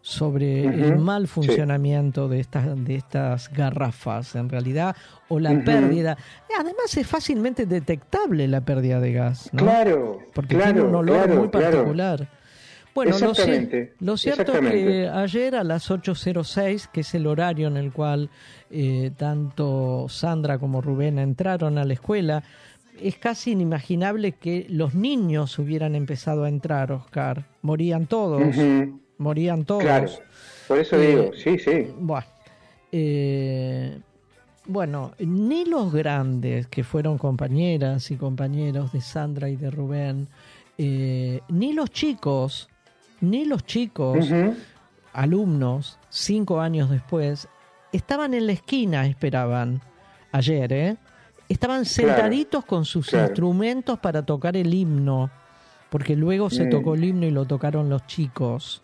[0.00, 1.32] sobre el mal sí.
[1.32, 4.94] funcionamiento de estas de estas garrafas en realidad
[5.28, 6.18] o la pérdida
[6.60, 9.62] además es fácilmente detectable la pérdida de gas ¿no?
[9.62, 11.48] Claro, porque claro, tiene un olor claro, muy
[11.94, 12.26] claro.
[12.94, 13.32] Bueno, lo,
[14.00, 18.30] lo cierto es que ayer a las 8.06, que es el horario en el cual
[18.70, 22.44] eh, tanto Sandra como Rubén entraron a la escuela,
[23.00, 27.44] es casi inimaginable que los niños hubieran empezado a entrar, Oscar.
[27.62, 28.42] Morían todos,
[29.18, 29.82] morían todos.
[29.82, 30.10] Claro,
[30.68, 31.88] por eso Eh, digo, sí, sí.
[31.98, 32.26] Bueno,
[32.92, 33.98] eh,
[34.66, 40.28] bueno, ni los grandes que fueron compañeras y compañeros de Sandra y de Rubén,
[40.78, 42.68] eh, ni los chicos,
[43.24, 44.26] ni los chicos,
[45.12, 47.48] alumnos, cinco años después,
[47.92, 49.80] estaban en la esquina, esperaban,
[50.32, 50.96] ayer, ¿eh?
[51.48, 53.26] Estaban sentaditos con sus claro.
[53.26, 55.30] instrumentos para tocar el himno,
[55.90, 56.70] porque luego se Mm.
[56.70, 58.82] tocó el himno y lo tocaron los chicos.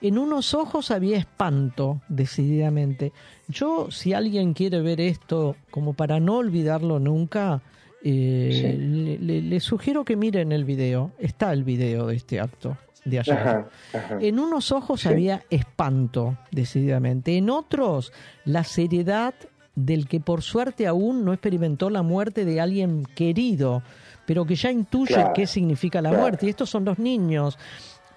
[0.00, 3.12] En unos ojos había espanto, decididamente.
[3.48, 7.60] Yo, si alguien quiere ver esto como para no olvidarlo nunca,
[8.02, 8.78] eh, Sí.
[8.78, 11.10] le, le- le sugiero que miren el video.
[11.18, 12.76] Está el video de este acto
[13.08, 13.36] de ayer.
[13.38, 14.18] Ajá, ajá.
[14.20, 15.08] En unos ojos Sí.
[15.08, 17.36] había espanto, decididamente.
[17.36, 18.12] En otros,
[18.44, 19.34] la seriedad
[19.74, 23.82] del que por suerte aún no experimentó la muerte de alguien querido,
[24.26, 26.22] pero que ya intuye Claro, qué significa la claro.
[26.22, 26.46] muerte.
[26.46, 27.58] Y estos son los niños,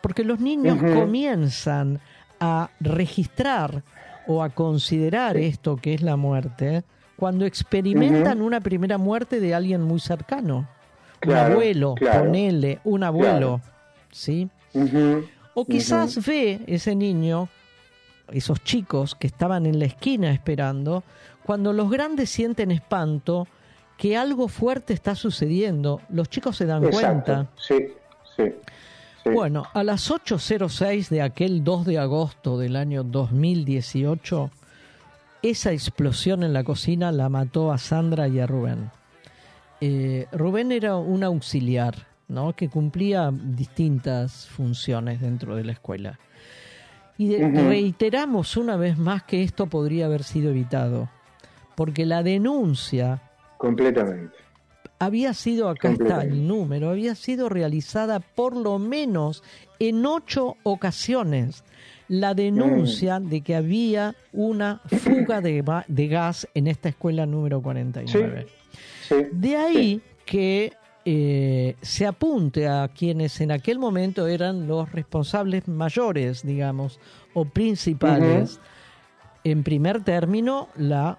[0.02, 2.00] porque los niños comienzan
[2.40, 3.84] a registrar
[4.28, 6.84] o a considerar esto que es la muerte
[7.16, 10.68] cuando experimentan una primera muerte de alguien muy cercano.
[11.20, 13.62] Claro, un abuelo, ponele, un abuelo,
[14.12, 14.50] ¿sí?
[15.54, 17.50] O quizás ve ese niño,
[18.32, 21.04] esos chicos que estaban en la esquina esperando,
[21.44, 23.48] cuando los grandes sienten espanto,
[23.98, 26.02] que algo fuerte está sucediendo.
[26.10, 27.52] Los chicos se dan Exacto, cuenta.
[27.56, 27.76] Sí,
[28.36, 28.44] sí.
[29.24, 29.30] sí.
[29.30, 34.50] Bueno, a las 8.06 de aquel 2 de agosto del año 2018,
[35.44, 38.92] esa explosión en la cocina la mató a Sandra y a Rubén.
[39.82, 42.56] Eh, Rubén era un auxiliar, ¿no?
[42.56, 46.20] Que cumplía distintas funciones dentro de la escuela.
[47.18, 51.10] Y de- reiteramos una vez más que esto podría haber sido evitado,
[51.76, 53.22] porque la denuncia
[53.58, 54.36] Completamente.
[54.98, 59.44] había sido, acá está el número, había sido realizada por lo menos
[59.80, 61.64] en ocho ocasiones
[62.08, 63.30] la denuncia Mm.
[63.30, 65.62] de que había una fuga de,
[66.08, 68.48] gas en esta escuela número 49.
[69.08, 75.68] Sí, De ahí que eh, se apunte a quienes en aquel momento eran los responsables
[75.68, 77.00] mayores, digamos,
[77.34, 78.60] o principales.
[79.44, 81.18] En primer término, la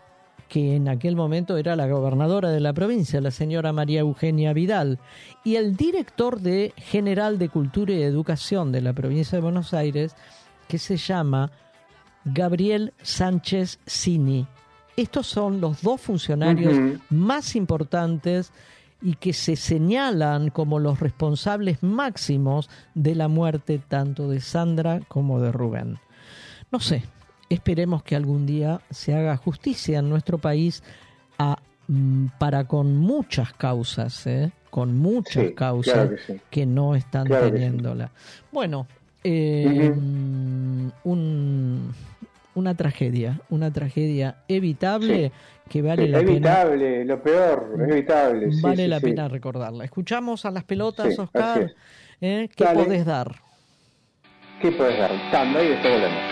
[0.49, 4.99] que en aquel momento era la gobernadora de la provincia, la señora María Eugenia Vidal,
[5.45, 10.15] y el director de General de Cultura y Educación de la provincia de Buenos Aires,
[10.69, 11.51] que se llama
[12.25, 14.47] Gabriel Sánchez Cini.
[14.97, 18.53] Estos son los dos funcionarios más importantes
[19.03, 25.41] y que se señalan como los responsables máximos de la muerte tanto de Sandra como
[25.41, 25.99] de Rubén.
[26.71, 27.03] No sé,
[27.49, 30.83] esperemos que algún día se haga justicia en nuestro país
[31.39, 31.57] a,
[31.89, 34.53] mm, para con muchas causas, ¿eh?
[34.71, 36.17] con muchas Sí, causas claro
[36.51, 36.67] que sí.
[36.67, 37.53] no están Claro que sí.
[37.65, 38.11] teniéndola.
[38.53, 38.87] Bueno,
[39.25, 40.93] eh, un-
[42.63, 45.33] una tragedia, una tragedia evitable
[45.69, 48.53] que vale la pena evitable, lo peor, es evitable.
[48.53, 49.85] sí, vale sí, la pena recordarla.
[49.85, 51.75] Escuchamos a las pelotas, Oscar.
[52.21, 52.49] ¿eh?
[52.55, 52.85] ¿Qué Dale.
[52.85, 53.35] podés dar?
[54.61, 55.11] ¿Qué puedes dar?
[55.33, 56.32] Tanda y después volvemos.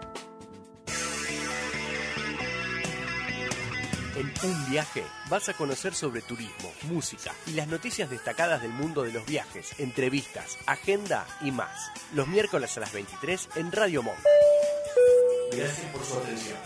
[4.21, 9.01] En un viaje vas a conocer sobre turismo, música y las noticias destacadas del mundo
[9.01, 11.91] de los viajes, entrevistas, agenda y más.
[12.13, 14.19] Los miércoles a las 23 en Radio Monk.
[15.51, 16.59] Gracias por su atención.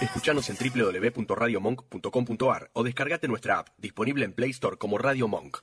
[0.00, 5.58] Escuchanos en www.radiomonk.com.ar o descargate nuestra app, disponible en Play Store como Radio Monk.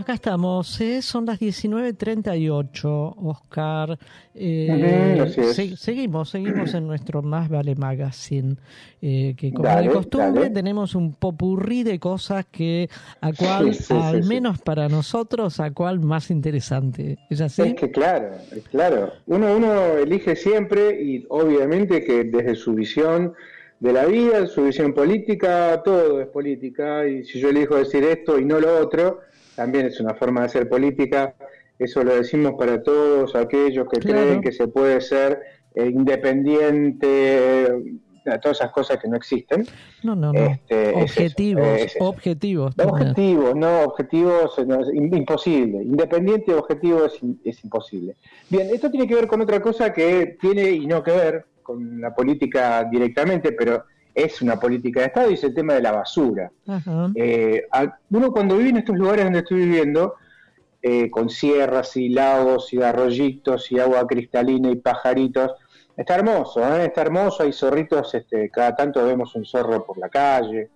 [0.00, 1.02] Acá estamos, ¿eh?
[1.02, 3.98] son las 19.38, Oscar.
[4.32, 8.54] Eh, se- seguimos, seguimos en nuestro Más Vale Magazine,
[9.02, 10.54] eh, que como Dale, de costumbre dale.
[10.54, 12.88] tenemos un popurrí de cosas que
[13.20, 17.18] a cual, Sí, sí, al menos para nosotros, a cual más interesante.
[17.28, 17.62] ¿Es así?
[17.62, 19.10] Es que claro, es claro.
[19.26, 23.32] Uno, uno elige siempre y obviamente que desde su visión
[23.80, 27.04] de la vida, su visión política, todo es política.
[27.08, 29.22] Y si yo elijo decir esto y no lo otro,
[29.58, 31.34] también es una forma de hacer política.
[31.80, 34.22] Eso lo decimos para todos aquellos que Claro.
[34.22, 35.40] creen que se puede ser
[35.74, 39.66] eh, independiente, eh, todas esas cosas que no existen.
[40.04, 40.38] No, no, no.
[40.46, 42.04] Este, es eso, objetivos, es eso.
[42.04, 42.76] objetivos.
[42.76, 43.08] también.
[43.10, 45.82] Objetivos, no, objetivos, no, es im- imposible.
[45.82, 48.14] Independiente de objetivo es, es imposible.
[48.48, 52.00] Bien, esto tiene que ver con otra cosa que tiene y no que ver con
[52.00, 53.84] la política directamente, pero
[54.24, 56.50] es una política de Estado y es el tema de la basura.
[57.14, 60.14] Eh, a- uno cuando vive en estos lugares donde estoy viviendo,
[60.82, 65.52] eh, con sierras y lagos y arroyitos y agua cristalina y pajaritos,
[65.96, 66.86] está hermoso, ¿eh?
[66.86, 70.70] está hermoso, hay zorritos, este, cada tanto vemos un zorro por la calle,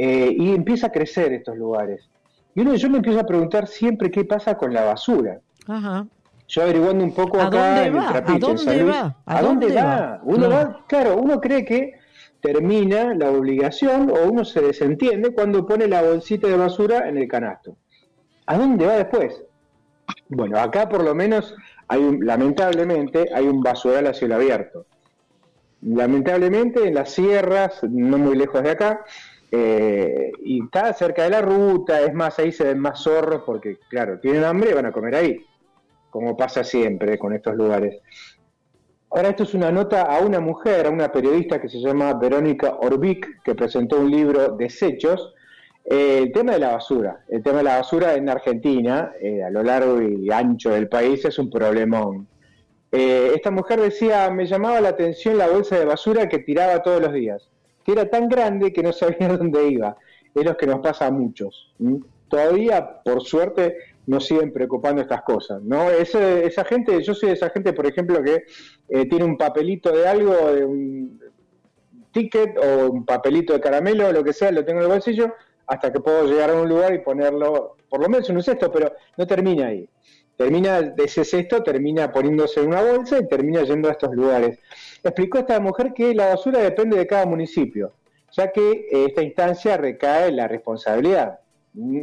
[0.00, 2.08] y empieza a crecer estos lugares.
[2.54, 5.40] Y uno, yo me empiezo a preguntar siempre qué pasa con la basura.
[5.66, 6.06] Ajá.
[6.46, 8.08] Yo averiguando un poco ¿A acá dónde en el va?
[8.12, 9.16] Trapiche, ¿A dónde San Luis, va?
[9.26, 10.20] ¿A, dónde, va?
[10.22, 11.92] Uno va, claro, uno cree que
[12.40, 17.28] termina la obligación o uno se desentiende cuando pone la bolsita de basura en el
[17.28, 17.76] canasto.
[18.46, 19.42] ¿A dónde va después?
[20.28, 21.54] Bueno, acá por lo menos
[21.88, 24.86] hay un, lamentablemente hay un basural a cielo abierto.
[25.82, 29.04] Lamentablemente en las sierras, no muy lejos de acá,
[29.50, 33.78] eh, y está cerca de la ruta, es más, ahí se ven más zorros porque,
[33.88, 35.44] claro, tienen hambre y van a comer ahí,
[36.10, 38.00] como pasa siempre con estos lugares.
[39.10, 42.76] Ahora, esto es una nota a una mujer, a una periodista que se llama Verónica
[42.80, 45.34] Orbic, que presentó un libro, Desechos,
[45.86, 47.24] eh, el tema de la basura.
[47.28, 51.24] El tema de la basura en Argentina, eh, a lo largo y ancho del país,
[51.24, 52.28] es un problemón.
[52.92, 57.00] Eh, esta mujer decía, me llamaba la atención la bolsa de basura que tiraba todos
[57.00, 57.48] los días,
[57.84, 59.96] que era tan grande que no sabía dónde iba.
[60.34, 61.74] Es lo que nos pasa a muchos.
[62.28, 63.78] Todavía, por suerte,
[64.08, 65.62] nos siguen preocupando estas cosas.
[65.62, 65.90] ¿no?
[65.90, 68.44] Ese- esa gente, yo soy de esa gente, por ejemplo, que
[68.88, 71.20] eh, tiene un papelito de algo, de un
[72.12, 75.34] ticket o un papelito de caramelo, lo que sea, lo tengo en el bolsillo,
[75.66, 78.72] hasta que puedo llegar a un lugar y ponerlo, por lo menos en un cesto,
[78.72, 79.88] pero no termina ahí.
[80.36, 84.58] Termina de ese cesto, termina poniéndose en una bolsa y termina yendo a estos lugares.
[85.04, 87.92] explicó esta mujer que la basura depende de cada municipio,
[88.32, 91.40] ya que eh, esta instancia recae la responsabilidad.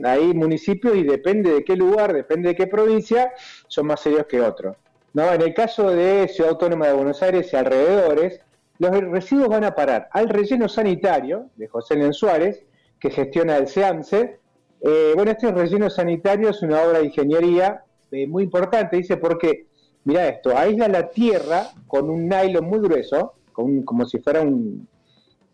[0.04, 3.34] Hay municipios y depende de qué lugar, depende de qué provincia,
[3.68, 4.78] son más serios que otros.
[5.14, 8.42] No, en el caso de Ciudad Autónoma de Buenos Aires y alrededores,
[8.80, 12.66] los residuos van a parar al relleno sanitario de José Len Suárez,
[13.00, 14.40] que gestiona el SEAMSE.
[14.82, 19.68] Eh, bueno, este relleno sanitario es una obra de ingeniería eh, muy importante, dice, porque,
[20.04, 24.88] mira esto, aísla la tierra con un nylon muy grueso, con como si fuera un,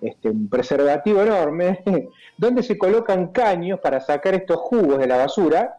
[0.02, 1.84] este, un preservativo enorme,
[2.38, 5.78] donde se colocan caños para sacar estos jugos de la basura,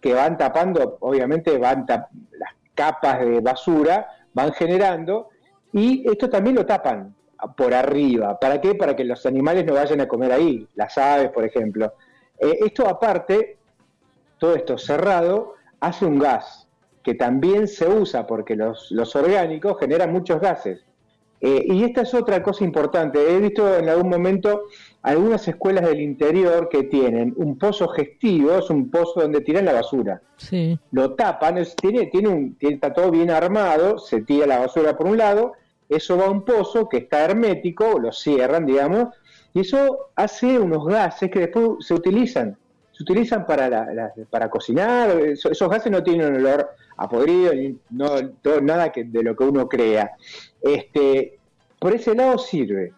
[0.00, 5.30] que van tapando, obviamente van las capas de basura, van generando,
[5.72, 7.14] y esto también lo tapan
[7.56, 8.38] por arriba.
[8.38, 8.74] ¿Para qué?
[8.74, 11.94] Para que los animales no vayan a comer ahí, las aves, por ejemplo.
[12.38, 13.58] Eh, esto aparte,
[14.38, 16.68] todo esto cerrado, hace un gas
[17.02, 20.85] que también se usa porque los, los orgánicos generan muchos gases.
[21.40, 23.18] Eh, y esta es otra cosa importante.
[23.34, 24.62] He visto en algún momento
[25.02, 29.74] algunas escuelas del interior que tienen un pozo gestivo, es un pozo donde tiran la
[29.74, 30.20] basura.
[30.36, 30.78] Sí.
[30.92, 34.96] Lo tapan, es- tiene, tiene un, tiene- está todo bien armado, se tira la basura
[34.96, 35.52] por un lado,
[35.88, 39.10] eso va a un pozo que está hermético, lo cierran, digamos,
[39.54, 42.56] y eso hace unos gases que después se utilizan.
[42.92, 47.54] Se utilizan para, la- la- para cocinar, eso- esos gases no tienen olor a podrido,
[47.54, 48.08] ni no,
[48.42, 50.12] todo- nada que, de lo que uno crea.
[50.66, 51.38] Este,
[51.78, 52.92] por ese lado sirve.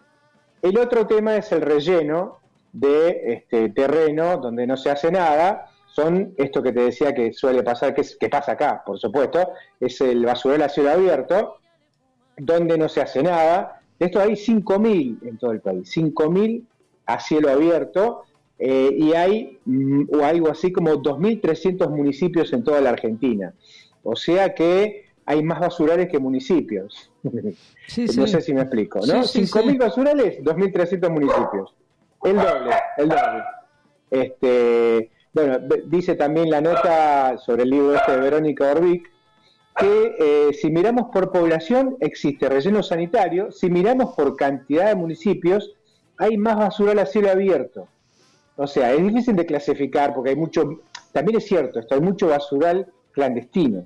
[0.61, 2.39] El otro tema es el relleno
[2.73, 5.67] de este terreno donde no se hace nada.
[5.85, 10.25] Son esto que te decía que suele pasar, que, pasa acá, por supuesto, es el
[10.25, 11.57] basurero a cielo abierto,
[12.37, 13.81] donde no se hace nada.
[13.99, 16.65] De esto hay 5.000 en todo el país, 5.000
[17.05, 18.23] a cielo abierto,
[18.57, 23.53] eh, y hay mm, o algo así como 2.300 municipios en toda la Argentina.
[24.03, 27.11] O sea que hay más basurales que municipios.
[27.85, 28.27] Sí, no sí.
[28.27, 29.23] sé si me explico, ¿no?
[29.23, 29.77] Sí, sí, 5.000 sí.
[29.77, 31.75] basurales, 2.300 municipios.
[32.23, 33.43] El doble, el doble.
[34.09, 39.07] Este, bueno, dice también la nota sobre el libro este de Verónica Orbic,
[39.77, 45.75] que eh, si miramos por población existe relleno sanitario, si miramos por cantidad de municipios
[46.17, 47.87] hay más basural a cielo abierto.
[48.55, 50.81] O sea, es difícil de clasificar porque hay mucho,
[51.11, 53.85] también es cierto, esto hay mucho basural clandestino.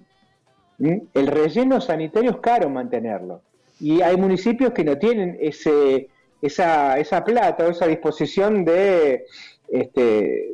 [1.14, 3.42] El relleno sanitario es caro mantenerlo.
[3.80, 6.10] Y hay municipios que no tienen ese,
[6.42, 9.26] esa, esa plata o esa disposición de,
[9.70, 10.50] este,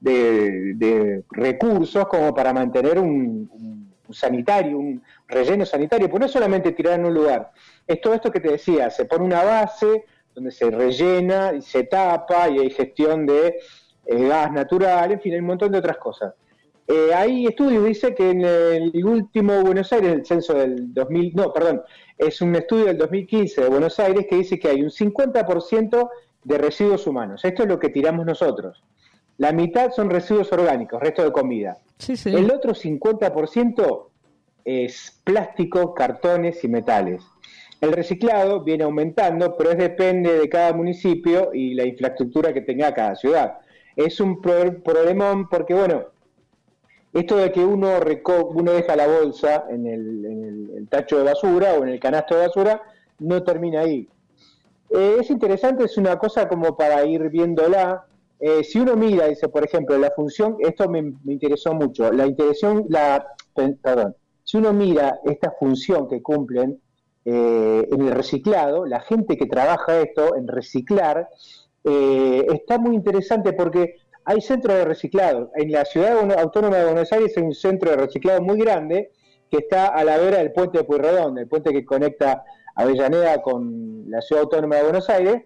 [0.00, 6.72] de, de recursos como para mantener un, un- sanitario, un relleno sanitario, pues no solamente
[6.72, 7.50] tirar en un lugar,
[7.86, 11.84] es todo esto que te decía, se pone una base donde se rellena y se
[11.84, 13.56] tapa y hay gestión de
[14.06, 16.32] eh, gas natural, en fin, hay un montón de otras cosas.
[16.88, 21.52] Eh, hay estudios, dice que en el último Buenos Aires, el censo del 2000, no,
[21.52, 21.82] perdón,
[22.16, 26.08] es un estudio del 2015 de Buenos Aires que dice que hay un 50%
[26.44, 27.44] de residuos humanos.
[27.44, 28.82] Esto es lo que tiramos nosotros.
[29.36, 31.76] La mitad son residuos orgánicos, resto de comida.
[31.98, 32.30] Sí, sí.
[32.34, 34.06] El otro 50%
[34.64, 37.22] es plástico, cartones y metales.
[37.80, 42.92] El reciclado viene aumentando, pero es depende de cada municipio y la infraestructura que tenga
[42.94, 43.58] cada ciudad.
[43.94, 46.04] Es un pro- problemón porque, bueno,
[47.12, 50.44] esto de que uno, reco- uno deja la bolsa en, el, en
[50.76, 52.80] el- tacho de basura o en el canasto de basura,
[53.18, 54.08] no termina ahí.
[54.90, 58.04] Eh, es interesante, es una cosa como para ir viéndola.
[58.40, 62.86] Eh, si uno mira, dice, por ejemplo, la función, esto me, interesó mucho, la intención,
[62.88, 64.14] la, pe- perdón,
[64.44, 66.80] si uno mira esta función que cumplen
[67.24, 71.28] eh, en el reciclado, la gente que trabaja esto en reciclar,
[71.84, 73.96] eh, está muy interesante porque
[74.28, 75.50] hay centros de reciclado.
[75.54, 79.10] En la ciudad autónoma de Buenos Aires hay un centro de reciclado muy grande
[79.50, 82.44] que está a la vera del puente de Pueyrredón, el puente que conecta
[82.74, 85.44] Avellaneda con la ciudad autónoma de Buenos Aires,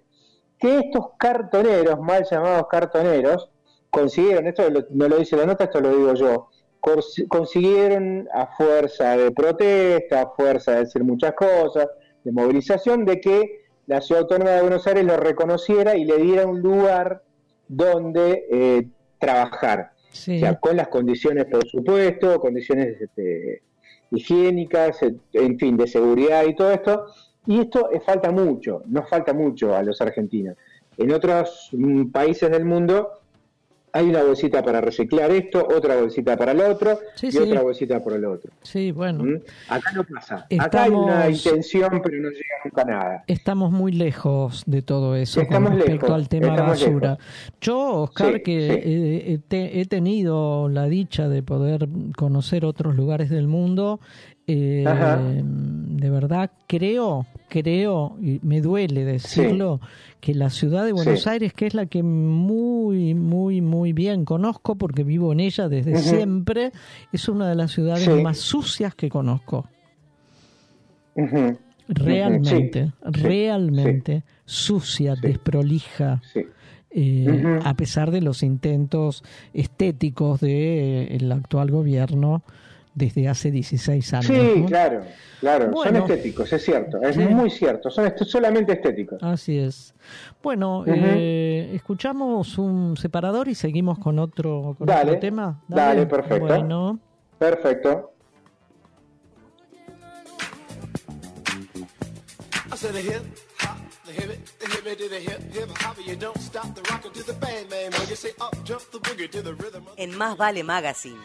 [0.58, 3.50] que estos cartoneros, mal llamados cartoneros,
[3.88, 6.48] consiguieron, esto no lo dice la nota, esto lo digo yo,
[6.80, 11.86] cons- consiguieron a fuerza de protesta, a fuerza de decir muchas cosas,
[12.24, 16.46] de movilización, de que la ciudad autónoma de Buenos Aires lo reconociera y le diera
[16.48, 17.22] un lugar
[17.72, 18.88] donde eh,
[19.18, 19.92] trabajar.
[20.10, 20.36] Sí.
[20.36, 23.62] O sea, con las condiciones, por supuesto, condiciones este,
[24.10, 25.00] higiénicas,
[25.32, 27.06] en fin, de seguridad y todo esto.
[27.46, 30.56] Y esto falta mucho, nos falta mucho a los argentinos.
[30.98, 33.21] En otros mm, países del mundo
[33.94, 37.38] hay una bolsita para reciclar esto, otra bolsita para el otro Sí, y sí.
[37.38, 38.50] otra bolsita para el otro.
[38.62, 39.24] Sí, bueno.
[39.24, 39.40] ¿Mm?
[39.68, 40.46] Acá no pasa.
[40.58, 43.24] Acá hay una Estamos- intención, pero no llega nunca a nada.
[43.26, 47.10] Estamos muy lejos de todo eso Estamos con respecto lejos, al tema estamos basura.
[47.10, 47.24] lejos.
[47.60, 54.00] Yo, Oscar, Sí, que he tenido la dicha de poder conocer otros lugares del mundo,
[54.46, 54.84] eh,
[55.44, 57.26] de verdad creo
[57.60, 59.78] creo, y me duele decirlo,
[60.20, 61.28] que la ciudad de Buenos Sí.
[61.28, 65.98] Aires, que es la que muy, muy, muy bien conozco porque vivo en ella desde
[65.98, 66.72] siempre,
[67.12, 68.22] es una de las ciudades Sí.
[68.22, 69.66] más sucias que conozco.
[71.88, 76.22] Realmente, realmente sucia, desprolija.
[76.94, 79.24] eh, a pesar de los intentos
[79.54, 82.42] estéticos del actual gobierno
[82.94, 84.26] desde hace 16 años.
[84.26, 84.66] Sí, ¿no?
[84.66, 85.02] claro,
[85.40, 86.00] claro, Bueno.
[86.00, 87.22] son estéticos, es cierto, es Sí.
[87.22, 89.22] muy cierto, son est- solamente estéticos.
[89.22, 89.94] Así es.
[90.42, 95.62] Bueno, eh, escuchamos un separador y seguimos con otro, con Dale, otro tema.
[95.68, 96.46] dale, perfecto.
[96.46, 96.98] Bueno,
[97.38, 98.08] Perfecto.
[102.72, 103.22] I said the hip
[103.60, 105.96] hop, the hip it, the hip it to the hip hip hop.
[106.06, 108.16] You don't stop the rockin' to the bang bang boogie.
[108.16, 109.82] Say up jump the boogie to the rhythm.
[109.86, 111.18] of- En Más Vale Magazine.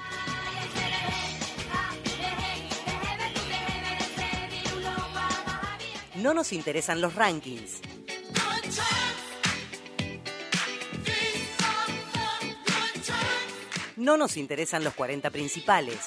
[6.18, 7.80] No nos interesan los rankings.
[13.98, 16.00] No nos interesan los 40 principales.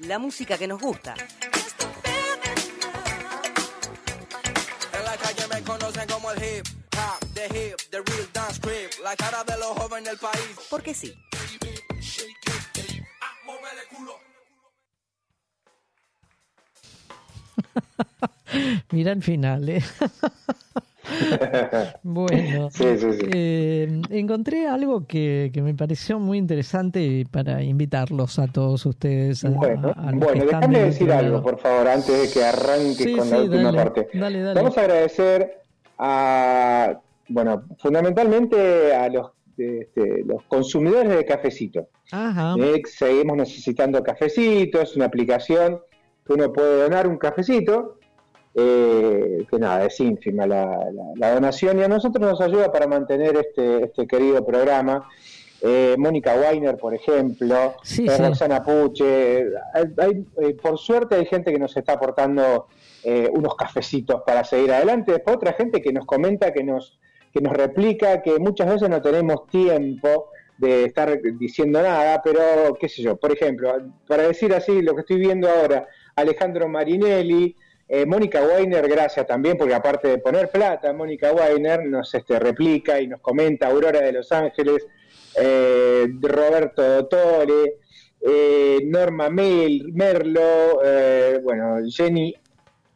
[0.00, 1.14] La música que nos gusta.
[4.92, 6.66] En la calle me conocen como el hip
[6.98, 10.56] hop, the hip, the real dance creep, la cara de los jóvenes del país.
[10.68, 11.14] Porque sí.
[18.92, 19.68] mira el final.
[19.68, 19.82] ¿eh?
[22.02, 23.26] bueno, Sí, sí, sí.
[23.28, 29.44] eh, encontré algo que, que me pareció muy interesante para invitarlos a todos ustedes.
[29.44, 33.38] A, Bueno, a- bueno, déjame decir algo, por favor, antes de que arranque con la
[33.38, 34.08] última dale, parte.
[34.14, 34.60] dale, dale.
[34.60, 35.52] Vamos a agradecer
[35.98, 41.88] a, bueno, fundamentalmente a los, este, los consumidores de cafecito.
[42.12, 42.54] Ajá.
[42.58, 45.80] Eh, seguimos necesitando cafecitos, una aplicación
[46.28, 47.96] que uno puede donar un cafecito,
[48.54, 52.86] eh, que nada, es ínfima la, la- la donación y a nosotros nos ayuda para
[52.86, 55.08] mantener este, este querido programa.
[55.60, 58.22] Eh, Mónica Weiner, por ejemplo, Sí, eh, sí.
[58.22, 62.66] Roxana Puche, hay- hay, eh, por suerte hay gente que nos está aportando
[63.04, 66.98] eh, unos cafecitos para seguir adelante, después otra gente que nos comenta, que nos,
[67.32, 72.40] que nos replica, que muchas veces no tenemos tiempo de estar diciendo nada, pero
[72.80, 73.72] qué sé yo, por ejemplo,
[74.08, 75.86] para decir así lo que estoy viendo ahora,
[76.18, 77.54] Alejandro Marinelli,
[77.88, 83.00] eh, Mónica Weiner, gracias también, porque aparte de poner plata, Mónica Weiner nos este, replica
[83.00, 84.86] y nos comenta Aurora de Los Ángeles,
[85.40, 87.78] eh, Roberto Dottore,
[88.20, 92.34] eh, Norma Mel, Merlo, eh, bueno, Jenny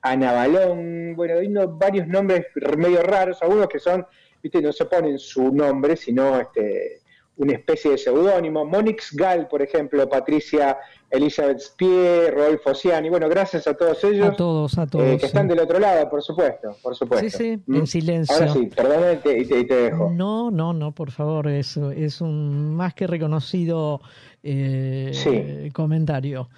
[0.03, 2.47] Anabalón, bueno, hay varios nombres
[2.77, 4.05] medio raros, algunos que son,
[4.43, 7.02] viste, no se ponen su nombre, sino este,
[7.37, 8.65] una especie de seudónimo.
[8.65, 10.77] Monix Gal, por ejemplo, Patricia
[11.11, 14.29] Elizabeth Spie, Rodolfo Ciani, bueno, gracias a todos ellos.
[14.29, 15.21] A todos, a eh, todos.
[15.21, 17.29] que están del otro lado, por supuesto, por supuesto.
[17.29, 17.75] Sí, sí, ¿Mm?
[17.77, 18.35] en silencio.
[18.37, 20.11] Ahora sí, perdón y te, y te- y te dejo.
[20.11, 24.01] No, no, no, por favor, es, es un más que reconocido
[24.43, 25.71] eh, Sí.
[25.73, 26.49] comentario.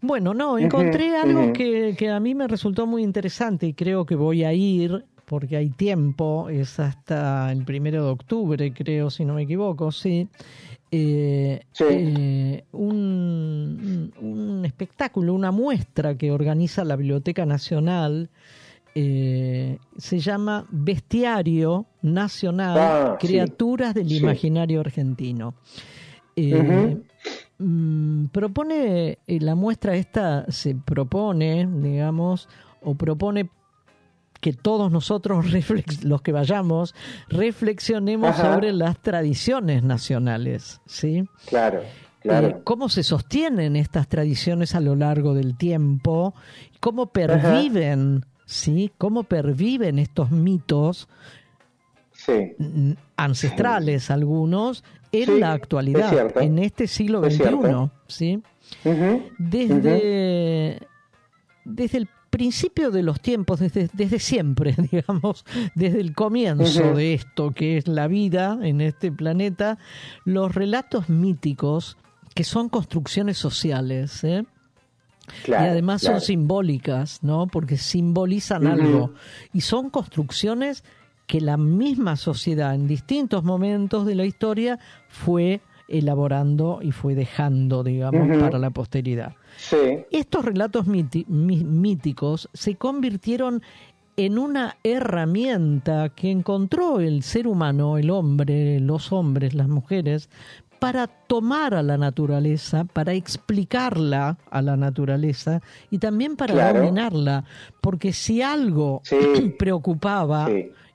[0.00, 4.16] Bueno, no, encontré algo que, que a mí me resultó muy interesante y creo que
[4.16, 9.32] voy a ir porque hay tiempo, es hasta el primero de octubre, creo, si no
[9.32, 10.28] me equivoco, sí.
[10.90, 18.28] Eh, eh, un, un espectáculo, una muestra que organiza la Biblioteca Nacional
[18.94, 23.26] eh, se llama Bestiario Nacional Ah, sí.
[23.26, 24.18] Criaturas del Sí.
[24.18, 25.54] Imaginario Argentino.
[27.58, 32.50] Mm, propone, la muestra esta se propone, digamos,
[32.82, 33.48] o propone
[34.42, 36.94] que todos nosotros, reflex- los que vayamos,
[37.28, 38.54] reflexionemos Ajá.
[38.54, 41.24] sobre las tradiciones nacionales, ¿sí?
[41.46, 41.80] Claro,
[42.20, 42.48] claro.
[42.48, 46.34] Eh, cómo se sostienen estas tradiciones a lo largo del tiempo,
[46.80, 48.90] cómo perviven, ¿sí?
[48.98, 51.08] Cómo perviven estos mitos
[52.14, 52.54] Sí.
[53.16, 57.90] ancestrales algunos en Sí, la actualidad, es en este siglo XXI.
[58.06, 58.42] ¿sí?
[59.38, 60.78] Desde,
[61.64, 65.44] desde el principio de los tiempos, desde, desde siempre, digamos,
[65.74, 69.78] desde el comienzo de esto que es la vida en este planeta,
[70.24, 71.98] los relatos míticos,
[72.34, 74.44] que son construcciones sociales, ¿eh?
[75.44, 76.18] Claro, y además claro.
[76.18, 77.46] son simbólicas, ¿no?
[77.46, 79.12] Porque simbolizan algo.
[79.52, 80.82] Y son construcciones
[81.26, 84.78] que la misma sociedad en distintos momentos de la historia
[85.08, 89.36] fue elaborando y fue dejando, digamos, para la posteridad.
[89.56, 90.04] Sí.
[90.10, 93.62] Estos relatos míticos se convirtieron
[94.16, 100.28] en una herramienta que encontró el ser humano, el hombre, los hombres, las mujeres,
[100.78, 105.60] para tomar a la naturaleza, para explicarla a la naturaleza
[105.90, 106.80] y también para Claro.
[106.80, 107.44] dominarla.
[107.80, 109.00] Porque si algo
[109.58, 110.48] preocupaba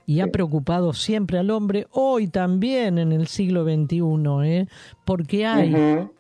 [0.06, 4.02] y ha preocupado siempre al hombre, hoy también en el siglo XXI,
[4.44, 4.68] ¿eh?
[5.06, 5.74] porque hay,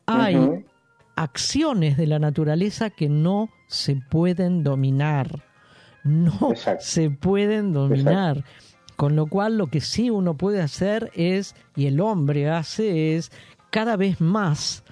[0.06, 0.66] hay.
[1.18, 5.44] Acciones de la naturaleza que no se pueden dominar.
[6.03, 8.45] No se pueden dominar.
[8.95, 13.31] Con lo cual lo que sí uno puede hacer es, y el hombre hace, es
[13.69, 14.84] cada vez más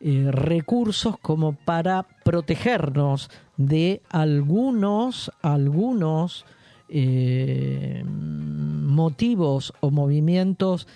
[0.00, 6.46] eh, recursos como para protegernos de algunos, algunos
[6.88, 10.86] eh, motivos o movimientos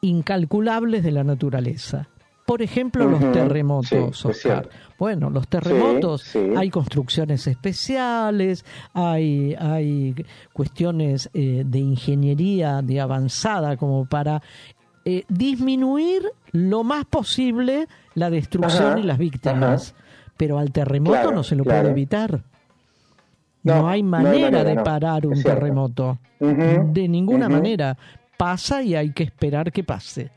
[0.00, 2.08] incalculables de la naturaleza.
[2.46, 4.68] Por ejemplo, los terremotos, sí, Oscar.
[4.98, 6.54] Bueno, los terremotos, Sí, sí.
[6.56, 8.64] hay construcciones especiales,
[8.94, 10.14] hay, hay
[10.52, 14.40] cuestiones eh, de ingeniería de avanzada como para
[15.04, 19.94] eh, disminuir lo más posible la destrucción Ajá, y las víctimas.
[20.36, 21.80] Pero al terremoto Claro, no se lo claro.
[21.82, 22.42] puede evitar.
[23.62, 24.84] No, No, hay no hay manera de no.
[24.84, 26.18] parar un terremoto.
[26.38, 27.96] De ninguna manera.
[28.36, 30.30] Pasa y hay que esperar que pase.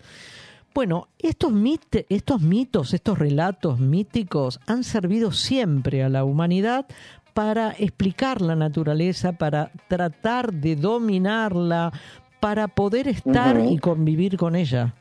[0.80, 6.86] Bueno, estos, mit- estos mitos, estos relatos míticos han servido siempre a la humanidad
[7.34, 11.92] para explicar la naturaleza, para tratar de dominarla,
[12.40, 14.94] para poder estar y convivir con ella.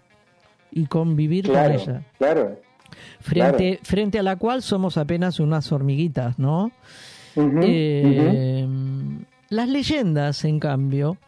[0.73, 2.03] Y convivir Claro, con ella.
[2.19, 2.59] claro.
[3.21, 6.73] Frente, frente a la cual somos apenas unas hormiguitas, ¿no?
[7.37, 8.67] Eh,
[9.51, 11.19] Las leyendas, en cambio,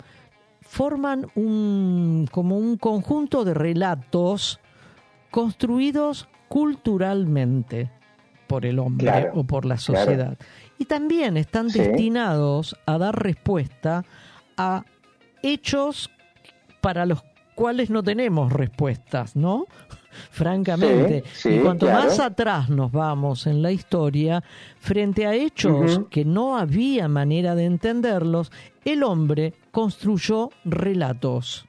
[0.70, 4.60] forman un, como un conjunto de relatos
[5.32, 7.90] construidos culturalmente
[8.46, 9.98] por el hombre Claro, o por la claro.
[10.04, 10.38] sociedad.
[10.78, 11.80] Y también están Sí.
[11.80, 14.04] destinados a dar respuesta
[14.56, 14.84] a
[15.42, 16.08] hechos
[16.80, 17.24] para los
[17.56, 19.66] cuales no tenemos respuestas, ¿no?
[20.30, 21.24] Francamente.
[21.32, 22.04] Sí, y cuanto claro.
[22.04, 24.42] más atrás nos vamos en la historia,
[24.78, 28.52] frente a hechos que no había manera de entenderlos,
[28.84, 31.66] el hombre construyó relatos.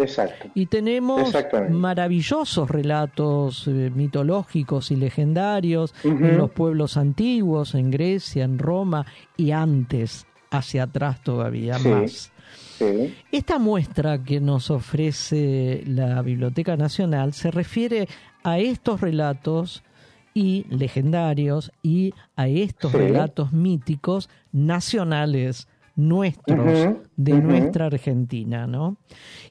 [0.00, 0.48] Exacto.
[0.54, 1.34] Y tenemos
[1.70, 6.24] maravillosos relatos eh, mitológicos y legendarios Ujú.
[6.24, 9.06] en los pueblos antiguos, en Grecia, en Roma
[9.36, 11.88] y antes, hacia atrás todavía Sí.
[11.88, 12.32] más.
[12.78, 13.14] Sí.
[13.32, 18.08] Esta muestra que nos ofrece la Biblioteca Nacional se refiere
[18.44, 19.82] a estos relatos
[20.34, 22.98] y legendarios y a estos Sí.
[22.98, 28.98] relatos míticos nacionales nuestros de nuestra Argentina, ¿no?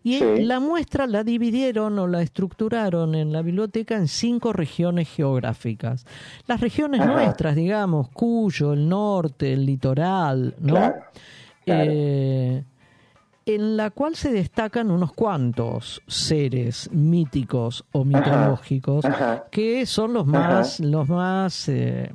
[0.02, 0.26] Y Sí.
[0.44, 6.06] la muestra la dividieron o la estructuraron en la biblioteca en cinco regiones geográficas.
[6.48, 7.12] Las regiones Ajá.
[7.12, 10.76] nuestras, digamos, Cuyo, el norte, el litoral, ¿no?
[10.76, 10.96] Claro,
[11.66, 11.92] claro.
[11.94, 12.64] Eh,
[13.48, 19.46] en la cual se destacan unos cuantos seres míticos o mitológicos ajá.
[19.50, 22.12] que son los más los más eh,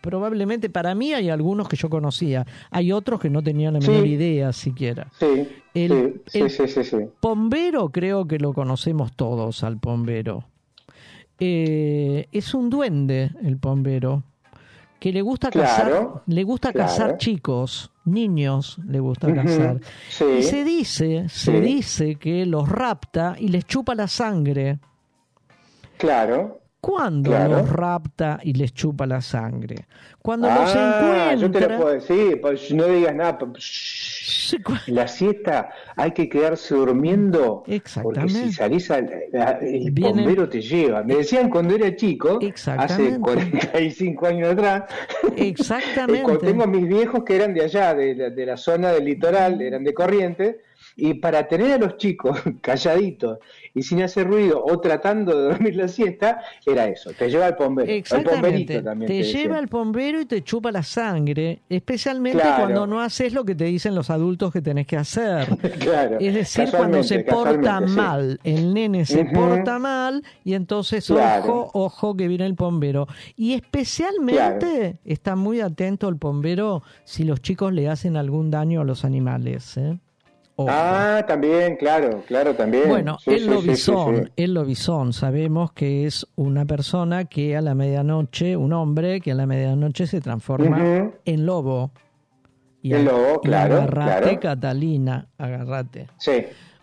[0.00, 3.90] probablemente para mí hay algunos que yo conocía hay otros que no tenía la Sí.
[3.90, 6.96] menor idea siquiera Sí, El- sí, el- sí, sí, sí, sí.
[7.20, 10.44] Pombero creo que lo conocemos todos al pombero.
[11.40, 14.22] Eh, es un duende el pombero
[14.98, 16.88] que le gusta Claro, cazar, le gusta claro.
[16.88, 19.80] cazar chicos, niños le gusta Ujú, cazar.
[20.08, 21.60] sí, y se dice, se sí.
[21.60, 24.78] dice que los rapta y les chupa la sangre.
[25.98, 26.60] Claro.
[26.80, 27.58] ¿Cuándo Claro.
[27.60, 29.86] los rapta y les chupa la sangre?
[30.20, 31.76] Cuando los Ah, yo te encuentra.
[31.76, 33.38] lo puedo decir, pues no digas nada.
[33.38, 34.03] pues.
[34.86, 37.64] La siesta hay que quedarse durmiendo
[38.02, 41.02] porque si salís al, a- el bombero te lleva.
[41.02, 43.20] Me decían cuando era chico, hace Exactamente.
[43.20, 44.84] 45 años atrás,
[45.36, 46.22] Exactamente.
[46.22, 49.60] Cuando tengo mis viejos que eran de allá, de, la- de la zona del litoral,
[49.60, 50.56] eran de Corrientes,
[50.96, 53.38] y para tener a los chicos calladitos
[53.74, 57.54] y sin hacer ruido o tratando de dormir la siesta, era eso, te lleva al
[57.54, 57.90] bombero.
[57.90, 58.80] Exactamente.
[58.82, 59.08] también.
[59.10, 62.62] Te lleva al bombero y te chupa la sangre, especialmente Claro.
[62.64, 65.48] cuando no haces lo que te dicen los adultos que tenés que hacer.
[65.80, 67.94] Claro, Es decir, cuando se porta sí.
[67.94, 71.44] mal, el nene se porta mal y entonces Claro.
[71.44, 73.06] ojo, ojo que viene el pombero.
[73.36, 78.84] Y especialmente está muy atento el pombero si los chicos le hacen algún daño a
[78.84, 79.76] los animales.
[79.76, 79.98] ¿eh?
[80.56, 82.88] Ah, también, claro, claro, también.
[82.88, 84.32] Bueno, Sí, el sí, lobizón, sí.
[84.36, 89.34] el lobizón, sabemos que es una persona que a la medianoche, un hombre que a
[89.34, 91.90] la medianoche se transforma en lobo.
[92.84, 94.40] A- lobo, y claro, agarrate, claro.
[94.40, 96.06] Catalina, agarrate.
[96.18, 96.32] Sí,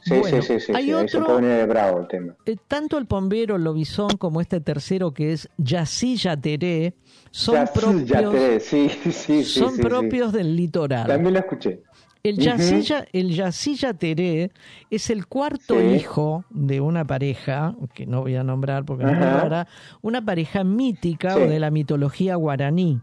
[0.04, 2.34] sí, Bueno, sí, sí, hay ahí se otro- pone de bravo el tema.
[2.48, 6.96] Eh, tanto el pombero, el lobizón, como este tercero que es Yací Yateré,
[7.30, 11.06] son Ya, sí, propios, ya te- sí, sí, sí, son propios del litoral.
[11.08, 11.84] También lo escuché.
[12.24, 12.38] El.
[12.38, 14.52] Yacilla, el Yacilla Teré
[14.90, 15.86] es el cuarto Sí.
[15.96, 19.20] hijo de una pareja, que no voy a nombrar porque no Ajá.
[19.20, 19.68] me rara,
[20.02, 21.42] una pareja mítica Sí.
[21.42, 23.02] o de la mitología guaraní.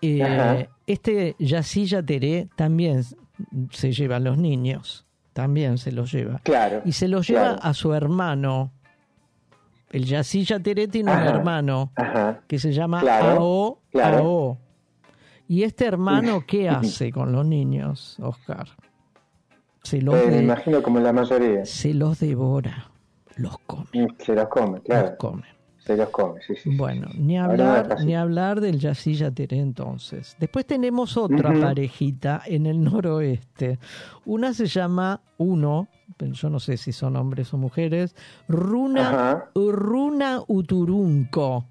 [0.00, 3.02] Eh, este Yacilla Teré también
[3.70, 6.40] se lleva a los niños, también se los lleva.
[6.42, 6.82] Claro.
[6.84, 7.58] Y se los lleva claro.
[7.62, 8.72] a su hermano.
[9.90, 12.40] El Yacilla Teré tiene un hermano Ajá.
[12.48, 14.16] que se llama Claro, Ao claro.
[14.18, 14.58] Ao.
[15.52, 18.68] ¿Y este hermano qué hace con los niños, Oscar?
[19.82, 21.66] Se los, Eh, me imagino como la mayoría.
[21.66, 22.90] se los devora,
[23.36, 23.86] los come.
[24.18, 25.08] Se los come, claro.
[25.08, 25.42] Los come.
[25.76, 26.74] Se los come, sí, sí.
[26.74, 30.36] Bueno, ni hablar, ni hablar del Yacilla Teré entonces.
[30.40, 33.78] Después tenemos otra parejita en el noroeste.
[34.24, 38.14] Una se llama Uno, pero yo no sé si son hombres o mujeres,
[38.48, 39.50] Runa, Ajá.
[39.54, 41.66] Runa Uturunco.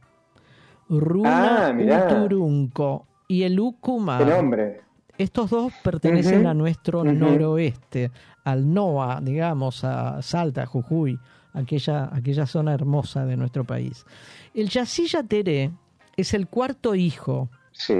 [0.89, 2.05] Runa Ah.
[2.05, 3.07] Uturunco.
[3.31, 4.81] Y el hombre.
[5.17, 8.11] Estos dos pertenecen a nuestro noroeste,
[8.43, 11.19] al NOA, digamos, a Salta, Jujuy,
[11.53, 14.05] aquella, aquella zona hermosa de nuestro país.
[14.53, 15.71] El Yacilla Teré
[16.17, 17.49] es el cuarto hijo.
[17.71, 17.93] Sí.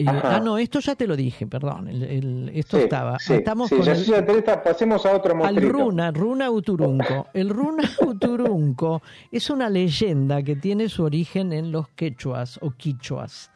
[0.00, 1.88] Eh, ah, no, esto ya te lo dije, perdón.
[1.88, 3.18] el- el- esto Sí, estaba.
[3.18, 5.72] sí, Estamos sí, con ya, el- ya está- pasemos a otro al monstruito.
[5.72, 7.26] Runa, Runa Uturunco.
[7.34, 9.02] El Runa Uturunco
[9.32, 13.50] es una leyenda que tiene su origen en los quechuas o quichuas.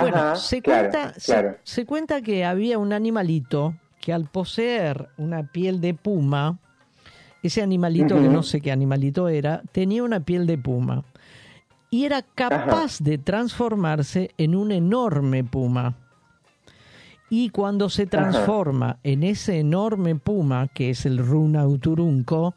[0.00, 1.56] Bueno, Ajá, se, claro, cuenta, se- claro.
[1.64, 6.58] se cuenta que había un animalito que al poseer una piel de puma,
[7.42, 11.04] ese animalito que no sé qué animalito era, tenía una piel de puma
[11.90, 15.94] y era capaz de transformarse en un enorme puma.
[17.28, 22.54] Y cuando se transforma en ese enorme puma, que es el Runa Uturunco,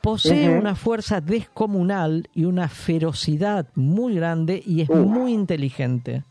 [0.00, 6.24] posee una fuerza descomunal y una ferocidad muy grande y es muy inteligente.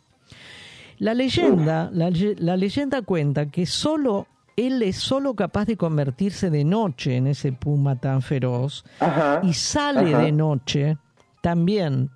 [0.99, 6.49] La leyenda, la, le- la leyenda cuenta que solo él es solo capaz de convertirse
[6.49, 9.41] de noche en ese puma tan feroz Ajá.
[9.44, 10.24] y sale Ajá.
[10.24, 10.98] de noche
[11.41, 12.10] también.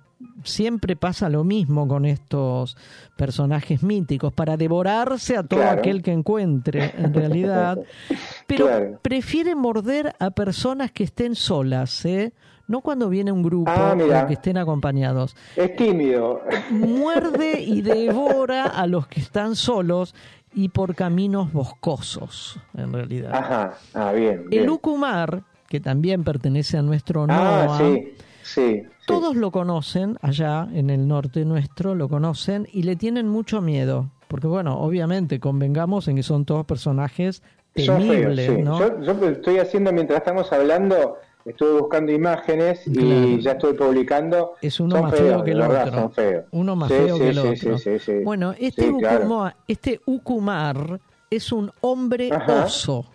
[0.44, 2.76] Siempre pasa lo mismo con estos
[3.16, 5.78] personajes míticos, para devorarse a todo Claro.
[5.80, 7.78] aquel que encuentre, en realidad.
[8.46, 8.98] Pero Claro.
[9.02, 12.32] prefiere morder a personas que estén solas, ¿eh?
[12.72, 15.36] No cuando viene un grupo Ah, o que estén acompañados.
[15.56, 16.40] Es tímido.
[16.70, 20.14] Muerde y devora a los que están solos
[20.54, 23.34] y por caminos boscosos, en realidad.
[23.34, 23.74] Ajá.
[23.92, 24.48] Ah, bien.
[24.48, 24.62] bien.
[24.62, 28.14] El Ucumar, que también pertenece a nuestro Ah, NOA, sí.
[28.42, 28.82] Sí.
[29.06, 34.08] todos lo conocen, allá en el norte nuestro, lo conocen y le tienen mucho miedo.
[34.28, 37.42] Porque bueno, obviamente convengamos en que son todos personajes
[37.74, 38.58] temibles.
[38.64, 38.78] ¿no?
[38.78, 44.54] Yo, yo estoy haciendo, mientras estamos hablando, estuve buscando imágenes y ya estoy publicando.
[44.60, 46.00] Es uno Son más feo que el verdad, otro.
[46.00, 46.44] Son feos.
[46.52, 47.78] Uno más Sí, feo sí, que el otro.
[47.78, 48.12] sí, sí, sí.
[48.24, 49.24] Bueno, este, Sí, claro.
[49.26, 51.00] Ucuma- este Ucumar
[51.30, 52.64] es un hombre Ajá.
[52.64, 53.06] oso,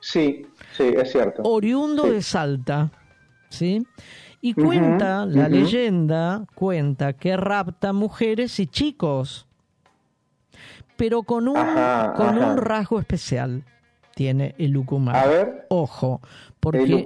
[0.00, 0.46] Sí,
[0.76, 1.42] sí, es cierto.
[1.44, 2.90] oriundo de Salta,
[3.48, 3.84] ¿sí?
[4.40, 9.46] Y cuenta, la leyenda cuenta que rapta mujeres y chicos,
[10.96, 12.46] pero con un, Ajá, con ajá.
[12.52, 13.64] un rasgo especial
[14.14, 15.16] tiene el Ucumar.
[15.16, 15.66] A ver.
[15.68, 16.20] Ojo,
[16.60, 17.04] porque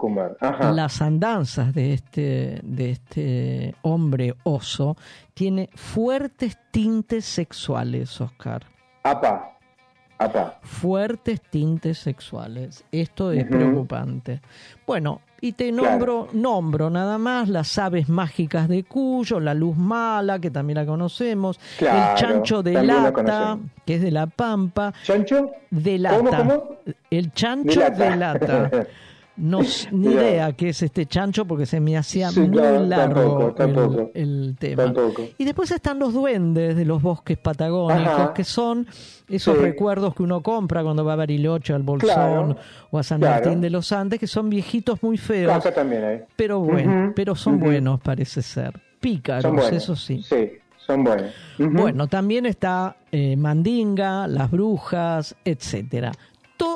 [0.72, 4.96] las andanzas de este, de este hombre oso
[5.34, 8.64] tiene fuertes tintes sexuales, Oscar.
[9.04, 9.58] Apa,
[10.18, 10.58] apa.
[10.62, 12.84] Fuertes tintes sexuales.
[12.92, 14.40] Esto es preocupante.
[14.86, 15.90] Bueno, y te Claro.
[15.90, 20.86] nombro, nombro nada más las aves mágicas de Cuyo, la luz mala, que también la
[20.86, 24.94] conocemos, Claro, el chancho de lata, que es de la Pampa.
[25.02, 25.50] ¿Chancho?
[25.68, 26.16] De lata.
[26.18, 26.76] ¿Cómo, cómo?
[27.10, 28.70] El chancho De de lata.
[29.36, 29.60] No,
[29.92, 30.22] ni Mirá.
[30.22, 34.10] idea qué es este chancho porque se me hacía Sí, muy largo tampoco, el- tampoco.
[34.14, 34.84] El, tema.
[34.84, 35.22] Tampoco.
[35.38, 38.34] Y después están los duendes de los bosques patagónicos, Ajá.
[38.34, 38.86] que son
[39.28, 39.62] esos Sí.
[39.62, 42.56] recuerdos que uno compra cuando va a Bariloche, al Bolsón Claro,
[42.90, 43.42] o a San claro.
[43.44, 46.20] Martín de los Andes, que son viejitos muy feos, Acá también hay.
[46.36, 48.78] pero bueno, pero son buenos parece ser.
[49.00, 49.72] Pícaros, buenos.
[49.72, 50.22] eso sí.
[50.22, 51.32] Sí, son buenos.
[51.58, 56.12] Bueno, también está eh, Mandinga, las brujas, etcétera.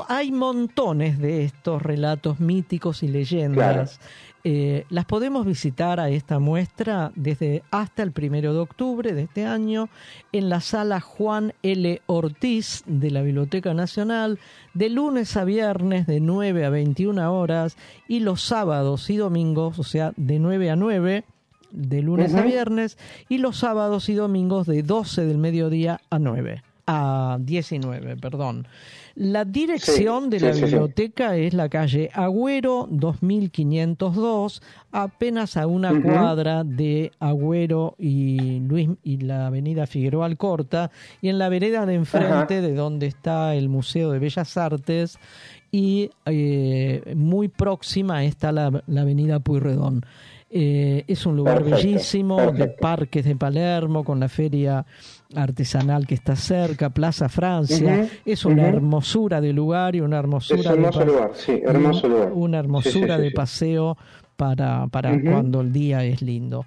[0.09, 4.01] Hay montones de estos relatos míticos y leyendas.
[4.45, 9.45] Eh, las podemos visitar a esta muestra desde hasta el primero de octubre de este
[9.45, 9.89] año
[10.31, 12.01] en la sala Juan L.
[12.07, 14.39] Ortiz de la Biblioteca Nacional
[14.73, 17.77] de lunes a viernes de 9 a 21 horas
[18.07, 21.25] y los sábados y domingos, o sea, de 9 a 9
[21.73, 22.99] de lunes a viernes
[23.29, 26.63] y los sábados y domingos de 12 del mediodía a 9.
[26.87, 28.69] a 19, perdón.
[29.19, 30.65] La dirección Sí, de la sí, sí.
[30.67, 34.63] biblioteca es la calle Agüero 2502,
[34.93, 40.91] apenas a una cuadra de Agüero y Luis y la avenida Figueroa Alcorta,
[41.23, 45.19] y en la vereda de enfrente de donde está el Museo de Bellas Artes,
[45.73, 50.05] y eh, muy próxima está la, la avenida Puyredón.
[50.49, 54.87] Eh, es un lugar Perfecto, bellísimo, de parques de Palermo, con la feria
[55.35, 58.09] artesanal que está cerca, Plaza Francia.
[58.25, 62.33] Es una hermosura de lugar y una hermosura Es hermoso de lugar, sí, hermoso lugar.
[62.33, 63.97] Una hermosura Sí, sí, sí, de paseo
[64.37, 66.65] para, para cuando el día es lindo.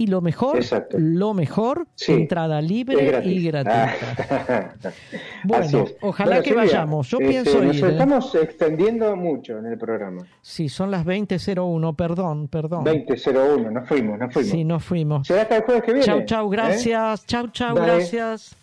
[0.00, 0.96] Y lo mejor, Exacto.
[0.98, 3.32] lo mejor, Sí, entrada libre gratis.
[3.32, 3.94] y gratuita.
[4.30, 4.90] Ah.
[5.44, 7.08] Bueno, ojalá Bueno, que Silvia, vayamos.
[7.10, 7.84] Yo este, pienso Nos ir.
[7.84, 7.88] ¿eh?
[7.90, 10.22] estamos extendiendo mucho en el programa.
[10.40, 12.84] Sí, son las 20.01, perdón, perdón.
[12.86, 14.50] 20.01, nos fuimos, nos fuimos.
[14.50, 15.26] Sí, nos fuimos.
[15.26, 16.06] Será hasta el jueves que viene.
[16.06, 16.56] Chau, chau, ¿eh?
[16.56, 17.26] gracias.
[17.26, 18.56] Chau, chau, gracias.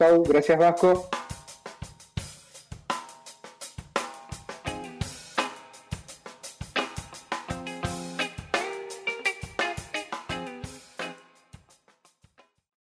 [0.00, 1.08] Chau, gracias Vasco.